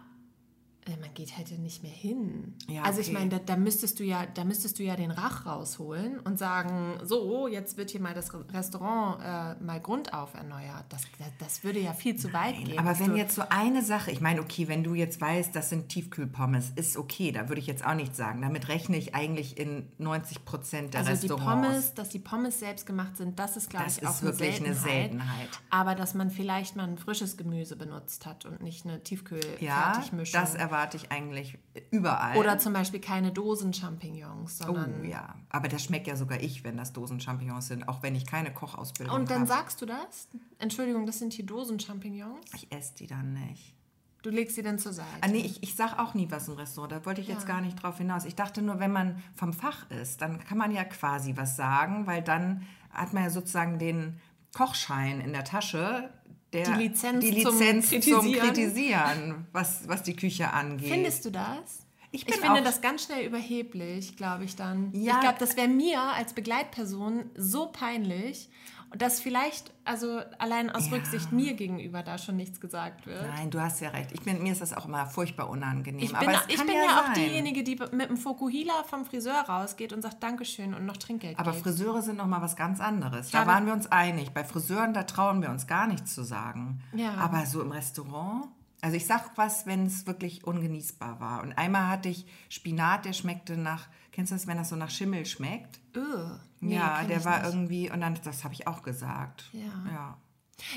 man 0.97 1.13
geht 1.13 1.37
halt 1.37 1.49
ja 1.49 1.57
nicht 1.57 1.83
mehr 1.83 1.91
hin. 1.91 2.55
Ja, 2.67 2.83
also 2.83 3.01
ich 3.01 3.07
okay. 3.07 3.17
meine, 3.17 3.29
da, 3.29 3.39
da 3.39 3.55
müsstest 3.57 3.99
du 3.99 4.03
ja, 4.03 4.25
da 4.25 4.43
müsstest 4.43 4.79
du 4.79 4.83
ja 4.83 4.95
den 4.95 5.11
Rach 5.11 5.45
rausholen 5.45 6.19
und 6.19 6.39
sagen, 6.39 6.99
so, 7.03 7.47
jetzt 7.47 7.77
wird 7.77 7.89
hier 7.89 8.01
mal 8.01 8.13
das 8.13 8.31
Restaurant 8.53 9.19
äh, 9.21 9.63
mal 9.63 9.79
grundauf 9.81 10.33
erneuert. 10.33 10.85
Das, 10.89 11.03
das, 11.39 11.63
würde 11.63 11.79
ja 11.79 11.93
viel 11.93 12.15
zu 12.15 12.31
weit 12.33 12.63
gehen. 12.63 12.79
Aber 12.79 12.97
wenn 12.99 13.15
jetzt 13.15 13.35
so 13.35 13.43
eine 13.49 13.83
Sache, 13.83 14.11
ich 14.11 14.21
meine, 14.21 14.41
okay, 14.41 14.67
wenn 14.67 14.83
du 14.83 14.93
jetzt 14.93 15.19
weißt, 15.19 15.55
das 15.55 15.69
sind 15.69 15.89
Tiefkühlpommes, 15.89 16.71
ist 16.75 16.97
okay, 16.97 17.31
da 17.31 17.49
würde 17.49 17.59
ich 17.59 17.67
jetzt 17.67 17.85
auch 17.85 17.95
nichts 17.95 18.17
sagen. 18.17 18.41
Damit 18.41 18.69
rechne 18.69 18.97
ich 18.97 19.15
eigentlich 19.15 19.57
in 19.57 19.87
90 19.97 20.45
Prozent 20.45 20.93
der 20.93 21.01
also 21.01 21.11
die 21.11 21.27
Restaurants. 21.33 21.67
Pommes, 21.67 21.93
dass 21.93 22.09
die 22.09 22.19
Pommes 22.19 22.59
selbst 22.59 22.85
gemacht 22.85 23.17
sind, 23.17 23.37
das 23.37 23.57
ist, 23.57 23.69
glaube 23.69 23.85
Das 23.85 23.97
ich, 23.97 24.03
ist 24.03 24.09
auch 24.09 24.21
wirklich 24.21 24.57
eine 24.57 24.69
eine 24.69 24.75
Seltenheit. 24.75 25.09
Seltenheit. 25.09 25.49
Aber 25.69 25.95
dass 25.95 26.13
man 26.13 26.29
vielleicht 26.29 26.75
mal 26.75 26.87
ein 26.87 26.97
frisches 26.97 27.37
Gemüse 27.37 27.75
benutzt 27.75 28.25
hat 28.25 28.45
und 28.45 28.61
nicht 28.61 28.85
eine 28.85 28.93
ja, 28.93 28.99
Tiefkühl-Fertigmischung. 28.99 30.39
das 30.39 30.55
erwarte 30.55 30.78
erwarte 30.79 30.95
ich 30.97 31.11
eigentlich 31.11 31.57
überall. 31.91 32.37
Oder 32.37 32.57
zum 32.57 32.71
Beispiel 32.71 33.01
keine 33.01 33.31
Dosen-Champignons, 33.33 34.61
oh 34.67 34.77
ja, 35.03 35.35
aber 35.49 35.67
das 35.67 35.83
schmeckt 35.83 36.07
ja 36.07 36.15
sogar 36.15 36.39
ich, 36.39 36.63
wenn 36.63 36.77
das 36.77 36.93
Dosen-Champignons 36.93 37.67
sind, 37.67 37.87
auch 37.89 38.01
wenn 38.01 38.15
ich 38.15 38.25
keine 38.25 38.53
Kochausbildung 38.53 39.11
habe. 39.13 39.21
Und 39.21 39.29
dann 39.29 39.45
sagst 39.45 39.81
du 39.81 39.85
das? 39.85 40.29
Entschuldigung, 40.57 41.05
das 41.05 41.19
sind 41.19 41.33
hier 41.33 41.45
Dosen-Champignons. 41.45 42.45
Ich 42.55 42.71
esse 42.71 42.95
die 42.95 43.07
dann 43.07 43.33
nicht. 43.33 43.75
Du 44.21 44.29
legst 44.29 44.55
sie 44.55 44.63
dann 44.63 44.79
zur 44.79 44.91
Seite. 44.93 45.07
Ah, 45.21 45.27
nee, 45.27 45.39
ich, 45.39 45.63
ich 45.63 45.75
sag 45.75 45.97
auch 45.97 46.13
nie 46.13 46.27
was 46.29 46.47
im 46.49 46.55
Restaurant. 46.55 46.91
Da 46.91 47.05
wollte 47.05 47.21
ich 47.21 47.27
jetzt 47.27 47.47
Ja. 47.47 47.55
gar 47.55 47.61
nicht 47.61 47.81
drauf 47.81 47.97
hinaus. 47.97 48.25
Ich 48.25 48.35
dachte 48.35 48.61
nur, 48.61 48.79
wenn 48.79 48.91
man 48.91 49.21
vom 49.35 49.53
Fach 49.53 49.89
ist, 49.91 50.21
dann 50.21 50.39
kann 50.39 50.57
man 50.57 50.71
ja 50.71 50.83
quasi 50.83 51.35
was 51.37 51.55
sagen, 51.55 52.05
weil 52.05 52.21
dann 52.21 52.63
hat 52.91 53.13
man 53.13 53.23
ja 53.23 53.29
sozusagen 53.29 53.79
den 53.79 54.19
Kochschein 54.53 55.21
in 55.21 55.31
der 55.31 55.45
Tasche. 55.45 56.09
Der, 56.53 56.63
Die 56.63 56.83
Lizenz 56.83 57.23
die 57.23 57.43
zum 57.43 57.59
Lizenz 57.59 57.89
zum 57.89 58.01
Kritisieren. 58.01 58.39
Kritisieren, 58.39 59.47
was, 59.51 59.87
was 59.87 60.03
die 60.03 60.15
Küche 60.15 60.51
angeht. 60.51 60.91
Findest 60.91 61.25
du 61.25 61.31
das? 61.31 61.85
Ich 62.11 62.27
Ich, 62.27 62.35
finde 62.37 62.63
das 62.63 62.81
ganz 62.81 63.03
schnell 63.03 63.25
überheblich, 63.25 64.17
glaube 64.17 64.43
ich 64.43 64.55
dann. 64.55 64.91
Ja. 64.93 65.13
Ich 65.15 65.19
glaube, 65.19 65.37
das 65.39 65.55
wäre 65.55 65.67
mir 65.67 66.01
als 66.01 66.33
Begleitperson 66.33 67.29
so 67.35 67.67
peinlich, 67.67 68.49
dass 68.95 69.19
vielleicht, 69.21 69.71
also 69.85 70.19
allein 70.39 70.69
aus 70.69 70.87
Ja. 70.87 70.93
Rücksicht 70.97 71.31
mir 71.31 71.53
gegenüber 71.53 72.01
da 72.03 72.17
schon 72.17 72.35
nichts 72.37 72.59
gesagt 72.59 73.05
wird. 73.05 73.21
Nein, 73.27 73.49
du 73.51 73.59
hast 73.61 73.81
ja 73.81 73.89
recht. 73.89 74.11
Ich 74.13 74.21
bin, 74.21 74.41
mir 74.41 74.51
ist 74.51 74.61
das 74.61 74.73
auch 74.73 74.85
immer 74.85 75.05
furchtbar 75.05 75.49
unangenehm. 75.49 76.01
Ich 76.01 76.09
bin, 76.09 76.17
aber 76.29 76.33
es 76.33 76.41
ich 76.47 76.57
bin 76.57 76.75
ja, 76.75 76.83
ja, 76.85 77.01
auch 77.01 77.13
diejenige, 77.13 77.63
die 77.63 77.75
mit 77.91 78.09
dem 78.09 78.17
Fokuhila 78.17 78.83
vom 78.83 79.05
Friseur 79.05 79.39
rausgeht 79.41 79.93
und 79.93 80.01
sagt 80.01 80.23
Dankeschön 80.23 80.73
und 80.73 80.85
noch 80.85 80.97
Trinkgeld 80.97 81.37
Aber 81.37 81.51
gibt. 81.51 81.63
Friseure 81.63 82.01
sind 82.01 82.17
noch 82.17 82.27
mal 82.27 82.41
was 82.41 82.55
ganz 82.55 82.79
anderes. 82.79 83.31
Da 83.31 83.39
habe- 83.39 83.51
waren 83.51 83.65
wir 83.65 83.73
uns 83.73 83.91
einig. 83.91 84.31
Bei 84.31 84.43
Friseuren, 84.43 84.93
da 84.93 85.03
trauen 85.03 85.41
wir 85.41 85.49
uns 85.49 85.67
gar 85.67 85.85
nichts 85.87 86.15
zu 86.15 86.23
sagen. 86.23 86.81
Ja. 86.93 87.13
Aber 87.15 87.45
so 87.45 87.61
im 87.61 87.71
Restaurant, 87.71 88.45
also 88.81 88.95
ich 88.95 89.05
sag 89.05 89.31
was, 89.37 89.65
wenn 89.65 89.85
es 89.85 90.07
wirklich 90.07 90.45
ungenießbar 90.45 91.19
war. 91.19 91.41
Und 91.43 91.51
einmal 91.57 91.87
hatte 91.89 92.09
ich 92.09 92.25
Spinat, 92.49 93.05
der 93.05 93.13
schmeckte 93.13 93.57
nach, 93.57 93.87
kennst 94.11 94.31
du 94.31 94.35
das, 94.35 94.47
wenn 94.47 94.57
das 94.57 94.69
so 94.69 94.75
nach 94.75 94.89
Schimmel 94.89 95.25
schmeckt? 95.25 95.79
Ugh. 95.95 96.39
Nee, 96.61 96.75
ja, 96.75 97.03
der 97.03 97.23
war 97.25 97.39
nicht. 97.39 97.47
irgendwie, 97.53 97.91
und 97.91 98.01
dann, 98.01 98.19
das 98.23 98.43
habe 98.43 98.53
ich 98.53 98.67
auch 98.67 98.81
gesagt. 98.81 99.45
Ja. 99.53 99.91
Ja. 99.91 100.17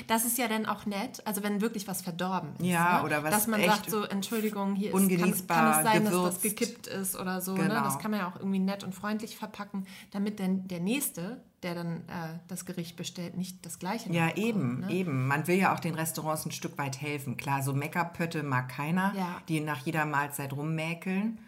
Das 0.07 0.23
ist 0.23 0.37
ja 0.37 0.47
dann 0.47 0.65
auch 0.65 0.85
nett, 0.85 1.21
also 1.27 1.43
wenn 1.43 1.59
wirklich 1.59 1.89
was 1.89 2.01
verdorben 2.01 2.55
ist. 2.55 2.65
Ja, 2.65 2.99
ne? 2.99 3.03
oder 3.03 3.21
was 3.21 3.31
Dass 3.31 3.47
man 3.47 3.61
sagt 3.61 3.89
so, 3.89 4.03
Entschuldigung, 4.03 4.75
hier 4.75 4.87
ist, 4.87 4.93
kann, 4.93 5.01
ungenießbar 5.03 5.57
kann 5.73 5.85
es 5.85 5.91
sein, 5.91 6.03
dass 6.05 6.13
gewürzt. 6.13 6.35
das 6.37 6.41
gekippt 6.41 6.87
ist 6.87 7.15
oder 7.17 7.41
so. 7.41 7.53
Ne? 7.55 7.63
Genau. 7.63 7.83
Das 7.83 7.99
kann 7.99 8.11
man 8.11 8.21
ja 8.21 8.29
auch 8.29 8.37
irgendwie 8.37 8.59
nett 8.59 8.85
und 8.85 8.95
freundlich 8.95 9.35
verpacken, 9.35 9.85
damit 10.11 10.39
dann 10.39 10.69
der 10.69 10.79
Nächste, 10.79 11.43
der 11.63 11.75
dann 11.75 11.97
äh, 12.07 12.39
das 12.47 12.65
Gericht 12.65 12.95
bestellt, 12.95 13.35
nicht 13.35 13.65
das 13.65 13.77
Gleiche 13.77 14.09
Ja, 14.13 14.27
bekommt, 14.27 14.45
eben, 14.45 14.79
ne? 14.81 14.91
eben. 14.91 15.27
Man 15.27 15.47
will 15.47 15.57
ja 15.57 15.73
auch 15.75 15.81
den 15.81 15.95
Restaurants 15.95 16.45
ein 16.45 16.51
Stück 16.51 16.77
weit 16.77 17.01
helfen. 17.01 17.35
Klar, 17.35 17.61
so 17.61 17.73
Meckerpötte 17.73 18.41
mag 18.43 18.69
keiner, 18.69 19.13
Ja. 19.17 19.35
die 19.49 19.59
nach 19.59 19.79
jeder 19.85 20.05
Mahlzeit 20.05 20.53
rummäkeln. 20.53 21.39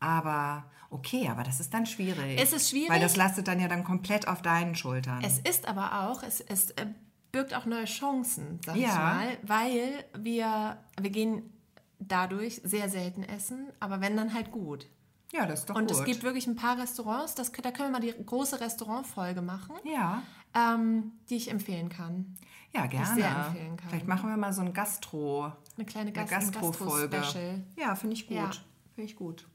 Aber 0.00 0.64
okay, 0.90 1.28
aber 1.28 1.42
das 1.42 1.60
ist 1.60 1.74
dann 1.74 1.86
schwierig. 1.86 2.40
Es 2.40 2.52
ist 2.52 2.70
schwierig. 2.70 2.90
Weil 2.90 3.00
das 3.00 3.16
lastet 3.16 3.48
dann 3.48 3.60
ja 3.60 3.68
dann 3.68 3.84
komplett 3.84 4.28
auf 4.28 4.42
deinen 4.42 4.74
Schultern. 4.74 5.22
Es 5.24 5.38
ist 5.38 5.66
aber 5.68 6.08
auch, 6.08 6.22
es, 6.22 6.40
es 6.40 6.70
äh, 6.72 6.86
birgt 7.32 7.54
auch 7.54 7.66
neue 7.66 7.84
Chancen, 7.84 8.60
sag 8.64 8.76
ich 8.76 8.82
Ja. 8.82 8.94
mal, 8.94 9.38
weil 9.42 10.04
wir, 10.18 10.78
wir 11.00 11.10
gehen 11.10 11.52
dadurch 11.98 12.60
sehr 12.64 12.88
selten 12.88 13.22
essen, 13.24 13.68
aber 13.80 14.00
wenn 14.00 14.16
dann 14.16 14.32
halt 14.34 14.52
gut. 14.52 14.86
ja, 15.32 15.44
das 15.46 15.60
ist 15.60 15.70
doch 15.70 15.74
Und 15.74 15.88
gut. 15.90 15.98
es 15.98 16.04
gibt 16.04 16.22
wirklich 16.22 16.46
ein 16.46 16.56
paar 16.56 16.78
Restaurants, 16.78 17.34
das, 17.34 17.50
da 17.52 17.70
können 17.72 17.92
wir 17.92 18.00
mal 18.00 18.00
die 18.00 18.14
große 18.24 18.60
Restaurantfolge 18.60 19.42
machen. 19.42 19.74
ja, 19.84 20.22
ähm, 20.54 21.12
die 21.28 21.36
ich 21.36 21.50
empfehlen 21.50 21.88
kann. 21.90 22.36
ja, 22.74 22.86
gerne. 22.86 23.14
sehr 23.20 23.28
empfehlen 23.28 23.76
kann. 23.76 23.90
Vielleicht 23.90 24.06
machen 24.06 24.30
wir 24.30 24.36
mal 24.38 24.52
so 24.54 24.62
ein 24.62 24.72
Gastro, 24.72 25.52
Eine 25.76 25.84
kleine 25.84 26.12
eine 26.14 26.26
Gast 26.26 26.52
Gastro-Folge. 26.54 27.08
Gastro-Special. 27.08 27.62
ja, 27.76 27.94
finde 27.96 28.14
ich 28.14 28.26
gut. 28.28 28.36
Ja. 28.36 28.50
Finde 28.94 29.10
ich 29.10 29.16
gut. 29.16 29.46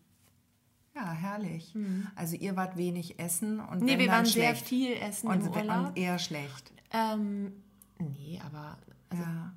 Ja, 0.95 1.11
herrlich. 1.11 1.73
Also 2.15 2.35
ihr 2.35 2.55
wart 2.55 2.77
wenig 2.77 3.19
essen 3.19 3.59
und 3.59 3.81
Nee, 3.81 3.97
wir 3.97 4.05
dann 4.07 4.15
waren 4.17 4.25
sehr 4.25 4.55
schlecht. 4.55 4.67
viel 4.67 4.93
essen 4.93 5.27
und, 5.27 5.41
im 5.41 5.51
Urlaub. 5.51 5.87
und 5.87 5.97
eher 5.97 6.19
schlecht. 6.19 6.71
Ähm, 6.91 7.51
nee, 7.99 8.39
aber 8.45 8.77
also 9.09 9.23
Ja. 9.23 9.53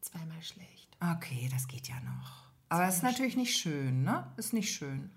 zweimal 0.00 0.42
schlecht. 0.42 0.96
Okay, 1.00 1.48
das 1.52 1.68
geht 1.68 1.88
ja 1.88 2.00
noch. 2.00 2.42
Aber 2.68 2.88
es 2.88 2.96
ist 2.96 3.02
natürlich 3.02 3.36
nicht 3.36 3.56
schön, 3.56 4.02
ne? 4.02 4.26
Ist 4.36 4.52
nicht 4.52 4.72
schön. 4.74 5.10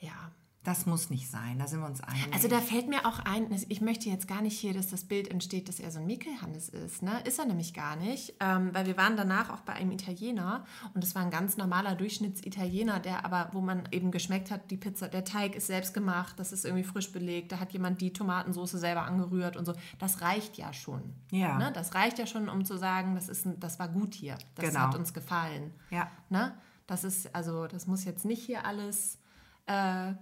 Ja. 0.00 0.30
Das 0.64 0.86
muss 0.86 1.10
nicht 1.10 1.28
sein, 1.28 1.58
da 1.58 1.66
sind 1.66 1.80
wir 1.80 1.86
uns 1.86 2.00
einig. 2.00 2.32
Also 2.32 2.46
da 2.46 2.60
fällt 2.60 2.88
mir 2.88 3.04
auch 3.04 3.18
ein, 3.18 3.48
ich 3.68 3.80
möchte 3.80 4.08
jetzt 4.08 4.28
gar 4.28 4.42
nicht 4.42 4.56
hier, 4.56 4.72
dass 4.72 4.88
das 4.88 5.02
Bild 5.04 5.26
entsteht, 5.28 5.68
dass 5.68 5.80
er 5.80 5.90
so 5.90 5.98
ein 5.98 6.06
Mickelhannes 6.06 6.68
ist. 6.68 7.02
Ne? 7.02 7.20
Ist 7.24 7.40
er 7.40 7.46
nämlich 7.46 7.74
gar 7.74 7.96
nicht, 7.96 8.34
ähm, 8.38 8.70
weil 8.72 8.86
wir 8.86 8.96
waren 8.96 9.16
danach 9.16 9.50
auch 9.50 9.62
bei 9.62 9.72
einem 9.72 9.90
Italiener 9.90 10.64
und 10.94 11.02
es 11.02 11.16
war 11.16 11.22
ein 11.22 11.30
ganz 11.32 11.56
normaler 11.56 11.96
Durchschnittsitaliener, 11.96 13.00
der 13.00 13.24
aber, 13.24 13.48
wo 13.52 13.60
man 13.60 13.88
eben 13.90 14.12
geschmeckt 14.12 14.52
hat, 14.52 14.70
die 14.70 14.76
Pizza, 14.76 15.08
der 15.08 15.24
Teig 15.24 15.56
ist 15.56 15.66
selbst 15.66 15.94
gemacht, 15.94 16.38
das 16.38 16.52
ist 16.52 16.64
irgendwie 16.64 16.84
frisch 16.84 17.10
belegt, 17.10 17.50
da 17.50 17.58
hat 17.58 17.72
jemand 17.72 18.00
die 18.00 18.12
Tomatensauce 18.12 18.70
selber 18.72 19.02
angerührt 19.02 19.56
und 19.56 19.64
so. 19.64 19.74
Das 19.98 20.20
reicht 20.20 20.58
ja 20.58 20.72
schon. 20.72 21.02
Ja. 21.32 21.58
Ne? 21.58 21.72
Das 21.74 21.94
reicht 21.96 22.20
ja 22.20 22.26
schon, 22.26 22.48
um 22.48 22.64
zu 22.64 22.76
sagen, 22.78 23.16
das, 23.16 23.28
ist 23.28 23.46
ein, 23.46 23.58
das 23.58 23.80
war 23.80 23.88
gut 23.88 24.14
hier, 24.14 24.38
das 24.54 24.66
Genau. 24.68 24.80
hat 24.80 24.94
uns 24.94 25.12
gefallen. 25.12 25.72
ja, 25.90 26.08
Ne? 26.30 26.54
Das 26.86 27.04
ist, 27.04 27.34
also 27.34 27.66
das 27.66 27.86
muss 27.86 28.04
jetzt 28.04 28.24
nicht 28.24 28.44
hier 28.44 28.64
alles, 28.66 29.18
äh, 29.66 30.12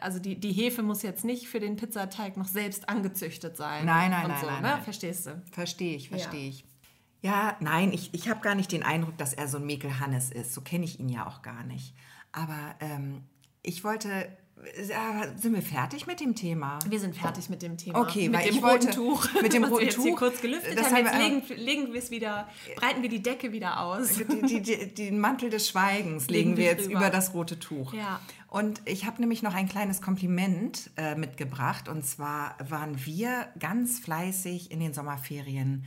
also 0.00 0.18
die, 0.18 0.38
die 0.38 0.52
Hefe 0.52 0.82
muss 0.82 1.02
jetzt 1.02 1.24
nicht 1.24 1.48
für 1.48 1.60
den 1.60 1.76
Pizzateig 1.76 2.36
noch 2.36 2.48
selbst 2.48 2.88
angezüchtet 2.88 3.56
sein. 3.56 3.86
Nein, 3.86 4.10
nein, 4.10 4.28
nein, 4.28 4.40
so, 4.40 4.46
nein, 4.46 4.62
ne? 4.62 4.68
nein. 4.68 4.82
Verstehst 4.82 5.26
du? 5.26 5.42
verstehe 5.50 5.96
ich, 5.96 6.08
verstehe 6.08 6.48
ich. 6.48 6.64
Ja, 7.22 7.56
nein, 7.60 7.92
ich, 7.92 8.12
ich 8.12 8.28
habe 8.28 8.40
gar 8.40 8.54
nicht 8.54 8.72
den 8.72 8.82
Eindruck, 8.82 9.16
dass 9.16 9.32
er 9.32 9.48
so 9.48 9.58
ein 9.58 9.64
Mekel 9.64 10.00
Hannes 10.00 10.30
ist. 10.30 10.52
So 10.52 10.60
kenne 10.60 10.84
ich 10.84 10.98
ihn 10.98 11.08
ja 11.08 11.26
auch 11.26 11.42
gar 11.42 11.62
nicht. 11.62 11.94
Aber 12.32 12.74
ähm, 12.80 13.22
ich 13.62 13.84
wollte, 13.84 14.36
sind 15.36 15.54
wir 15.54 15.62
fertig 15.62 16.06
mit 16.06 16.20
dem 16.20 16.34
Thema? 16.34 16.78
Wir 16.88 17.00
sind 17.00 17.16
fertig 17.16 17.48
mit 17.50 17.62
dem 17.62 17.76
Thema. 17.76 18.00
Okay, 18.00 18.28
mit 18.28 18.38
weil 18.40 18.46
dem 18.46 18.54
ich 18.56 18.62
roten 18.62 18.72
wollte- 18.72 18.90
Tuch. 18.90 19.28
mit 19.42 19.52
dem 19.52 19.64
roten 19.64 19.76
wir 19.78 19.84
jetzt 19.86 20.00
hier 20.02 20.12
Tuch, 20.12 20.18
kurz 20.18 20.40
gelüftet 20.40 20.78
das 20.78 20.86
haben. 20.92 21.06
haben 21.08 21.34
Jetzt 21.36 21.48
wir 21.48 21.56
legen, 21.56 21.62
legen 21.82 21.92
wir 21.92 21.98
es 22.00 22.10
wieder, 22.10 22.48
breiten 22.76 23.02
wir 23.02 23.08
die 23.08 23.22
Decke 23.22 23.52
wieder 23.52 23.80
aus. 23.80 24.18
Den 24.18 25.18
Mantel 25.20 25.50
des 25.50 25.68
Schweigens 25.68 26.28
legen, 26.28 26.50
Legen 26.50 26.56
wir 26.56 26.64
wir 26.64 26.70
jetzt 26.72 26.86
drüber. 26.86 26.98
über 27.00 27.10
das 27.10 27.34
rote 27.34 27.58
Tuch. 27.58 27.92
Ja. 27.92 28.20
Und 28.48 28.82
ich 28.84 29.06
habe 29.06 29.20
nämlich 29.20 29.42
noch 29.42 29.54
ein 29.54 29.68
kleines 29.68 30.00
Kompliment 30.02 30.90
äh, 30.96 31.14
mitgebracht. 31.16 31.88
Und 31.88 32.04
zwar 32.06 32.56
waren 32.68 33.04
wir 33.04 33.48
ganz 33.58 33.98
fleißig 33.98 34.70
in 34.70 34.78
den 34.80 34.92
Sommerferien 34.94 35.84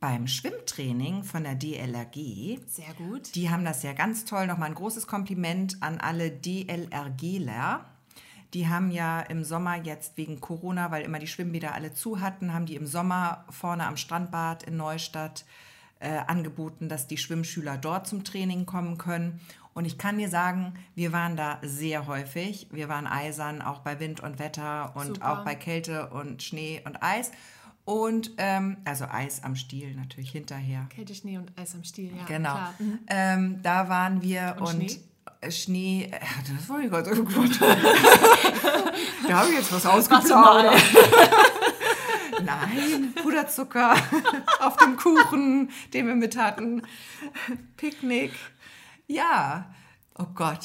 beim 0.00 0.26
Schwimmtraining 0.26 1.24
von 1.24 1.44
der 1.44 1.54
DLRG. 1.54 2.58
Sehr 2.66 2.92
gut. 2.98 3.34
Die 3.34 3.50
haben 3.50 3.64
das 3.64 3.82
ja 3.82 3.92
ganz 3.92 4.24
toll. 4.24 4.46
Nochmal 4.46 4.68
ein 4.70 4.74
großes 4.74 5.06
Kompliment 5.06 5.76
an 5.82 5.98
alle 5.98 6.30
DLRGler. 6.30 7.84
Die 8.54 8.68
haben 8.68 8.90
ja 8.90 9.20
im 9.20 9.44
Sommer 9.44 9.76
jetzt 9.76 10.16
wegen 10.16 10.40
Corona, 10.40 10.90
weil 10.90 11.02
immer 11.02 11.18
die 11.18 11.26
Schwimmbäder 11.26 11.74
alle 11.74 11.92
zu 11.92 12.20
hatten, 12.20 12.52
haben 12.52 12.66
die 12.66 12.76
im 12.76 12.86
Sommer 12.86 13.44
vorne 13.50 13.86
am 13.86 13.96
Strandbad 13.96 14.62
in 14.62 14.76
Neustadt 14.76 15.44
äh, 15.98 16.18
angeboten, 16.26 16.88
dass 16.88 17.06
die 17.06 17.18
Schwimmschüler 17.18 17.76
dort 17.78 18.06
zum 18.06 18.24
Training 18.24 18.66
kommen 18.66 18.98
können. 18.98 19.40
Und 19.74 19.84
ich 19.84 19.98
kann 19.98 20.16
dir 20.16 20.30
sagen, 20.30 20.72
wir 20.94 21.12
waren 21.12 21.36
da 21.36 21.58
sehr 21.62 22.06
häufig. 22.06 22.68
Wir 22.70 22.88
waren 22.88 23.06
eisern, 23.06 23.60
auch 23.60 23.80
bei 23.80 24.00
Wind 24.00 24.20
und 24.20 24.38
Wetter 24.38 24.96
und 24.96 25.06
Super. 25.06 25.32
auch 25.32 25.44
bei 25.44 25.54
Kälte 25.54 26.08
und 26.08 26.42
Schnee 26.42 26.82
und 26.86 27.02
Eis. 27.02 27.30
Und 27.84 28.32
ähm, 28.38 28.78
also 28.84 29.04
Eis 29.04 29.44
am 29.44 29.54
Stiel 29.54 29.94
natürlich 29.94 30.30
hinterher. 30.30 30.86
Kälte, 30.88 31.14
Schnee 31.14 31.38
und 31.38 31.52
Eis 31.58 31.74
am 31.74 31.84
Stiel, 31.84 32.16
ja. 32.16 32.24
Genau. 32.24 32.56
Mhm. 32.78 32.98
Ähm, 33.06 33.62
da 33.62 33.88
waren 33.88 34.22
wir 34.22 34.56
Und 34.58 34.74
und, 34.74 34.98
Schnee? 35.50 36.08
äh, 36.12 36.18
das 36.56 36.68
wollte 36.68 36.84
ich 36.86 36.90
gerade 36.90 37.10
oh 37.20 37.24
Gott. 37.34 37.60
da 39.28 39.38
habe 39.38 39.48
ich 39.50 39.56
jetzt 39.58 39.72
was 39.72 39.86
ausgeplaudert. 39.86 40.72
mal. 40.72 40.80
Nein, 42.44 43.12
Puderzucker 43.22 43.94
auf 44.60 44.76
dem 44.76 44.96
Kuchen, 44.96 45.70
den 45.94 46.06
wir 46.06 46.14
mit 46.14 46.36
hatten. 46.36 46.82
Picknick. 47.76 48.32
Ja, 49.06 49.72
oh 50.18 50.26
Gott. 50.34 50.60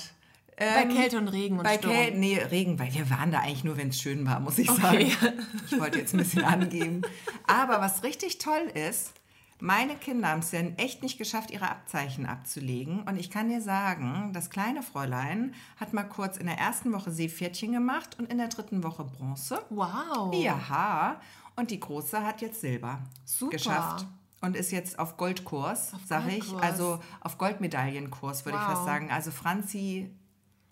Bei 0.57 0.83
Ähm, 0.83 0.89
Kälte 0.95 1.17
und 1.17 1.27
Regen 1.29 1.57
und 1.57 1.63
bei 1.63 1.77
Sturm. 1.77 1.93
Kälte, 1.93 2.17
nee, 2.19 2.37
Regen, 2.37 2.77
weil 2.77 2.93
wir 2.93 3.09
waren 3.09 3.31
da 3.31 3.39
eigentlich 3.39 3.63
nur, 3.63 3.77
wenn 3.77 3.89
es 3.89 3.99
schön 3.99 4.27
war, 4.27 4.39
muss 4.39 4.57
ich 4.59 4.69
Okay. 4.69 5.11
sagen. 5.21 5.39
Ich 5.71 5.79
wollte 5.79 5.97
jetzt 5.99 6.13
ein 6.13 6.17
bisschen 6.17 6.43
angeben. 6.43 7.01
Aber 7.47 7.79
was 7.81 8.03
richtig 8.03 8.37
toll 8.37 8.69
ist, 8.73 9.13
meine 9.61 9.95
Kinder 9.95 10.29
haben 10.29 10.39
es 10.39 10.51
ja 10.51 10.59
echt 10.77 11.03
nicht 11.03 11.17
geschafft, 11.17 11.51
ihre 11.51 11.69
Abzeichen 11.69 12.25
abzulegen. 12.25 13.03
Und 13.03 13.17
ich 13.17 13.29
kann 13.29 13.47
dir 13.49 13.61
sagen, 13.61 14.31
das 14.33 14.49
kleine 14.49 14.81
Fräulein 14.83 15.53
hat 15.79 15.93
mal 15.93 16.03
kurz 16.03 16.37
in 16.37 16.47
der 16.47 16.57
ersten 16.57 16.91
Woche 16.93 17.11
Seepferdchen 17.11 17.71
gemacht 17.71 18.17
und 18.19 18.31
in 18.31 18.37
der 18.37 18.47
dritten 18.49 18.83
Woche 18.83 19.03
Bronze. 19.05 19.61
Wow. 19.69 20.33
Ja, 20.35 21.21
und 21.55 21.71
die 21.71 21.79
Große 21.79 22.23
hat 22.25 22.41
jetzt 22.41 22.61
Silber 22.61 22.99
Super. 23.23 23.51
geschafft. 23.51 24.05
Und 24.43 24.55
ist 24.55 24.71
jetzt 24.71 24.97
auf 24.97 25.17
Goldkurs, 25.17 25.91
sage 26.07 26.31
ich. 26.31 26.51
Also 26.55 26.99
auf 27.19 27.37
Goldmedaillenkurs, 27.37 28.43
würde 28.43 28.57
ich 28.57 28.63
Wow. 28.63 28.71
fast 28.73 28.85
sagen. 28.85 29.11
Also 29.11 29.29
Franzi, 29.29 30.09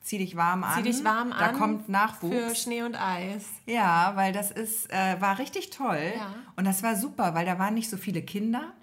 zieh 0.09 0.17
dich 0.17 0.35
warm 0.35 0.63
an. 0.63 0.75
Zieh 0.75 0.89
dich 0.89 1.03
warm 1.03 1.29
Da 1.29 1.49
an 1.49 1.55
kommt 1.55 1.85
Für 1.85 1.91
Nachwuchs. 1.91 2.61
Schnee 2.61 2.81
und 2.81 2.95
Eis. 2.95 3.45
Ja, 3.67 4.13
weil 4.15 4.33
das 4.33 4.49
ist, 4.49 4.91
äh, 4.91 5.21
war 5.21 5.37
richtig 5.37 5.69
toll. 5.69 6.13
Ja. 6.15 6.33
Und 6.55 6.65
das 6.65 6.81
war 6.81 6.95
super, 6.95 7.35
weil 7.35 7.45
da 7.45 7.59
waren 7.59 7.75
nicht 7.75 7.89
so 7.89 7.97
viele 7.97 8.23
Kinder. 8.23 8.73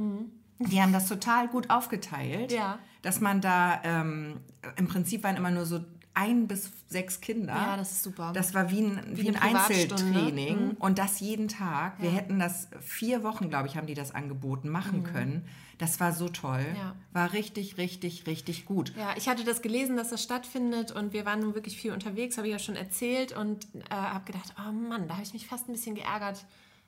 Die 0.58 0.80
haben 0.80 0.92
das 0.92 1.08
total 1.08 1.48
gut 1.48 1.68
aufgeteilt. 1.70 2.52
Ja. 2.52 2.78
dass 3.02 3.20
man 3.20 3.40
da, 3.40 3.80
ähm, 3.84 4.40
im 4.76 4.88
Prinzip 4.88 5.22
waren 5.22 5.36
immer 5.36 5.52
nur 5.52 5.64
so 5.64 5.78
ein 6.16 6.48
bis 6.48 6.72
sechs 6.88 7.20
Kinder. 7.20 7.54
Ja, 7.54 7.76
das 7.76 7.92
ist 7.92 8.02
super. 8.02 8.32
Das 8.34 8.54
war 8.54 8.70
wie 8.70 8.80
ein, 8.80 9.00
wie 9.12 9.28
eine 9.28 9.42
ein. 9.42 9.56
Einzeltraining 9.56 10.76
und 10.78 10.98
das 10.98 11.20
jeden 11.20 11.48
Tag. 11.48 12.00
Wir 12.00 12.10
hätten 12.10 12.38
das 12.38 12.68
vier 12.80 13.22
Wochen, 13.22 13.50
glaube 13.50 13.68
ich, 13.68 13.76
haben 13.76 13.86
die 13.86 13.94
das 13.94 14.14
angeboten, 14.14 14.68
machen 14.68 15.04
können. 15.04 15.46
Das 15.78 16.00
war 16.00 16.12
so 16.12 16.28
toll. 16.28 16.64
Mhm. 16.70 16.76
Ja. 16.76 16.96
War 17.12 17.32
richtig, 17.34 17.76
richtig, 17.76 18.26
richtig 18.26 18.64
gut. 18.64 18.94
Ja, 18.96 19.14
ich 19.16 19.28
hatte 19.28 19.44
das 19.44 19.60
gelesen, 19.60 19.96
dass 19.96 20.08
das 20.08 20.22
stattfindet 20.22 20.90
und 20.90 21.12
wir 21.12 21.26
waren 21.26 21.40
nun 21.40 21.54
wirklich 21.54 21.76
viel 21.76 21.92
unterwegs, 21.92 22.38
habe 22.38 22.46
ich 22.48 22.52
ja 22.52 22.58
schon 22.58 22.76
erzählt 22.76 23.36
und 23.36 23.66
äh, 23.74 23.94
habe 23.94 24.24
gedacht, 24.24 24.54
oh 24.58 24.72
Mann, 24.72 25.08
da 25.08 25.14
habe 25.14 25.22
ich 25.22 25.34
mich 25.34 25.46
fast 25.46 25.68
ein 25.68 25.72
bisschen 25.72 25.94
geärgert, 25.94 26.46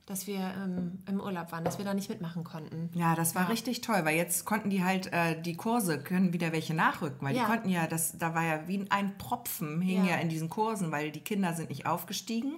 dass 0.09 0.27
wir 0.27 0.39
ähm, 0.39 1.01
im 1.07 1.21
Urlaub 1.21 1.53
waren, 1.53 1.65
dass 1.65 1.77
wir 1.77 1.85
da 1.85 1.93
nicht 1.93 2.09
mitmachen 2.09 2.43
konnten. 2.43 2.89
Ja, 2.95 3.15
das 3.15 3.35
war 3.35 3.49
richtig 3.51 3.83
toll, 3.83 4.01
weil 4.05 4.17
jetzt 4.17 4.47
konnten 4.47 4.71
die 4.71 4.83
halt 4.83 5.13
äh, 5.13 5.41
die 5.41 5.55
Kurse, 5.55 5.99
können 5.99 6.33
wieder 6.33 6.51
welche 6.53 6.73
nachrücken, 6.73 7.27
weil 7.27 7.37
Ja. 7.37 7.43
die 7.43 7.47
konnten 7.51 7.69
ja, 7.69 7.87
das, 7.87 8.17
da 8.17 8.35
war 8.35 8.45
ja 8.45 8.67
wie 8.67 8.87
ein 8.89 9.19
Propfen, 9.19 9.81
hing 9.83 10.05
ja. 10.05 10.11
Ja. 10.13 10.17
Mhm. 10.17 10.23
in 10.23 10.29
diesen 10.31 10.49
Kursen, 10.49 10.91
weil 10.91 11.11
die 11.11 11.21
Kinder 11.21 11.53
sind 11.53 11.69
nicht 11.69 11.85
aufgestiegen, 11.87 12.55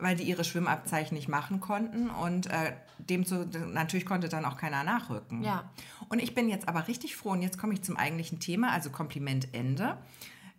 weil 0.00 0.16
die 0.16 0.24
ihre 0.24 0.42
Schwimmabzeichen 0.44 1.16
nicht 1.16 1.28
machen 1.28 1.60
konnten 1.60 2.10
und 2.10 2.46
äh, 2.48 2.72
dem 2.98 3.24
zu, 3.24 3.46
natürlich 3.72 4.04
konnte 4.06 4.28
dann 4.28 4.44
auch 4.44 4.56
keiner 4.56 4.82
nachrücken. 4.82 5.44
Ja. 5.44 5.70
Und 6.08 6.20
ich 6.20 6.34
bin 6.34 6.48
jetzt 6.48 6.68
aber 6.68 6.88
richtig 6.88 7.16
froh 7.16 7.30
und 7.30 7.42
jetzt 7.42 7.58
komme 7.58 7.74
ich 7.74 7.82
zum 7.82 7.96
eigentlichen 7.96 8.40
Thema, 8.40 8.72
also 8.72 8.90
Kompliment 8.90 9.48
Ende, 9.54 9.96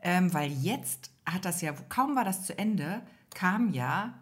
ähm, 0.02 0.34
weil 0.34 0.52
jetzt 0.52 1.12
hat 1.26 1.44
das 1.44 1.62
ja, 1.62 1.74
kaum 1.90 2.16
war 2.16 2.24
das 2.24 2.44
zu 2.44 2.58
Ende, 2.58 3.02
kam 3.34 3.74
ja 3.74 4.14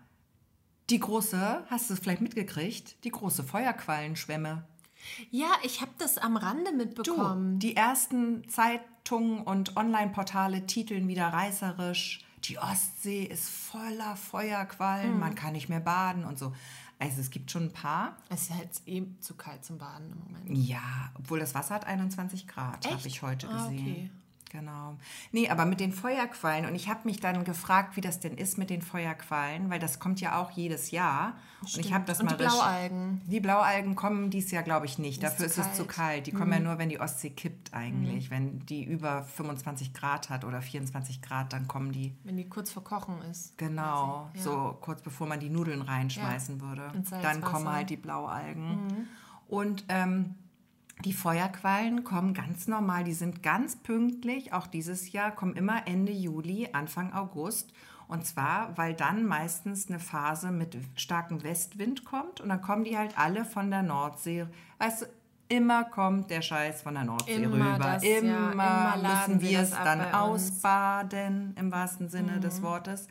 die 0.90 1.00
große, 1.00 1.64
hast 1.70 1.90
du 1.90 1.94
es 1.94 2.00
vielleicht 2.00 2.22
mitgekriegt, 2.22 3.04
die 3.04 3.12
große 3.12 3.44
Feuerquallenschwemme. 3.44 4.64
Ja, 5.32 5.48
ich 5.64 5.82
habe 5.82 5.92
das 5.98 6.18
am 6.18 6.36
Rande 6.38 6.72
Du, 6.72 6.78
mitbekommen. 6.78 7.60
die 7.60 7.76
ersten 7.76 8.48
Zeitungen 8.50 9.40
und 9.42 9.78
Online-Portale 9.78 10.66
titeln 10.68 11.08
wieder 11.08 11.28
reißerisch, 11.28 12.20
die 12.46 12.58
Ostsee 12.58 13.24
ist 13.24 13.50
voller 13.50 14.16
Feuerquallen, 14.16 15.14
Hm. 15.14 15.20
man 15.20 15.36
kann 15.36 15.54
nicht 15.54 15.70
mehr 15.70 15.80
baden 15.80 16.26
und 16.26 16.38
so. 16.38 16.54
Also 17.02 17.22
es 17.22 17.30
gibt 17.30 17.50
schon 17.50 17.64
ein 17.68 17.72
paar. 17.72 18.18
Es 18.30 18.44
ist 18.44 18.54
halt 18.54 18.70
eh 18.86 19.04
zu 19.22 19.36
kalt 19.36 19.64
zum 19.64 19.78
Baden 19.78 20.12
im 20.12 20.20
Moment. 20.20 20.68
Ja, 20.68 21.12
obwohl 21.16 21.40
das 21.40 21.56
Wasser 21.56 21.76
hat 21.76 21.86
21 21.88 22.46
Grad, 22.46 22.86
habe 22.90 23.08
ich 23.08 23.22
heute 23.22 23.48
Ah, 23.48 23.68
gesehen. 23.70 23.80
okay. 23.80 24.10
Genau. 24.50 24.98
Nee, 25.32 25.50
aber 25.50 25.66
mit 25.66 25.80
den 25.80 25.92
Feuerquallen, 25.92 26.66
und 26.66 26.76
ich 26.76 26.90
habe 26.90 27.02
mich 27.06 27.20
dann 27.20 27.44
gefragt, 27.44 27.96
wie 27.96 28.02
das 28.02 28.20
denn 28.20 28.36
ist 28.36 28.58
mit 28.58 28.70
den 28.70 28.82
Feuerquallen, 28.82 29.70
weil 29.70 29.80
das 29.80 30.00
kommt 30.00 30.20
ja 30.22 30.42
auch 30.42 30.52
jedes 30.52 30.92
Jahr. 30.92 31.34
Und 31.62 31.78
ich 31.78 31.94
habe 31.94 32.06
das 32.06 32.20
Und 32.20 32.28
mal 32.28 32.38
die 32.38 32.44
Blaualgen. 32.44 33.22
Die 33.28 33.40
Blaualgen 33.40 33.96
kommen 33.96 34.30
dieses 34.30 34.52
Jahr, 34.52 34.64
glaube 34.64 34.86
ich, 34.86 34.98
nicht. 34.98 35.22
Ist 35.22 35.24
Dafür 35.24 35.46
ist 35.46 35.56
zu 35.56 35.62
es 35.62 35.74
zu 35.74 35.86
kalt. 35.86 35.88
Mhm. 35.88 35.94
kalt. 35.94 36.28
Die 36.28 36.32
kommen 36.32 36.52
ja 36.52 36.60
nur, 36.60 36.78
wenn 36.78 36.90
die 36.90 37.00
Ostsee 37.00 37.30
kippt 37.30 37.74
eigentlich. 37.74 38.32
Wenn 38.32 38.66
die 38.66 38.84
über 38.84 39.24
25 39.24 39.94
Grad 39.94 40.30
hat 40.30 40.46
oder 40.46 40.62
24 40.62 41.22
Grad, 41.22 41.54
dann 41.54 41.68
kommen 41.68 41.92
die 41.92 42.16
Wenn 42.24 42.38
die 42.38 42.48
kurz 42.50 42.72
vor 42.72 42.84
Kochen 42.84 43.22
ist. 43.24 43.58
Genau. 43.58 44.30
Ja. 44.34 44.42
so 44.42 44.78
kurz 44.82 45.02
bevor 45.02 45.28
man 45.28 45.40
die 45.40 45.50
Nudeln 45.50 45.82
reinschmeißen 45.82 46.60
würde. 46.62 46.92
ins 46.96 47.10
Dann 47.10 47.42
kommen 47.42 47.70
halt 47.70 47.90
die 47.90 47.98
Blaualgen. 47.98 48.88
Mhm. 48.88 49.08
Und 49.48 49.86
ähm, 49.90 50.36
die 51.06 51.14
Feuerquallen 51.14 52.04
kommen 52.04 52.34
ganz 52.34 52.68
normal, 52.68 53.04
die 53.06 53.14
sind 53.14 53.42
ganz 53.42 53.76
pünktlich, 53.78 54.52
auch 54.54 54.68
dieses 54.68 55.12
Jahr, 55.12 55.32
kommen 55.32 55.56
immer 55.56 55.88
Ende 55.88 56.12
Juli, 56.12 56.70
Anfang 56.74 57.14
August. 57.14 57.72
Und 58.08 58.26
zwar, 58.26 58.76
weil 58.78 58.96
dann 58.96 59.24
meistens 59.26 59.88
eine 59.88 60.00
Phase 60.00 60.52
mit 60.52 60.76
starkem 60.96 61.44
Westwind 61.44 62.06
kommt 62.06 62.42
und 62.42 62.50
dann 62.50 62.60
kommen 62.62 62.84
die 62.84 62.98
halt 62.98 63.18
alle 63.20 63.46
von 63.46 63.70
der 63.70 63.84
Nordsee. 63.84 64.48
Weißt 64.80 65.04
du, 65.04 65.06
immer 65.48 65.84
kommt 65.84 66.30
der 66.32 66.42
Scheiß 66.42 66.82
von 66.82 66.96
der 66.96 67.04
Nordsee 67.04 67.36
Immer 67.36 67.76
rüber. 67.76 67.78
das, 67.80 68.04
ja, 68.04 68.18
immer, 68.18 68.52
immer 68.52 68.98
laden 68.98 69.36
müssen 69.36 69.42
wir 69.42 69.60
es 69.60 69.70
dann 69.72 70.02
ausbaden, 70.12 71.54
im 71.58 71.72
wahrsten 71.72 72.10
Sinne 72.10 72.38
Mhm. 72.38 72.42
des 72.42 72.62
Wortes. 72.64 73.08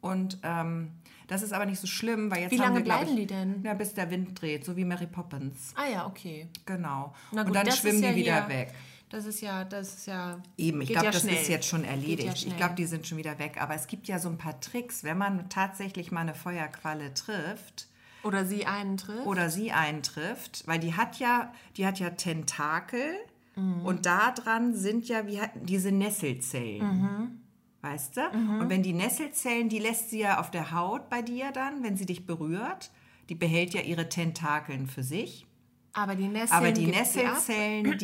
Und 0.00 0.38
ähm, 0.42 0.90
das 1.28 1.42
ist 1.42 1.52
aber 1.52 1.66
nicht 1.66 1.80
so 1.80 1.86
schlimm, 1.86 2.30
weil 2.30 2.42
jetzt 2.42 2.52
Wie 2.52 2.58
haben 2.60 2.74
lange 2.74 2.78
wir, 2.80 2.84
bleiben 2.84 3.10
ich, 3.10 3.16
die 3.16 3.26
denn? 3.26 3.62
Ja, 3.64 3.74
bis 3.74 3.94
der 3.94 4.10
Wind 4.10 4.40
dreht, 4.40 4.64
so 4.64 4.76
wie 4.76 4.84
Mary 4.84 5.06
Poppins. 5.06 5.72
Ah 5.74 5.88
ja, 5.90 6.06
okay. 6.06 6.48
Genau. 6.66 7.14
Na 7.32 7.40
und 7.42 7.46
gut, 7.48 7.56
dann 7.56 7.70
schwimmen 7.72 8.00
die 8.02 8.06
ja 8.08 8.14
wieder 8.16 8.48
weg. 8.48 8.74
Das 9.10 9.26
ist 9.26 9.40
ja, 9.42 9.64
das 9.64 9.94
ist 9.94 10.06
ja. 10.06 10.40
Eben, 10.56 10.80
ich 10.80 10.88
glaube, 10.88 11.06
ja 11.06 11.12
das 11.12 11.22
schnell. 11.22 11.34
ist 11.36 11.48
jetzt 11.48 11.68
schon 11.68 11.84
erledigt. 11.84 12.38
ja 12.44 12.48
ich 12.48 12.56
glaube, 12.56 12.74
die 12.74 12.86
sind 12.86 13.06
schon 13.06 13.18
wieder 13.18 13.38
weg. 13.38 13.58
Aber 13.60 13.74
es 13.74 13.86
gibt 13.86 14.08
ja 14.08 14.18
so 14.18 14.28
ein 14.28 14.38
paar 14.38 14.58
Tricks, 14.60 15.04
wenn 15.04 15.18
man 15.18 15.48
tatsächlich 15.50 16.10
mal 16.10 16.22
eine 16.22 16.34
Feuerqualle 16.34 17.14
trifft 17.14 17.86
Oder 18.24 18.44
sie 18.44 18.66
einen 18.66 18.96
trifft. 18.96 19.26
oder 19.26 19.50
sie 19.50 19.70
eintrifft, 19.70 20.64
weil 20.66 20.80
die 20.80 20.94
hat 20.94 21.18
ja, 21.20 21.52
die 21.76 21.86
hat 21.86 21.98
ja 22.00 22.10
Tentakel 22.10 23.14
Mhm. 23.56 23.86
und 23.86 24.04
da 24.04 24.32
dran 24.32 24.74
sind 24.74 25.06
ja 25.06 25.28
wie 25.28 25.38
diese 25.62 25.92
Nesselzellen. 25.92 26.82
Mhm. 27.00 27.40
Weißt 27.84 28.16
du? 28.16 28.22
Und 28.60 28.70
wenn 28.70 28.82
die 28.82 28.94
Nesselzellen, 28.94 29.68
die 29.68 29.78
lässt 29.78 30.08
sie 30.08 30.20
ja 30.20 30.40
auf 30.40 30.50
der 30.50 30.72
Haut 30.72 31.10
bei 31.10 31.20
dir 31.20 31.52
dann, 31.52 31.82
wenn 31.82 31.96
sie 31.98 32.06
dich 32.06 32.24
berührt. 32.24 32.90
Die 33.28 33.34
behält 33.34 33.74
ja 33.74 33.82
ihre 33.82 34.08
Tentakeln 34.08 34.86
für 34.86 35.02
sich. 35.02 35.46
aber 35.92 36.14
die 36.14 36.28
Nesseln. 36.28 36.58
Aber 36.58 36.72
die. 36.72 36.86
Nesselzellen, 36.86 37.98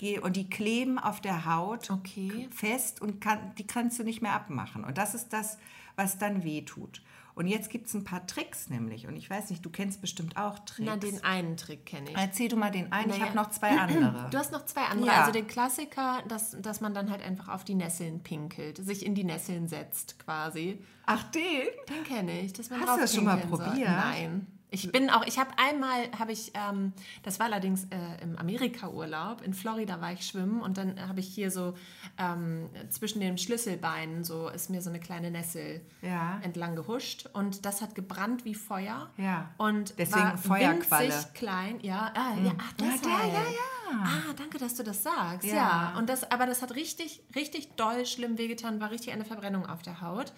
die, 0.00 0.18
und 0.22 0.36
die 0.36 0.48
kleben 0.48 0.98
auf 1.00 1.20
der 1.20 1.44
Haut 1.44 1.90
Okay. 1.90 2.48
fest 2.50 3.02
und 3.02 3.20
kann, 3.20 3.52
die 3.58 3.66
kannst 3.66 3.98
du 3.98 4.04
nicht 4.04 4.22
mehr 4.22 4.32
abmachen. 4.32 4.84
Und 4.84 4.96
das 4.96 5.14
ist 5.14 5.32
das, 5.32 5.58
was 5.96 6.18
dann 6.18 6.44
weh 6.44 6.62
tut. 6.62 7.02
Und 7.36 7.48
jetzt 7.48 7.68
gibt 7.68 7.86
es 7.86 7.92
ein 7.94 8.02
paar 8.02 8.26
Tricks 8.26 8.70
nämlich. 8.70 9.06
Und 9.06 9.14
ich 9.14 9.28
weiß 9.28 9.50
nicht, 9.50 9.62
du 9.62 9.68
kennst 9.68 10.00
bestimmt 10.00 10.38
auch 10.38 10.58
Tricks. 10.60 10.80
Na, 10.90 10.96
den 10.96 11.22
einen 11.22 11.58
Trick 11.58 11.84
kenne 11.84 12.08
ich. 12.10 12.16
Erzähl 12.16 12.48
du 12.48 12.56
mal 12.56 12.70
den 12.70 12.90
einen, 12.92 13.10
ich 13.10 13.18
Naja. 13.18 13.26
habe 13.26 13.36
noch 13.36 13.50
zwei 13.50 13.78
andere. 13.78 14.26
Du 14.30 14.38
hast 14.38 14.52
noch 14.52 14.64
zwei 14.64 14.84
andere. 14.84 15.08
Ja. 15.08 15.20
Also 15.20 15.32
den 15.32 15.46
Klassiker, 15.46 16.22
dass, 16.28 16.56
dass 16.62 16.80
man 16.80 16.94
dann 16.94 17.10
halt 17.10 17.22
einfach 17.22 17.48
auf 17.48 17.62
die 17.62 17.74
Nesseln 17.74 18.20
pinkelt, 18.22 18.78
sich 18.78 19.04
in 19.04 19.14
die 19.14 19.22
Nesseln 19.24 19.68
setzt 19.68 20.18
quasi. 20.18 20.78
Ach, 21.04 21.22
den? 21.30 21.42
Den 21.90 22.04
kenne 22.04 22.40
ich. 22.40 22.54
Dass 22.54 22.70
man 22.70 22.80
Hast 22.80 22.96
du 22.96 23.00
das 23.02 23.14
schon 23.14 23.24
mal 23.24 23.36
pinkeln 23.36 23.56
soll. 23.58 23.66
probiert? 23.66 23.90
Nein. 23.90 24.46
Ich 24.84 24.92
bin 24.92 25.10
auch, 25.10 25.24
ich 25.26 25.38
habe 25.38 25.50
einmal, 25.56 26.10
habe 26.18 26.32
ich, 26.32 26.52
ähm, 26.54 26.92
das 27.22 27.38
war 27.38 27.46
allerdings 27.46 27.84
äh, 27.84 28.22
im 28.22 28.36
Amerika-Urlaub, 28.38 29.42
in 29.42 29.54
Florida 29.54 30.00
war 30.00 30.12
ich 30.12 30.26
schwimmen 30.26 30.60
und 30.60 30.76
dann 30.78 31.00
habe 31.08 31.20
ich 31.20 31.28
hier 31.28 31.50
so 31.50 31.74
ähm, 32.18 32.68
zwischen 32.90 33.20
den 33.20 33.38
Schlüsselbeinen, 33.38 34.24
so 34.24 34.48
ist 34.48 34.70
mir 34.70 34.82
so 34.82 34.90
eine 34.90 35.00
kleine 35.00 35.30
Nessel 35.30 35.80
Ja. 36.02 36.40
entlang 36.42 36.76
gehuscht 36.76 37.28
und 37.32 37.64
das 37.64 37.80
hat 37.82 37.94
gebrannt 37.94 38.44
wie 38.44 38.54
Feuer. 38.54 39.10
Ja. 39.16 39.50
Und 39.58 39.98
Deswegen 39.98 40.22
war 40.24 40.36
Feuerqualle. 40.38 41.08
winzig 41.08 41.34
klein, 41.34 41.78
ja. 41.82 42.12
Ah, 42.14 42.34
ja, 42.44 42.52
ach, 42.58 42.72
Ja, 42.80 42.86
deshalb. 42.92 43.02
der, 43.02 43.12
ja, 43.12 43.40
ja. 43.40 44.02
Ah, 44.02 44.32
danke, 44.36 44.58
dass 44.58 44.74
du 44.74 44.82
das 44.82 45.02
sagst. 45.02 45.46
Ja. 45.46 45.54
Ja. 45.54 45.94
Und 45.98 46.08
das, 46.08 46.28
aber 46.30 46.46
das 46.46 46.60
hat 46.60 46.74
richtig, 46.74 47.22
richtig 47.34 47.76
doll 47.76 48.04
schlimm 48.04 48.36
wehgetan, 48.36 48.80
war 48.80 48.90
richtig 48.90 49.12
eine 49.12 49.24
Verbrennung 49.24 49.64
auf 49.66 49.82
der 49.82 50.00
Haut. 50.00 50.32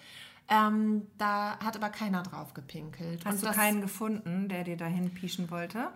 Ähm, 0.49 1.07
da 1.17 1.59
hat 1.59 1.75
aber 1.75 1.89
keiner 1.89 2.23
drauf 2.23 2.53
gepinkelt. 2.53 3.23
Hast 3.25 3.43
und 3.43 3.51
du 3.51 3.55
keinen 3.55 3.81
gefunden, 3.81 4.49
der 4.49 4.63
dir 4.63 4.77
dahin 4.77 5.13
pieschen 5.13 5.51
wollte? 5.51 5.89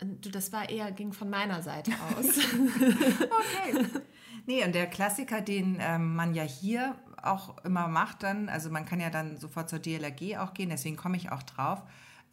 du, 0.00 0.30
das 0.30 0.52
war 0.52 0.68
eher, 0.68 0.90
ging 0.92 1.12
von 1.12 1.30
meiner 1.30 1.62
Seite 1.62 1.92
aus. 2.16 2.26
Okay. 2.26 3.86
nee, 4.46 4.64
und 4.64 4.74
der 4.74 4.86
Klassiker, 4.86 5.40
den 5.40 5.78
ähm, 5.80 6.14
man 6.14 6.34
ja 6.34 6.42
hier 6.42 6.96
auch 7.22 7.64
immer 7.64 7.88
macht, 7.88 8.22
dann, 8.22 8.48
also 8.48 8.70
man 8.70 8.84
kann 8.84 9.00
ja 9.00 9.10
dann 9.10 9.38
sofort 9.38 9.68
zur 9.68 9.78
DLRG 9.78 10.38
auch 10.38 10.54
gehen, 10.54 10.68
deswegen 10.68 10.96
komme 10.96 11.16
ich 11.16 11.32
auch 11.32 11.42
drauf. 11.42 11.82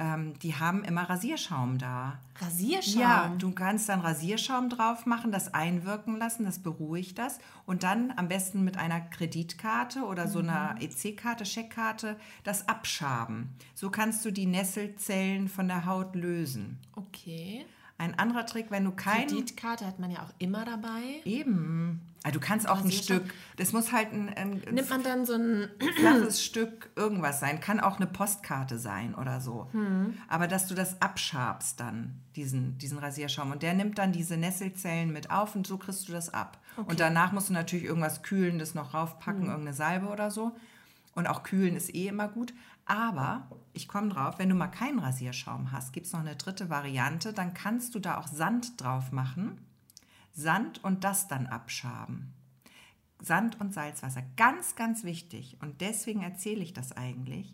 Ähm, 0.01 0.33
die 0.39 0.55
haben 0.55 0.83
immer 0.83 1.07
Rasierschaum 1.07 1.77
da. 1.77 2.17
Rasierschaum. 2.39 3.01
Ja, 3.01 3.35
du 3.37 3.51
kannst 3.51 3.87
dann 3.87 3.99
Rasierschaum 3.99 4.67
drauf 4.67 5.05
machen, 5.05 5.31
das 5.31 5.53
einwirken 5.53 6.17
lassen, 6.17 6.43
das 6.43 6.57
beruhigt 6.57 7.19
das. 7.19 7.37
Und 7.67 7.83
dann 7.83 8.11
am 8.15 8.27
besten 8.27 8.63
mit 8.63 8.77
einer 8.77 8.99
Kreditkarte 8.99 10.01
oder 10.01 10.27
so 10.27 10.39
einer 10.39 10.75
EC-Karte, 10.79 11.45
Scheckkarte, 11.45 12.17
das 12.43 12.67
abschaben. 12.67 13.49
So 13.75 13.91
kannst 13.91 14.25
du 14.25 14.31
die 14.31 14.47
Nesselzellen 14.47 15.47
von 15.47 15.67
der 15.67 15.85
Haut 15.85 16.15
lösen. 16.15 16.79
Okay. 16.95 17.63
Ein 18.01 18.17
anderer 18.17 18.47
Trick, 18.47 18.71
wenn 18.71 18.83
du 18.83 18.91
kein... 18.91 19.27
Kreditkarte 19.27 19.85
hat 19.85 19.99
man 19.99 20.09
ja 20.09 20.23
auch 20.23 20.33
immer 20.39 20.65
dabei. 20.65 21.21
Eben. 21.23 22.01
Also 22.23 22.39
du 22.39 22.43
kannst 22.43 22.67
auch 22.67 22.83
ein. 22.83 22.91
Stück, 22.91 23.31
das 23.57 23.73
muss 23.73 23.91
halt 23.91 24.11
ein, 24.11 24.29
ein 24.29 24.63
Nimmt 24.71 24.89
man 24.89 25.03
dann 25.03 25.23
so 25.27 25.33
ein. 25.33 25.69
flaches 25.99 26.43
Stück 26.43 26.89
irgendwas 26.95 27.39
sein, 27.39 27.59
kann 27.59 27.79
auch 27.79 27.97
eine 27.97 28.07
Postkarte 28.07 28.79
sein 28.79 29.13
oder 29.13 29.39
so. 29.39 29.67
Hm. 29.71 30.17
Aber 30.27 30.47
dass 30.47 30.65
du 30.65 30.73
das 30.73 30.99
abschabst 30.99 31.79
dann, 31.79 32.19
diesen, 32.35 32.79
diesen 32.79 32.97
Rasierschaum. 32.97 33.51
Und 33.51 33.61
der 33.61 33.75
nimmt 33.75 33.99
dann 33.99 34.11
diese 34.11 34.35
Nesselzellen 34.35 35.13
mit 35.13 35.29
auf 35.29 35.55
und 35.55 35.67
so 35.67 35.77
kriegst 35.77 36.09
du 36.09 36.11
das 36.11 36.33
ab. 36.33 36.57
Und 36.77 36.99
danach 36.99 37.33
musst 37.33 37.49
du 37.49 37.53
natürlich 37.53 37.85
irgendwas 37.85 38.23
Kühlendes 38.23 38.73
noch 38.73 38.95
raufpacken, 38.95 39.43
Hm. 39.43 39.49
irgendeine 39.49 39.75
Salbe 39.75 40.07
oder 40.07 40.31
so. 40.31 40.55
Und 41.13 41.27
auch 41.27 41.43
kühlen 41.43 41.75
ist 41.75 41.93
eh 41.93 42.07
immer 42.07 42.29
gut. 42.29 42.53
Aber 42.85 43.47
ich 43.73 43.87
komme 43.87 44.09
drauf, 44.09 44.37
wenn 44.37 44.49
du 44.49 44.55
mal 44.55 44.67
keinen 44.67 44.99
Rasierschaum 44.99 45.71
hast, 45.71 45.93
gibt 45.93 46.07
es 46.07 46.13
noch 46.13 46.19
eine 46.19 46.35
dritte 46.35 46.69
Variante. 46.69 47.33
Dann 47.33 47.53
kannst 47.53 47.95
du 47.95 47.99
da 47.99 48.17
auch 48.17 48.27
Sand 48.27 48.81
drauf 48.81 49.11
machen. 49.11 49.65
Sand 50.33 50.83
und 50.83 51.03
das 51.03 51.27
dann 51.27 51.47
abschaben. 51.47 52.33
Sand 53.21 53.59
und 53.59 53.73
Salzwasser. 53.73 54.23
Ganz, 54.35 54.75
ganz 54.75 55.03
wichtig. 55.03 55.57
Und 55.61 55.81
deswegen 55.81 56.21
erzähle 56.21 56.61
ich 56.61 56.73
das 56.73 56.91
eigentlich. 56.95 57.53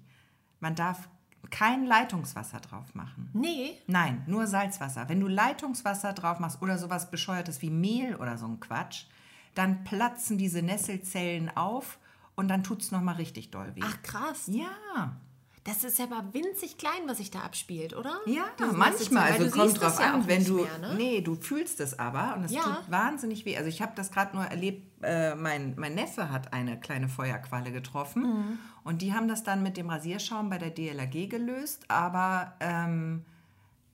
Man 0.60 0.76
darf 0.76 1.10
kein 1.50 1.86
Leitungswasser 1.86 2.60
drauf 2.60 2.96
machen. 2.96 3.30
Nee. 3.34 3.78
Nein, 3.88 4.24
nur 4.28 4.48
Salzwasser. 4.48 5.10
Wenn 5.10 5.20
du 5.20 5.28
Leitungswasser 5.28 6.14
drauf 6.14 6.40
machst 6.40 6.62
oder 6.62 6.78
sowas 6.78 7.12
bescheuertes 7.12 7.62
wie 7.62 7.70
Mehl 7.70 8.16
oder 8.16 8.38
so 8.38 8.48
ein 8.48 8.60
Quatsch, 8.60 9.06
dann 9.54 9.84
platzen 9.84 10.38
diese 10.38 10.62
Nesselzellen 10.62 11.56
auf 11.56 12.00
und 12.38 12.48
dann 12.48 12.64
tut 12.64 12.82
es 12.82 12.92
nochmal 12.92 13.16
richtig 13.16 13.52
doll 13.52 13.76
weh. 13.76 13.82
Ach 13.84 14.02
krass. 14.04 14.48
Ja, 14.48 15.18
Das 15.66 15.84
ist 15.84 16.00
ja 16.00 16.06
aber 16.06 16.34
winzig 16.34 16.78
klein, 16.78 17.02
was 17.08 17.18
sich 17.18 17.30
da 17.30 17.40
abspielt, 17.42 17.94
oder? 17.94 18.22
ja, 18.26 18.46
Diese 18.58 18.72
manchmal. 18.72 19.34
Also 19.34 19.50
kommt 19.50 19.82
drauf 19.82 20.00
ja 20.00 20.14
an, 20.14 20.26
wenn 20.26 20.46
du. 20.46 20.62
Mehr, 20.62 20.78
ne? 20.78 20.96
Nee, 20.96 21.20
du 21.20 21.36
fühlst 21.36 21.82
es 21.82 22.00
aber 22.00 22.36
und 22.38 22.46
es 22.46 22.54
Ja. 22.54 22.62
tut 22.62 22.90
wahnsinnig 22.90 23.44
weh. 23.44 23.58
Also 23.58 23.68
ich 23.68 23.82
habe 23.82 23.92
das 23.96 24.10
gerade 24.12 24.34
nur 24.34 24.46
erlebt, 24.46 25.04
äh, 25.04 25.36
mein, 25.36 25.74
mein 25.78 25.94
Neffe 25.94 26.32
hat 26.32 26.54
eine 26.54 26.80
kleine 26.80 27.10
Feuerqualle 27.10 27.74
getroffen 27.74 28.22
Mhm. 28.24 28.60
und 28.86 29.02
die 29.02 29.14
haben 29.14 29.28
das 29.28 29.44
dann 29.44 29.62
mit 29.62 29.76
dem 29.76 29.90
Rasierschaum 29.90 30.50
bei 30.50 30.58
der 30.58 30.70
DLRG 30.72 31.28
gelöst, 31.28 31.84
aber 31.90 32.54
ähm, 32.62 33.26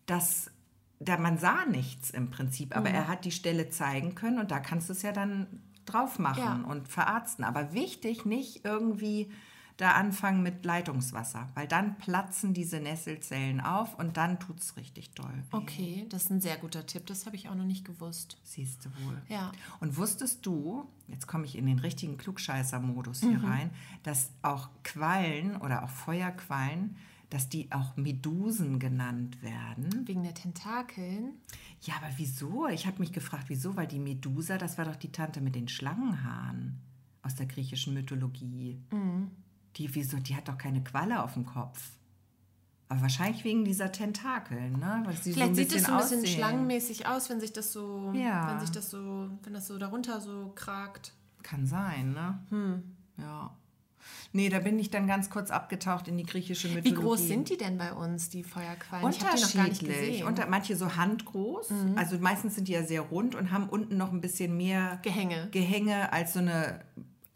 das. 0.06 0.52
Da, 1.00 1.18
man 1.18 1.38
sah 1.38 1.66
nichts 1.66 2.12
im 2.12 2.30
Prinzip, 2.30 2.78
aber 2.78 2.88
Mhm. 2.90 2.96
er 2.96 3.08
hat 3.10 3.26
die 3.26 3.32
Stelle 3.32 3.70
zeigen 3.70 4.14
können 4.16 4.38
und 4.40 4.52
da 4.52 4.60
kannst 4.60 4.88
du 4.90 4.94
es 4.94 5.02
ja 5.02 5.12
dann 5.12 5.48
drauf 5.86 6.20
machen 6.20 6.64
Ja. 6.64 6.70
und 6.70 6.88
verarzten. 6.88 7.44
Aber 7.44 7.74
wichtig, 7.74 8.26
nicht 8.26 8.64
irgendwie 8.66 9.30
da 9.78 9.94
anfangen 9.94 10.44
mit 10.44 10.64
Leitungswasser, 10.66 11.50
weil 11.56 11.68
dann 11.68 11.98
platzen 11.98 12.54
diese 12.54 12.80
Nesselzellen 12.80 13.60
auf 13.60 13.98
und 13.98 14.18
dann 14.18 14.40
tut 14.40 14.60
es 14.60 14.78
richtig 14.78 15.12
doll. 15.16 15.44
Okay, 15.52 16.06
das 16.10 16.26
ist 16.26 16.30
ein 16.30 16.42
sehr 16.42 16.58
guter 16.58 16.86
Tipp. 16.86 17.08
Das 17.08 17.26
habe 17.26 17.36
ich 17.36 17.50
auch 17.50 17.56
noch 17.56 17.66
nicht 17.66 17.84
gewusst. 17.84 18.38
Siehst 18.44 18.86
du 18.86 18.90
wohl. 19.04 19.20
Ja. 19.30 19.52
Und 19.80 19.98
wusstest 19.98 20.46
du, 20.46 20.88
jetzt 21.08 21.26
komme 21.28 21.46
ich 21.46 21.58
in 21.58 21.66
den 21.66 21.80
richtigen 21.80 22.18
Klugscheißer-Modus 22.18 23.22
hier 23.22 23.40
Mhm. 23.40 23.46
rein, 23.46 23.70
dass 24.04 24.30
auch 24.44 24.70
Quallen 24.84 25.58
oder 25.58 25.84
auch 25.84 25.90
Feuerquallen, 25.90 26.96
dass 27.34 27.50
die 27.50 27.72
auch 27.72 27.98
Medusen 27.98 28.78
genannt 28.78 29.42
werden? 29.42 30.08
Wegen 30.08 30.22
der 30.22 30.36
Tentakeln. 30.36 31.34
Ja, 31.82 31.96
aber 31.98 32.10
wieso? 32.18 32.68
Ich 32.68 32.86
habe 32.86 33.00
mich 33.00 33.12
gefragt, 33.12 33.46
wieso? 33.48 33.76
Weil 33.76 33.88
die 33.88 33.98
Medusa, 33.98 34.60
das 34.60 34.78
war 34.78 34.86
doch 34.86 34.96
die 34.96 35.12
Tante 35.12 35.42
mit 35.42 35.56
den 35.56 35.68
Schlangenhaaren 35.68 36.80
aus 37.24 37.34
der 37.34 37.48
griechischen 37.48 37.96
Mythologie. 37.96 38.80
Mhm. 38.92 39.32
Die, 39.78 39.94
wieso? 39.96 40.18
Die 40.18 40.36
hat 40.36 40.48
doch 40.48 40.60
keine 40.60 40.84
Qualle 40.84 41.24
auf 41.24 41.34
dem 41.34 41.46
Kopf. 41.48 41.98
Aber 42.88 43.02
wahrscheinlich 43.02 43.44
wegen 43.44 43.66
dieser 43.66 43.92
Tentakeln, 43.92 44.74
ne? 44.74 45.02
Weil 45.04 45.18
sie 45.18 45.34
Vielleicht 45.34 45.56
so 45.56 45.62
sieht 45.64 45.74
es 45.74 45.84
so 45.86 45.92
ein 45.92 45.98
bisschen 45.98 46.20
aussehen. 46.20 46.36
schlangenmäßig 46.38 47.08
aus, 47.08 47.32
wenn 47.32 47.40
sich 47.40 47.52
das 47.52 47.74
so, 47.74 48.12
Ja. 48.14 48.52
wenn 48.52 48.60
sich 48.60 48.70
das 48.70 48.92
so, 48.92 49.30
wenn 49.42 49.54
das 49.54 49.66
so 49.66 49.80
darunter 49.80 50.22
so 50.22 50.52
kragt. 50.54 51.14
Kann 51.42 51.66
sein, 51.66 52.14
ne? 52.14 52.38
Hm. 52.52 52.84
Ja. 53.18 53.58
Nee, 54.32 54.50
da 54.50 54.60
bin 54.60 54.80
ich 54.80 54.90
dann 54.90 55.08
ganz 55.08 55.30
kurz 55.30 55.52
abgetaucht 55.52 56.08
in 56.08 56.18
die 56.18 56.26
griechische 56.26 56.70
Wie 56.70 56.76
Mythologie. 56.76 57.02
groß 57.02 57.20
sind 57.28 57.50
die 57.50 57.58
denn 57.58 57.78
bei 57.78 57.94
uns, 57.94 58.30
die 58.30 58.44
Feuerquallen? 58.44 59.06
Unterschiedlich. 59.06 60.22
Mhm. 60.22 60.28
Unter, 60.28 60.48
manche 60.48 60.76
so 60.76 60.96
handgroß. 60.96 61.70
Also 61.96 62.18
meistens 62.20 62.56
sind 62.56 62.68
die 62.68 62.74
ja 62.74 62.84
sehr 62.84 63.02
rund 63.02 63.36
und 63.36 63.52
haben 63.52 63.70
unten 63.70 63.98
noch 63.98 64.12
ein 64.12 64.22
bisschen 64.22 64.58
mehr 64.58 65.00
Gehänge. 65.04 65.50
Gehänge 65.52 66.12
als 66.12 66.34
so 66.34 66.40
eine 66.40 66.82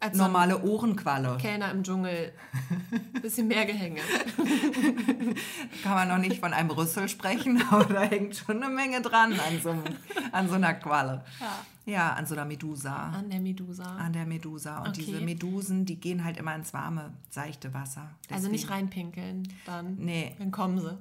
Als 0.00 0.16
normale 0.16 0.62
Ohrenqualle. 0.62 1.36
Kellner 1.38 1.72
im 1.72 1.82
Dschungel. 1.82 2.32
Bisschen 3.22 3.48
mehr 3.48 3.66
Gehänge. 3.66 4.00
Kann 5.82 5.94
man 5.94 6.08
noch 6.08 6.18
nicht 6.18 6.38
von 6.40 6.52
einem 6.52 6.70
Rüssel 6.70 7.08
sprechen, 7.08 7.62
aber 7.70 7.84
da 7.92 8.02
hängt 8.02 8.36
schon 8.36 8.62
eine 8.62 8.72
Menge 8.72 9.00
dran 9.02 9.32
an 9.32 9.60
so, 9.62 9.74
an 10.32 10.48
so 10.48 10.54
einer 10.54 10.74
Qualle. 10.74 11.24
Ja. 11.40 11.64
Ja, 11.86 12.12
an 12.12 12.26
so 12.26 12.34
einer 12.34 12.44
Medusa. 12.44 12.94
An 12.94 13.30
der 13.30 13.40
Medusa. 13.40 13.82
An 13.96 14.12
der 14.12 14.26
Medusa. 14.26 14.78
Und 14.80 14.88
Okay. 14.90 15.04
diese 15.06 15.20
Medusen, 15.20 15.86
die 15.86 15.96
gehen 15.98 16.22
halt 16.22 16.36
immer 16.36 16.54
ins 16.54 16.72
warme, 16.74 17.14
seichte 17.30 17.72
Wasser. 17.72 18.10
also 18.30 18.48
nicht 18.48 18.64
Deswegen- 18.64 18.74
reinpinkeln, 18.80 19.48
dann. 19.64 19.96
Nee. 19.96 20.34
Dann 20.38 20.50
kommen 20.50 20.78
sie. 20.80 20.96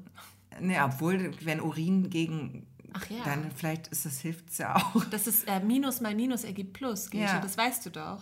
Nee, 0.62 0.80
obwohl, 0.82 1.32
wenn 1.42 1.60
Urin 1.62 2.10
gegen. 2.10 2.66
Ach 2.94 3.06
ja. 3.10 3.18
Dann 3.26 3.52
vielleicht 3.54 3.90
ist 3.90 4.06
das 4.06 4.20
hilft 4.22 4.50
es 4.50 4.60
ja 4.60 4.76
auch. 4.78 5.04
Das 5.12 5.28
ist 5.28 5.46
äh, 5.48 5.60
Minus 5.60 6.00
mal 6.00 6.16
Minus 6.16 6.46
ergibt 6.46 6.74
Plus, 6.74 7.10
Gesche. 7.12 7.24
Ja. 7.26 7.40
Das 7.42 7.58
weißt 7.58 7.86
du 7.86 7.90
doch. 7.92 8.22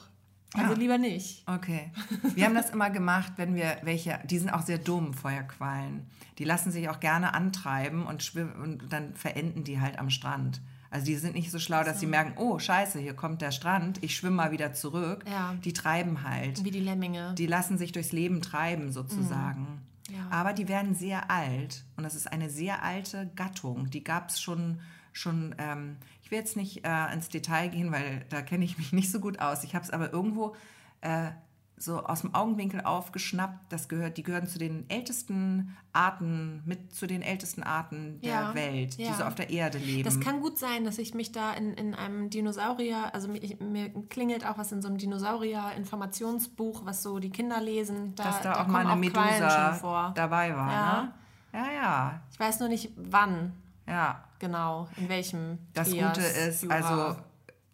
Also 0.55 0.73
Ja. 0.73 0.77
lieber 0.79 0.97
nicht. 0.97 1.43
Okay. 1.47 1.91
Wir 2.33 2.45
haben 2.45 2.55
das 2.55 2.69
immer 2.69 2.89
gemacht, 2.89 3.33
wenn 3.37 3.55
wir 3.55 3.77
welche, 3.83 4.19
die 4.25 4.37
sind 4.37 4.49
auch 4.49 4.61
sehr 4.61 4.77
dumm, 4.77 5.13
Feuerquallen. 5.13 6.07
Die 6.37 6.43
lassen 6.43 6.71
sich 6.71 6.89
auch 6.89 6.99
gerne 6.99 7.33
antreiben 7.33 8.05
und, 8.05 8.35
und 8.35 8.83
dann 8.91 9.15
verenden 9.15 9.63
die 9.63 9.79
halt 9.79 9.99
am 9.99 10.09
Strand. 10.09 10.61
Also 10.91 11.07
die 11.07 11.15
sind 11.15 11.35
nicht 11.35 11.51
so 11.51 11.59
schlau, 11.59 11.83
dass 11.83 11.99
sie 11.99 12.05
merken, 12.07 12.33
oh 12.37 12.57
scheiße, 12.57 12.99
hier 12.99 13.15
kommt 13.15 13.41
der 13.41 13.51
Strand, 13.51 14.01
ich 14.01 14.15
schwimme 14.15 14.37
mal 14.37 14.51
wieder 14.51 14.73
zurück. 14.73 15.25
Ja. 15.29 15.55
Die 15.65 15.73
treiben 15.73 16.23
halt. 16.23 16.63
Wie 16.63 16.71
die 16.71 16.79
Lemminge. 16.79 17.33
Die 17.37 17.47
lassen 17.47 17.77
sich 17.77 17.91
durchs 17.91 18.11
Leben 18.13 18.41
treiben 18.41 18.91
sozusagen. 18.91 19.61
Mhm. 19.61 20.15
Ja. 20.15 20.27
Aber 20.29 20.53
die 20.53 20.67
werden 20.67 20.93
sehr 20.95 21.31
alt 21.31 21.83
und 21.97 22.03
das 22.03 22.15
ist 22.15 22.31
eine 22.31 22.49
sehr 22.49 22.83
alte 22.83 23.29
Gattung. 23.35 23.89
Die 23.89 24.03
gab 24.03 24.29
es 24.29 24.39
schon, 24.39 24.79
schon 25.15 25.55
ähm, 25.57 25.97
ich 26.25 26.31
will 26.31 26.39
jetzt 26.39 26.57
nicht 26.57 26.83
äh, 26.83 27.13
ins 27.13 27.29
Detail 27.29 27.69
gehen, 27.69 27.91
weil 27.91 28.25
da 28.29 28.41
kenne 28.41 28.65
ich 28.65 28.77
mich 28.77 28.91
nicht 28.93 29.11
so 29.11 29.19
gut 29.19 29.39
aus. 29.39 29.63
Ich 29.63 29.75
habe 29.75 29.85
es 29.85 29.91
aber 29.91 30.11
irgendwo 30.11 30.55
äh, 31.01 31.29
so 31.77 32.03
aus 32.03 32.21
dem 32.21 32.33
Augenwinkel 32.33 32.81
aufgeschnappt. 32.81 33.71
Das 33.71 33.89
gehört, 33.89 34.17
die 34.17 34.23
gehören 34.23 34.47
zu 34.47 34.57
den 34.57 34.89
ältesten 34.89 35.77
Arten, 35.93 36.63
mit 36.65 36.95
zu 36.95 37.05
den 37.05 37.21
ältesten 37.21 37.61
Arten 37.61 38.19
der 38.21 38.31
Ja, 38.31 38.55
Welt, 38.55 38.97
die 38.97 39.03
ja. 39.03 39.13
so 39.13 39.23
auf 39.23 39.35
der 39.35 39.51
Erde 39.51 39.77
leben. 39.77 40.03
Das 40.03 40.19
kann 40.19 40.41
gut 40.41 40.57
sein, 40.57 40.83
dass 40.83 40.97
ich 40.97 41.13
mich 41.13 41.31
da 41.31 41.53
in, 41.53 41.73
in 41.73 41.93
einem 41.93 42.29
Dinosaurier, 42.31 43.13
also 43.13 43.27
mir, 43.27 43.43
ich, 43.43 43.59
mir 43.59 43.89
klingelt 44.09 44.47
auch 44.47 44.57
was 44.57 44.71
in 44.71 44.81
so 44.81 44.87
einem 44.87 44.97
Dinosaurier-Informationsbuch, 44.97 46.85
was 46.85 47.03
so 47.03 47.19
die 47.19 47.29
Kinder 47.29 47.61
lesen. 47.61 48.15
Da, 48.15 48.23
dass 48.23 48.41
da, 48.41 48.53
auch 48.53 48.57
kommen 48.59 48.71
mal 48.71 48.87
eine 48.87 48.99
Medusa 48.99 50.13
dabei 50.15 50.55
war. 50.55 50.71
Ja. 50.71 51.03
Ne? 51.03 51.13
Ja, 51.53 51.71
ja, 51.71 52.21
Ich 52.31 52.39
weiß 52.39 52.61
nur 52.61 52.69
nicht, 52.69 52.91
wann 52.95 53.53
ja. 53.87 54.23
Genau, 54.39 54.87
in 54.97 55.09
welchem 55.09 55.59
Das 55.73 55.89
Trias, 55.89 56.13
Gute 56.17 56.27
ist, 56.27 56.63
Jura. 56.63 56.75
also 56.75 57.15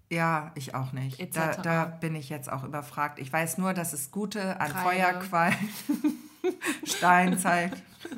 ja, 0.09 0.51
ich 0.55 0.75
auch 0.75 0.91
nicht. 0.91 1.35
Da, 1.35 1.53
da 1.53 1.85
bin 1.85 2.15
ich 2.15 2.27
jetzt 2.29 2.51
auch 2.51 2.63
überfragt. 2.65 3.17
Ich 3.19 3.31
weiß 3.31 3.57
nur, 3.57 3.73
dass 3.73 3.93
es 3.93 4.11
Gute 4.11 4.59
an 4.59 4.71
Kreide. 4.71 4.83
Feuerquallen, 4.83 5.55
Steinzeit, 6.83 7.71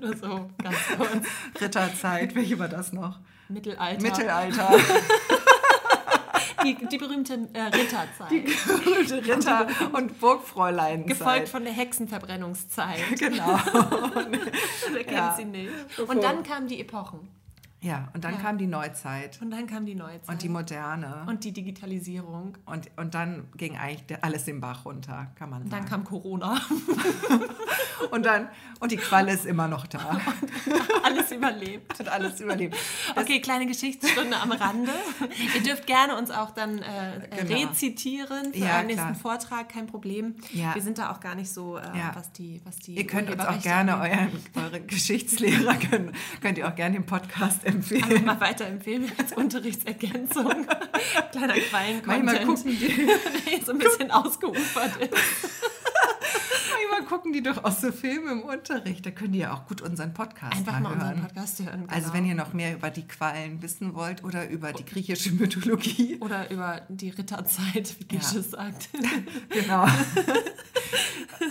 Nur 0.00 0.16
so 0.16 0.50
ganz 0.62 0.76
kurz. 0.96 1.26
Ritterzeit, 1.60 2.34
welche 2.34 2.58
war 2.58 2.68
das 2.68 2.92
noch? 2.92 3.18
Mittelalter. 3.48 4.02
Mittelalter, 4.02 4.70
Die, 6.64 6.74
die 6.86 6.98
berühmte 6.98 7.48
äh, 7.52 7.62
Ritterzeit. 7.62 8.30
Ritter 8.30 9.66
und 9.92 10.20
Burgfräuleinzeit. 10.20 11.06
Gefolgt 11.18 11.48
von 11.48 11.64
der 11.64 11.72
Hexenverbrennungszeit. 11.72 12.98
Genau. 13.18 13.46
Wer 14.92 15.04
kennt 15.04 15.10
Ja. 15.16 15.34
sie 15.36 15.44
nicht? 15.44 15.70
Und 16.06 16.22
dann 16.22 16.42
kamen 16.42 16.68
die 16.68 16.80
Epochen. 16.80 17.28
Ja, 17.82 18.08
und 18.12 18.24
dann 18.24 18.38
kam 18.42 18.58
die 18.58 18.66
Neuzeit 18.66 19.38
Und 19.40 19.50
dann 19.50 19.66
kam 19.66 19.86
die 19.86 19.94
Neuzeit. 19.94 20.28
und 20.28 20.42
die 20.42 20.50
Moderne. 20.50 21.24
Und 21.26 21.44
die 21.44 21.52
Digitalisierung. 21.52 22.58
Und, 22.66 22.90
und 22.96 23.14
dann 23.14 23.48
ging 23.56 23.78
eigentlich 23.78 24.22
alles 24.22 24.44
den 24.44 24.60
Bach 24.60 24.84
runter, 24.84 25.28
kann 25.36 25.48
man 25.48 25.62
Und 25.62 25.72
dann 25.72 25.80
sagen. 25.88 25.90
kam 25.90 26.04
Corona. 26.04 26.60
Und 28.10 28.24
dann, 28.24 28.48
und 28.80 28.92
die 28.92 28.96
Qualle 28.96 29.32
ist 29.32 29.44
immer 29.44 29.68
noch 29.68 29.86
da. 29.86 30.18
Alles 31.04 31.30
überlebt. 31.32 31.98
Hat 31.98 32.08
alles 32.08 32.40
überlebt. 32.40 32.74
Okay, 33.14 33.40
kleine 33.40 33.66
Geschichtsstunde 33.66 34.36
am 34.40 34.50
Rande. 34.52 34.90
Ihr 35.54 35.62
dürft 35.62 35.86
gerne 35.86 36.16
uns 36.16 36.30
auch 36.30 36.50
dann 36.52 36.78
äh, 36.78 37.28
Genau. 37.46 37.60
rezitieren 37.68 38.52
für 38.54 38.58
Ja, 38.58 38.78
einen 38.78 38.86
nächsten. 38.88 39.14
Vortrag, 39.16 39.68
kein 39.68 39.86
Problem. 39.86 40.34
Ja. 40.52 40.74
Wir 40.74 40.80
sind 40.82 40.96
da 40.98 41.12
auch 41.12 41.20
gar 41.20 41.34
nicht 41.34 41.52
so, 41.52 41.76
äh, 41.76 41.82
Ja. 41.96 42.12
was 42.14 42.32
die, 42.32 42.62
was 42.64 42.76
die 42.78 42.94
Ihr 42.96 43.06
könnt 43.06 43.30
uns 43.30 43.44
auch 43.44 43.60
gerne, 43.60 43.98
euren, 43.98 44.30
eure 44.56 44.80
Geschichtslehrer 44.80 45.74
können, 45.90 46.12
könnt 46.40 46.56
ihr 46.58 46.66
auch 46.68 46.74
gerne 46.74 46.94
den 46.96 47.06
Podcast 47.06 47.64
Empfehlen. 47.70 48.24
mal 48.24 48.40
weiterempfehlen 48.40 49.10
als 49.18 49.32
Unterrichtsergänzung. 49.32 50.66
Kleiner 51.32 51.54
Quallen 51.54 52.02
Manchmal 52.04 52.44
gucken, 52.44 52.78
die, 52.78 53.06
der 53.50 53.64
so 53.64 53.72
ein 53.72 53.78
bisschen 53.78 54.10
ausgeufert 54.10 54.96
ist. 54.96 55.14
manchmal 56.90 57.08
gucken 57.18 57.32
die 57.32 57.42
doch 57.42 57.62
auch 57.64 57.72
so 57.72 57.92
Filme 57.92 58.32
im 58.32 58.42
Unterricht. 58.42 59.04
Da 59.06 59.10
können 59.10 59.32
die 59.32 59.40
ja 59.40 59.52
auch 59.54 59.66
gut 59.66 59.80
unseren 59.80 60.12
Podcast 60.14 60.52
Einfach 60.56 60.74
mal 60.74 60.80
mal 60.80 60.92
unseren 60.92 61.08
hören. 61.10 61.22
Podcast 61.22 61.58
hören. 61.60 61.80
Genau. 61.82 61.92
Also 61.92 62.12
wenn 62.12 62.24
ihr 62.26 62.34
noch 62.34 62.52
mehr 62.52 62.74
über 62.74 62.90
die 62.90 63.06
Qualen 63.06 63.62
wissen 63.62 63.94
wollt 63.94 64.24
oder 64.24 64.48
über 64.48 64.72
die 64.72 64.84
griechische 64.84 65.32
Mythologie. 65.32 66.18
Oder 66.20 66.50
über 66.50 66.82
die 66.88 67.10
Ritterzeit, 67.10 67.94
wie 67.98 68.14
Ja. 68.14 68.20
Gische 68.20 68.42
sagt. 68.42 68.88
Genau. 69.50 69.86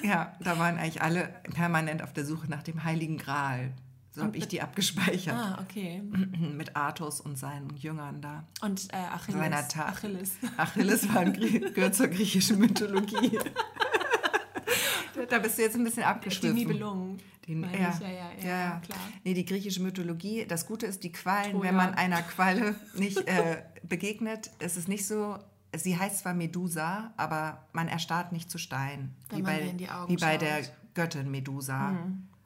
ja, 0.03 0.33
da 0.41 0.57
waren 0.59 0.77
eigentlich 0.77 1.01
alle 1.01 1.29
permanent 1.53 2.01
auf 2.03 2.13
der 2.13 2.25
Suche 2.25 2.47
nach 2.49 2.63
dem 2.63 2.83
Heiligen 2.83 3.17
Gral. 3.17 3.71
So 4.11 4.23
habe 4.23 4.37
ich 4.37 4.47
die 4.47 4.61
abgespeichert. 4.61 5.35
ah, 5.35 5.59
okay. 5.61 6.01
Mit 6.57 6.75
Artus 6.75 7.21
und 7.21 7.37
seinen 7.37 7.75
Jüngern 7.77 8.21
da. 8.21 8.43
Und 8.61 8.91
äh, 8.91 8.97
Achilles. 8.97 9.39
Seiner 9.39 9.67
Tat. 9.67 9.87
Achilles. 9.89 10.31
Achilles 10.57 11.13
war 11.13 11.25
gehört 11.25 11.95
zur 11.95 12.07
griechischen 12.07 12.59
Mythologie. 12.59 13.37
da 15.29 15.39
bist 15.39 15.57
du 15.57 15.61
jetzt 15.61 15.75
ein 15.75 15.83
bisschen 15.83 16.01
Die 16.01 16.05
abgeschwiffen. 16.05 16.55
Nibelungen. 16.55 17.17
Die, 17.45 17.55
meine 17.55 17.79
ja, 17.79 17.93
ich. 17.93 17.99
ja, 17.99 18.09
ja, 18.09 18.31
ja, 18.41 18.47
ja, 18.47 18.81
klar. 18.83 18.99
Nee, 19.23 19.33
die 19.33 19.45
griechische 19.45 19.81
Mythologie, 19.81 20.45
das 20.45 20.65
Gute 20.65 20.85
ist, 20.85 21.03
die 21.03 21.11
Quallen, 21.11 21.51
Troja. 21.51 21.63
wenn 21.63 21.75
man 21.75 21.93
einer 21.93 22.21
Qualle 22.21 22.75
nicht 22.95 23.27
äh, 23.27 23.63
begegnet, 23.83 24.51
ist 24.59 24.77
es 24.77 24.87
nicht 24.87 25.05
so 25.07 25.37
sie 25.75 25.97
heißt 25.97 26.19
zwar 26.19 26.33
Medusa, 26.33 27.13
aber 27.17 27.67
man 27.73 27.87
erstarrt 27.87 28.31
nicht 28.31 28.49
zu 28.49 28.57
Stein. 28.57 29.15
Wenn 29.29 29.39
wie 29.39 29.43
bei, 29.43 29.59
die 29.59 29.87
wie 30.07 30.17
bei 30.17 30.37
der 30.37 30.61
Göttin 30.93 31.29
Medusa. 31.29 31.91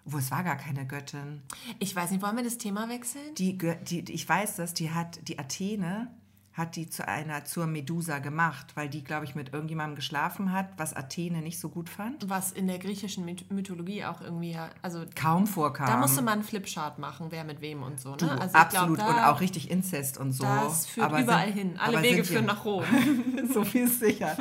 Wo 0.05 0.17
es 0.17 0.31
war 0.31 0.43
gar 0.43 0.57
keine 0.57 0.85
Göttin. 0.85 1.41
Ich 1.79 1.95
weiß 1.95 2.11
nicht, 2.11 2.21
wollen 2.21 2.35
wir 2.35 2.43
das 2.43 2.57
Thema 2.57 2.89
wechseln? 2.89 3.33
Die, 3.37 3.57
die, 3.57 4.11
ich 4.13 4.27
weiß 4.27 4.57
das, 4.57 4.73
die 4.73 4.91
hat, 4.91 5.27
die 5.27 5.39
Athene 5.39 6.09
hat 6.51 6.75
die 6.75 6.87
zu 6.87 7.07
einer, 7.07 7.45
zur 7.45 7.65
Medusa 7.65 8.19
gemacht, 8.19 8.67
weil 8.75 8.87
die, 8.87 9.03
glaube 9.03 9.25
ich, 9.25 9.33
mit 9.33 9.53
irgendjemandem 9.53 9.95
geschlafen 9.95 10.51
hat, 10.51 10.67
was 10.77 10.93
Athene 10.93 11.41
nicht 11.41 11.59
so 11.59 11.67
gut 11.69 11.89
fand. 11.89 12.29
Was 12.29 12.51
in 12.51 12.67
der 12.67 12.77
griechischen 12.77 13.25
Myth- 13.25 13.45
Mythologie 13.51 14.05
auch 14.05 14.21
irgendwie, 14.21 14.55
also 14.83 15.03
Kaum 15.15 15.47
vorkam. 15.47 15.87
da 15.87 15.97
musste 15.97 16.21
man 16.21 16.33
einen 16.33 16.43
Flipchart 16.43 16.99
machen, 16.99 17.27
wer 17.31 17.43
mit 17.43 17.59
wem 17.61 17.81
und 17.81 17.99
so. 17.99 18.11
Ne? 18.11 18.17
Du, 18.17 18.27
also 18.29 18.53
absolut. 18.55 18.97
Glaub, 18.97 19.09
und 19.09 19.17
da, 19.17 19.31
auch 19.31 19.41
richtig 19.41 19.71
Inzest 19.71 20.19
und 20.19 20.31
so. 20.33 20.43
Das 20.43 20.85
führt 20.85 21.07
Aber 21.07 21.21
überall 21.21 21.47
sind- 21.47 21.57
hin. 21.57 21.79
Alle 21.79 22.03
Wege 22.03 22.23
führen 22.23 22.45
nach 22.45 22.63
Rom. 22.65 22.83
so 23.51 23.63
viel 23.63 23.85
ist 23.85 23.99
sicher. 24.01 24.37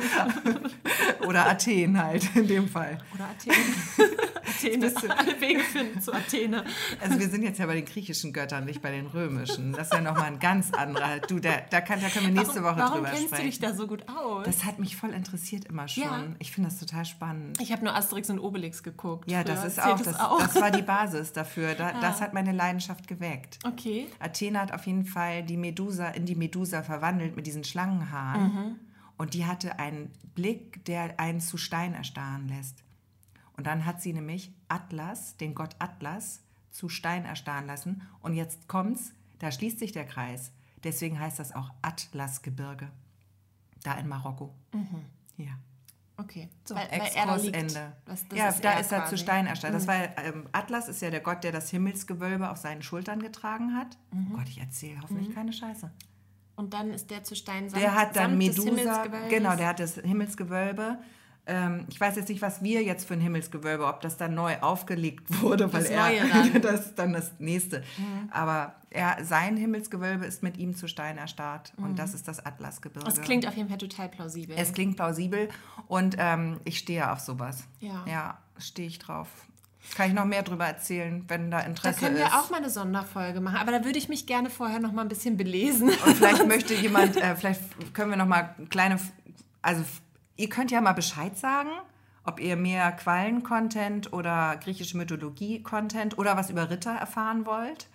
Oder 1.27 1.49
Athen 1.49 1.99
halt, 1.99 2.35
in 2.35 2.47
dem 2.47 2.67
Fall. 2.67 2.99
Oder 3.15 3.25
Athen. 3.25 3.53
Athene. 4.65 5.17
Alle 5.17 5.41
Wege 5.41 5.59
führen 5.59 6.01
zu 6.01 6.13
Athene. 6.13 6.63
Also 6.99 7.19
wir 7.19 7.29
sind 7.29 7.43
jetzt 7.43 7.59
ja 7.59 7.65
bei 7.65 7.75
den 7.75 7.85
griechischen 7.85 8.33
Göttern, 8.33 8.65
nicht 8.65 8.81
bei 8.81 8.91
den 8.91 9.07
römischen. 9.07 9.73
Das 9.73 9.87
ist 9.87 9.93
ja 9.93 10.01
nochmal 10.01 10.25
ein 10.25 10.39
ganz 10.39 10.71
anderer. 10.73 11.19
Du, 11.19 11.39
da, 11.39 11.57
da, 11.69 11.81
kann, 11.81 12.01
da 12.01 12.09
können 12.09 12.27
wir 12.27 12.33
nächste 12.33 12.63
warum, 12.63 12.77
Woche 12.77 12.85
warum 12.85 12.97
drüber 12.97 13.09
kennst 13.09 13.25
sprechen. 13.27 13.43
du 13.43 13.49
dich 13.49 13.59
da 13.59 13.73
so 13.73 13.87
gut 13.87 14.07
aus? 14.07 14.45
das 14.45 14.65
hat 14.65 14.79
mich 14.79 14.95
voll 14.95 15.11
interessiert 15.11 15.65
immer 15.65 15.87
schon. 15.87 16.03
Ja. 16.03 16.23
Ich 16.39 16.51
finde 16.51 16.69
das 16.69 16.79
total 16.79 17.05
spannend. 17.05 17.59
ich 17.61 17.71
habe 17.71 17.83
nur 17.83 17.95
Asterix 17.95 18.29
und 18.29 18.39
Obelix 18.39 18.83
geguckt. 18.83 19.29
Ja, 19.29 19.43
das 19.43 19.65
ist 19.65 19.81
auch 19.81 19.97
das 19.97 20.17
das, 20.17 20.17
das 20.17 20.55
war 20.61 20.71
die 20.71 20.81
Basis 20.81 21.33
dafür. 21.33 21.75
Da, 21.75 21.93
Das 22.01 22.21
hat 22.21 22.33
meine 22.33 22.51
Leidenschaft 22.51 23.07
geweckt. 23.07 23.59
Okay. 23.63 24.07
Athena 24.19 24.61
hat 24.61 24.73
auf 24.73 24.85
jeden 24.85 25.05
Fall 25.05 25.43
die 25.43 25.57
Medusa 25.57 26.09
in 26.09 26.25
die 26.25 26.35
Medusa 26.35 26.83
verwandelt 26.83 27.35
mit 27.35 27.47
diesen 27.47 27.63
Schlangenhaaren. 27.63 28.43
Mhm. 28.43 28.75
Und 29.17 29.33
die 29.33 29.45
hatte 29.45 29.79
einen 29.79 30.11
Blick, 30.35 30.83
der 30.85 31.19
einen 31.19 31.39
zu 31.39 31.57
Stein 31.57 31.93
erstarren 31.93 32.47
lässt. 32.47 32.83
Und 33.55 33.67
dann 33.67 33.85
hat 33.85 34.01
sie 34.01 34.13
nämlich 34.13 34.53
Atlas, 34.67 35.37
den 35.37 35.55
Gott 35.55 35.75
Atlas, 35.79 36.41
zu 36.71 36.89
Stein 36.89 37.25
erstarren 37.25 37.67
lassen. 37.67 38.01
Und 38.21 38.33
jetzt 38.33 38.67
kommt's, 38.67 39.13
da 39.39 39.51
schließt 39.51 39.79
sich 39.79 39.91
der 39.91 40.05
Kreis. 40.05 40.51
Deswegen 40.83 41.19
heißt 41.19 41.39
das 41.39 41.53
auch 41.53 41.71
Atlasgebirge. 41.81 42.89
Da 43.83 43.93
in 43.95 44.07
Marokko. 44.07 44.53
Ja. 45.37 45.57
Okay. 46.17 46.49
So, 46.63 46.75
weil, 46.75 46.89
weil 46.91 47.11
er 47.15 47.25
da 47.25 47.35
liegt. 47.35 47.75
Das, 48.05 48.27
das 48.27 48.37
ja, 48.37 48.49
ist 48.49 48.63
da 48.63 48.79
ist 48.79 48.91
er 48.91 49.05
zu. 49.05 49.15
Mhm. 49.15 49.19
Stein 49.19 49.47
erstarrt. 49.47 49.73
Das 49.73 49.87
war, 49.87 50.17
ähm, 50.19 50.47
Atlas 50.51 50.87
ist 50.87 51.01
ja 51.01 51.09
der 51.09 51.21
Gott, 51.21 51.43
der 51.43 51.51
das 51.51 51.69
Himmelsgewölbe 51.69 52.49
auf 52.49 52.57
seinen 52.57 52.83
Schultern 52.83 53.21
getragen 53.21 53.75
hat. 53.75 53.97
Mhm. 54.11 54.31
Oh 54.31 54.37
Gott, 54.37 54.47
ich 54.47 54.59
erzähle 54.59 55.01
hoffentlich 55.01 55.33
keine 55.33 55.53
Scheiße. 55.53 55.91
Und 56.55 56.73
dann 56.73 56.91
ist 56.91 57.09
der 57.09 57.23
zu 57.23 57.35
Stein 57.35 57.69
samt, 57.69 57.81
Der 57.81 57.95
hat 57.95 58.15
dann 58.15 58.37
Medusa, 58.37 59.07
genau, 59.27 59.55
der 59.55 59.67
hat 59.67 59.79
das 59.79 59.95
Himmelsgewölbe. 59.95 60.99
Ähm, 61.45 61.85
ich 61.89 61.99
weiß 61.99 62.15
jetzt 62.15 62.29
nicht, 62.29 62.41
was 62.41 62.63
wir 62.63 62.83
jetzt 62.83 63.05
für 63.07 63.15
ein 63.15 63.19
Himmelsgewölbe, 63.19 63.85
ob 63.85 63.99
das 64.01 64.15
dann 64.17 64.33
neu 64.33 64.55
aufgelegt 64.61 65.23
wurde, 65.41 65.71
weil 65.73 65.81
Das 65.81 65.89
er 65.91 66.27
dann. 66.27 66.53
Mhm. 66.53 66.61
das 66.61 66.85
ist 66.87 66.95
dann 66.99 67.13
das 67.13 67.31
nächste. 67.39 67.83
Aber 68.31 68.75
er, 68.89 69.17
sein 69.25 69.57
Himmelsgewölbe 69.57 70.25
ist 70.25 70.41
mit 70.43 70.57
ihm 70.57 70.75
zu 70.75 70.87
Stein 70.87 71.17
erstarrt 71.17 71.73
und 71.77 71.99
das 71.99 72.13
ist 72.13 72.27
das 72.27 72.45
Atlasgebirge. 72.45 73.05
Das 73.05 73.21
klingt 73.21 73.47
auf 73.47 73.55
jeden 73.57 73.67
Fall 73.67 73.77
total 73.77 74.07
plausibel. 74.09 74.55
Es 74.57 74.71
klingt 74.73 74.95
plausibel 74.95 75.49
und 75.87 76.15
ähm, 76.19 76.59
ich 76.63 76.77
stehe 76.77 77.11
auf 77.11 77.19
sowas. 77.19 77.65
Ja. 77.79 78.05
Ja, 78.07 78.37
stehe 78.57 78.87
ich 78.87 78.99
drauf. 78.99 79.27
Kann 79.95 80.07
ich 80.07 80.13
noch 80.13 80.25
mehr 80.25 80.43
drüber 80.43 80.65
erzählen, 80.65 81.25
wenn 81.27 81.51
da 81.51 81.59
da 81.59 81.65
Interesse 81.65 81.99
können 81.99 82.15
wir 82.15 82.25
ist. 82.25 82.33
auch 82.33 82.49
mal 82.49 82.57
eine 82.57 82.69
Sonderfolge 82.69 83.41
machen, 83.41 83.57
aber 83.57 83.73
da 83.73 83.83
würde 83.83 83.97
ich 83.97 84.07
mich 84.07 84.25
gerne 84.25 84.49
vorher 84.49 84.79
noch 84.79 84.93
mal 84.93 85.01
ein 85.01 85.09
bisschen 85.09 85.35
belesen. 85.35 85.89
Und 85.89 86.15
vielleicht 86.15 86.47
möchte 86.47 86.73
jemand, 86.73 87.17
äh, 87.17 87.35
vielleicht 87.35 87.93
können 87.93 88.11
wir 88.11 88.17
noch 88.17 88.25
mal 88.27 88.55
kleine, 88.69 88.97
also 89.61 89.83
ihr 90.35 90.49
könnt 90.49 90.71
ja 90.71 90.81
mal 90.81 90.93
Bescheid 90.93 91.37
sagen, 91.37 91.69
ob 92.25 92.39
ihr 92.39 92.55
mehr 92.55 92.91
Quallen-Content 92.91 94.13
oder 94.13 94.57
griechische 94.57 94.97
Mythologie-Content 94.97 96.17
oder 96.17 96.37
was 96.37 96.49
über 96.49 96.69
Ritter 96.69 96.91
erfahren 96.91 97.45
wollt. 97.45 97.87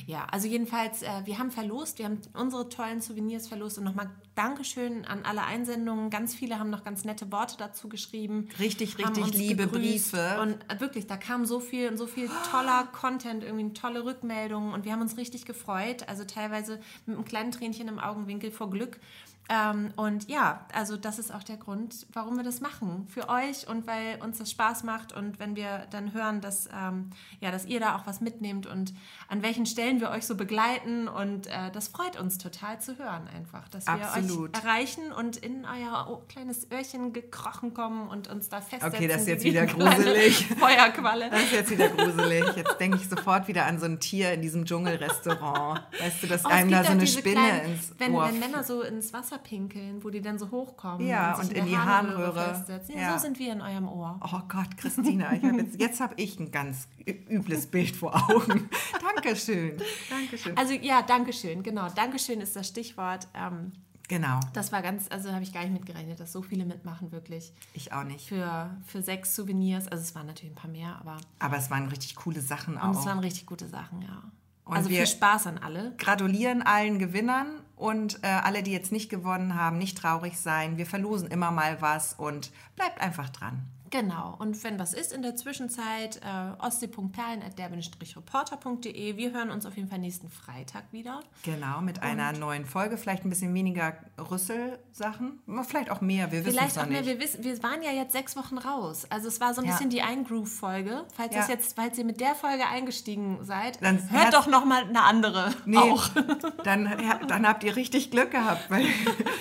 Ja, 0.06 0.26
also 0.30 0.46
jedenfalls, 0.46 1.02
äh, 1.02 1.08
wir 1.24 1.38
haben 1.38 1.50
verlost, 1.50 1.98
wir 1.98 2.04
haben 2.04 2.18
unsere 2.34 2.68
tollen 2.68 3.00
Souvenirs 3.00 3.48
verlost 3.48 3.78
und 3.78 3.84
nochmal 3.84 4.10
Dankeschön 4.38 5.04
an 5.04 5.24
alle 5.24 5.42
Einsendungen. 5.42 6.10
Ganz 6.10 6.32
viele 6.32 6.60
haben 6.60 6.70
noch 6.70 6.84
ganz 6.84 7.04
nette 7.04 7.32
Worte 7.32 7.56
dazu 7.58 7.88
geschrieben. 7.88 8.48
Richtig, 8.60 8.96
richtig 8.96 9.34
liebe. 9.34 9.66
Briefe. 9.66 10.38
Und 10.40 10.54
äh, 10.68 10.78
wirklich, 10.78 11.08
da 11.08 11.16
kam 11.16 11.44
so 11.44 11.58
viel 11.58 11.88
und 11.88 11.96
so 11.96 12.06
viel 12.06 12.30
toller 12.52 12.84
Content, 12.92 13.42
irgendwie 13.42 13.72
tolle 13.72 14.04
Rückmeldungen 14.04 14.74
und 14.74 14.84
wir 14.84 14.92
haben 14.92 15.02
uns 15.02 15.16
richtig 15.16 15.44
gefreut. 15.44 16.08
Also 16.08 16.22
teilweise 16.22 16.78
mit 17.04 17.16
einem 17.16 17.24
kleinen 17.24 17.50
Tränchen 17.50 17.88
im 17.88 17.98
Augenwinkel 17.98 18.52
vor 18.52 18.70
Glück. 18.70 19.00
Ähm, 19.50 19.92
und 19.96 20.28
ja, 20.28 20.66
also 20.74 20.96
das 20.98 21.18
ist 21.18 21.32
auch 21.32 21.42
der 21.42 21.56
Grund, 21.56 22.06
warum 22.12 22.36
wir 22.36 22.44
das 22.44 22.60
machen. 22.60 23.06
Für 23.08 23.28
euch 23.30 23.66
und 23.66 23.86
weil 23.86 24.20
uns 24.22 24.38
das 24.38 24.50
Spaß 24.50 24.82
macht 24.84 25.12
und 25.14 25.38
wenn 25.38 25.56
wir 25.56 25.86
dann 25.90 26.12
hören, 26.12 26.40
dass, 26.42 26.68
ähm, 26.74 27.10
ja, 27.40 27.50
dass 27.50 27.64
ihr 27.64 27.80
da 27.80 27.96
auch 27.96 28.06
was 28.06 28.20
mitnehmt 28.20 28.66
und 28.66 28.92
an 29.28 29.42
welchen 29.42 29.64
Stellen 29.64 30.00
wir 30.00 30.10
euch 30.10 30.26
so 30.26 30.34
begleiten. 30.34 31.08
Und 31.08 31.46
äh, 31.46 31.70
das 31.72 31.88
freut 31.88 32.20
uns 32.20 32.36
total 32.38 32.80
zu 32.80 32.98
hören 32.98 33.26
einfach, 33.34 33.68
dass 33.68 33.86
wir 33.86 33.94
Absolut. 33.94 34.56
euch 34.56 34.62
erreichen 34.64 35.12
und 35.12 35.38
in 35.38 35.64
euer 35.64 36.22
kleines 36.28 36.70
Öhrchen 36.70 37.12
gekrochen 37.14 37.72
kommen 37.72 38.08
und 38.08 38.28
uns 38.28 38.50
da 38.50 38.60
festsetzen. 38.60 38.88
Okay, 38.94 39.08
das 39.08 39.22
ist 39.22 39.28
jetzt 39.28 39.44
wieder 39.44 39.64
gruselig. 39.66 40.46
Feuerqualle. 40.58 41.30
Das 41.30 41.42
ist 41.44 41.52
jetzt 41.52 41.70
wieder 41.70 41.88
gruselig. 41.88 42.44
Jetzt 42.54 42.78
denke 42.78 42.98
ich 42.98 43.08
sofort 43.08 43.48
wieder 43.48 43.64
an 43.64 43.78
so 43.78 43.86
ein 43.86 43.98
Tier 43.98 44.32
in 44.32 44.42
diesem 44.42 44.66
Dschungelrestaurant. 44.66 45.80
Weißt 45.98 46.22
du, 46.22 46.26
dass 46.26 46.44
Oh, 46.44 46.48
einem 46.48 46.70
da 46.70 46.84
so 46.84 46.90
eine 46.92 47.06
Spinne 47.06 47.34
kleinen- 47.34 47.72
ins 47.72 47.92
wenn, 47.98 48.14
Ohr 48.14 48.28
wenn 48.28 48.38
Männer 48.38 48.62
so 48.62 48.82
ins 48.82 49.12
Wasser 49.12 49.37
pinkeln, 49.42 50.02
wo 50.04 50.10
die 50.10 50.20
dann 50.20 50.38
so 50.38 50.50
hochkommen 50.50 51.06
Ja, 51.06 51.34
sich 51.34 51.48
und 51.50 51.56
in 51.56 51.66
die 51.66 51.76
Harnröhre. 51.76 52.64
Ja, 52.68 53.00
Ja. 53.00 53.18
So 53.18 53.24
sind 53.24 53.38
wir 53.38 53.52
in 53.52 53.60
eurem 53.60 53.88
Ohr. 53.88 54.20
Oh 54.22 54.40
Gott, 54.48 54.76
Christina, 54.76 55.34
jetzt, 55.34 55.80
jetzt 55.80 56.00
habe 56.00 56.14
ich 56.16 56.38
ein 56.38 56.50
ganz 56.50 56.88
übles 57.28 57.66
Bild 57.66 57.96
vor 57.96 58.14
Augen. 58.14 58.68
Dankeschön. 59.14 59.76
Dankeschön. 60.10 60.56
Also 60.56 60.74
ja, 60.74 61.02
Dankeschön, 61.02 61.62
genau. 61.62 61.88
Dankeschön 61.94 62.40
ist 62.40 62.54
das 62.56 62.68
Stichwort. 62.68 63.28
Ähm, 63.34 63.72
Genau, 64.08 64.40
das 64.54 64.72
war 64.72 64.80
ganz, 64.80 65.06
also 65.10 65.32
habe 65.32 65.42
ich 65.42 65.52
gar 65.52 65.60
nicht 65.60 65.74
mitgerechnet, 65.74 66.18
dass 66.18 66.32
so 66.32 66.40
viele 66.40 66.64
mitmachen, 66.64 67.12
wirklich. 67.12 67.52
ich 67.74 67.92
auch 67.92 68.04
nicht. 68.04 68.26
Für, 68.26 68.74
für 68.86 69.02
sechs 69.02 69.34
Souvenirs. 69.36 69.86
Also 69.86 70.02
es 70.02 70.14
waren 70.14 70.26
natürlich 70.26 70.52
ein 70.52 70.54
paar 70.54 70.70
mehr, 70.70 70.96
aber 70.98 71.18
Aber 71.38 71.58
es 71.58 71.70
waren 71.70 71.86
richtig 71.88 72.16
coole 72.16 72.40
Sachen 72.40 72.78
und 72.78 72.90
es 72.92 72.96
auch. 72.96 73.04
waren 73.06 73.18
richtig 73.18 73.44
gute 73.44 73.68
Sachen, 73.68 74.00
ja. 74.00 74.22
Und 74.64 74.76
also 74.78 74.88
viel 74.88 75.06
Spaß 75.06 75.46
an 75.48 75.58
alle. 75.58 75.94
Gratulieren 75.98 76.62
allen 76.62 76.98
Gewinnern 76.98 77.60
und 77.78 78.22
äh, 78.22 78.26
alle, 78.26 78.62
die 78.62 78.72
jetzt 78.72 78.92
nicht 78.92 79.08
gewonnen 79.08 79.54
haben, 79.54 79.78
nicht 79.78 79.98
traurig 79.98 80.38
sein. 80.38 80.76
Wir 80.76 80.86
verlosen 80.86 81.28
immer 81.28 81.50
mal 81.50 81.80
was 81.80 82.12
und 82.14 82.50
bleibt 82.76 83.00
einfach 83.00 83.30
dran. 83.30 83.62
Genau. 83.90 84.36
Und 84.38 84.62
wenn 84.64 84.78
was 84.78 84.94
ist 84.94 85.12
in 85.12 85.20
der 85.22 85.34
Zwischenzeit, 85.36 86.20
äh, 86.24 86.52
ostsee.perlen.der-reporter.de. 86.62 89.16
Wir 89.16 89.32
hören 89.32 89.50
uns 89.50 89.66
auf 89.66 89.76
jeden 89.76 89.88
Fall 89.88 89.98
nächsten 89.98 90.28
Freitag 90.30 90.84
wieder. 90.92 91.20
Genau, 91.42 91.80
mit 91.80 92.02
einer 92.02 92.32
neuen 92.32 92.64
Folge. 92.66 92.96
Vielleicht 92.98 93.24
ein 93.24 93.30
bisschen 93.30 93.54
weniger 93.54 93.94
Rüssel-Sachen. 94.18 95.40
Vielleicht 95.66 95.90
auch 95.90 96.00
mehr, 96.00 96.30
wir 96.32 96.40
wissen 96.44 96.48
es 96.50 96.54
Vielleicht 96.56 96.76
noch 96.76 96.84
auch 96.84 96.88
mehr, 96.88 97.00
nicht. 97.02 97.10
wir, 97.10 97.20
wissen, 97.20 97.44
wir 97.44 97.62
waren 97.62 97.82
ja 97.82 97.90
jetzt 97.92 98.12
sechs 98.12 98.36
Wochen 98.36 98.58
raus. 98.58 99.06
Also 99.10 99.28
es 99.28 99.40
war 99.40 99.54
so 99.54 99.60
ein 99.62 99.66
Ja. 99.66 99.72
bisschen 99.72 99.90
die 99.90 100.02
Eingroove-Folge. 100.02 101.04
Falls, 101.14 101.34
Ja. 101.34 101.46
jetzt, 101.48 101.76
falls 101.76 101.98
ihr 101.98 102.04
mit 102.04 102.20
der 102.20 102.34
Folge 102.34 102.66
eingestiegen 102.66 103.38
seid, 103.42 103.82
Dann 103.82 104.10
hört 104.10 104.34
doch 104.34 104.46
noch 104.46 104.64
mal 104.64 104.84
eine 104.84 105.02
andere 105.02 105.52
Nee, 105.64 105.76
auch. 105.78 106.08
Dann, 106.64 106.90
dann 107.28 107.46
habt 107.46 107.64
ihr 107.64 107.76
richtig 107.76 108.10
Glück 108.10 108.30
gehabt, 108.30 108.70
weil 108.70 108.84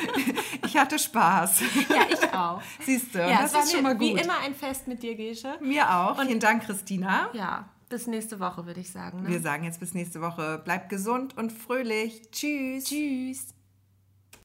Ich 0.68 0.78
hatte 0.78 1.00
Spaß. 1.00 1.62
Ja, 1.90 2.06
ich 2.12 2.34
auch. 2.34 2.62
Siehst 2.86 3.16
du, 3.16 3.20
Ja, 3.20 3.42
das 3.42 3.54
war 3.54 3.64
ist 3.64 3.72
schon 3.74 3.84
mal 3.84 3.94
gut. 3.98 4.02
wie 4.02 4.12
immer 4.22 4.38
ein 4.40 4.54
Fest 4.54 4.88
mit 4.88 5.02
dir, 5.02 5.16
Gesche. 5.16 5.58
Mir 5.62 5.90
auch. 5.90 6.22
Vielen 6.22 6.40
Dank, 6.40 6.64
Christina. 6.64 7.30
Ja, 7.34 7.70
bis 7.90 8.08
nächste 8.08 8.40
Woche, 8.40 8.66
würde 8.66 8.80
ich 8.82 8.92
sagen. 8.92 9.24
Ne? 9.24 9.30
Wir 9.30 9.40
sagen 9.42 9.64
jetzt 9.64 9.80
bis 9.80 9.94
nächste 9.94 10.22
Woche. 10.22 10.62
Bleibt 10.64 10.90
gesund 10.90 11.38
und 11.38 11.52
fröhlich. 11.52 12.30
Tschüss. 12.32 12.84
Tschüss. 12.86 13.57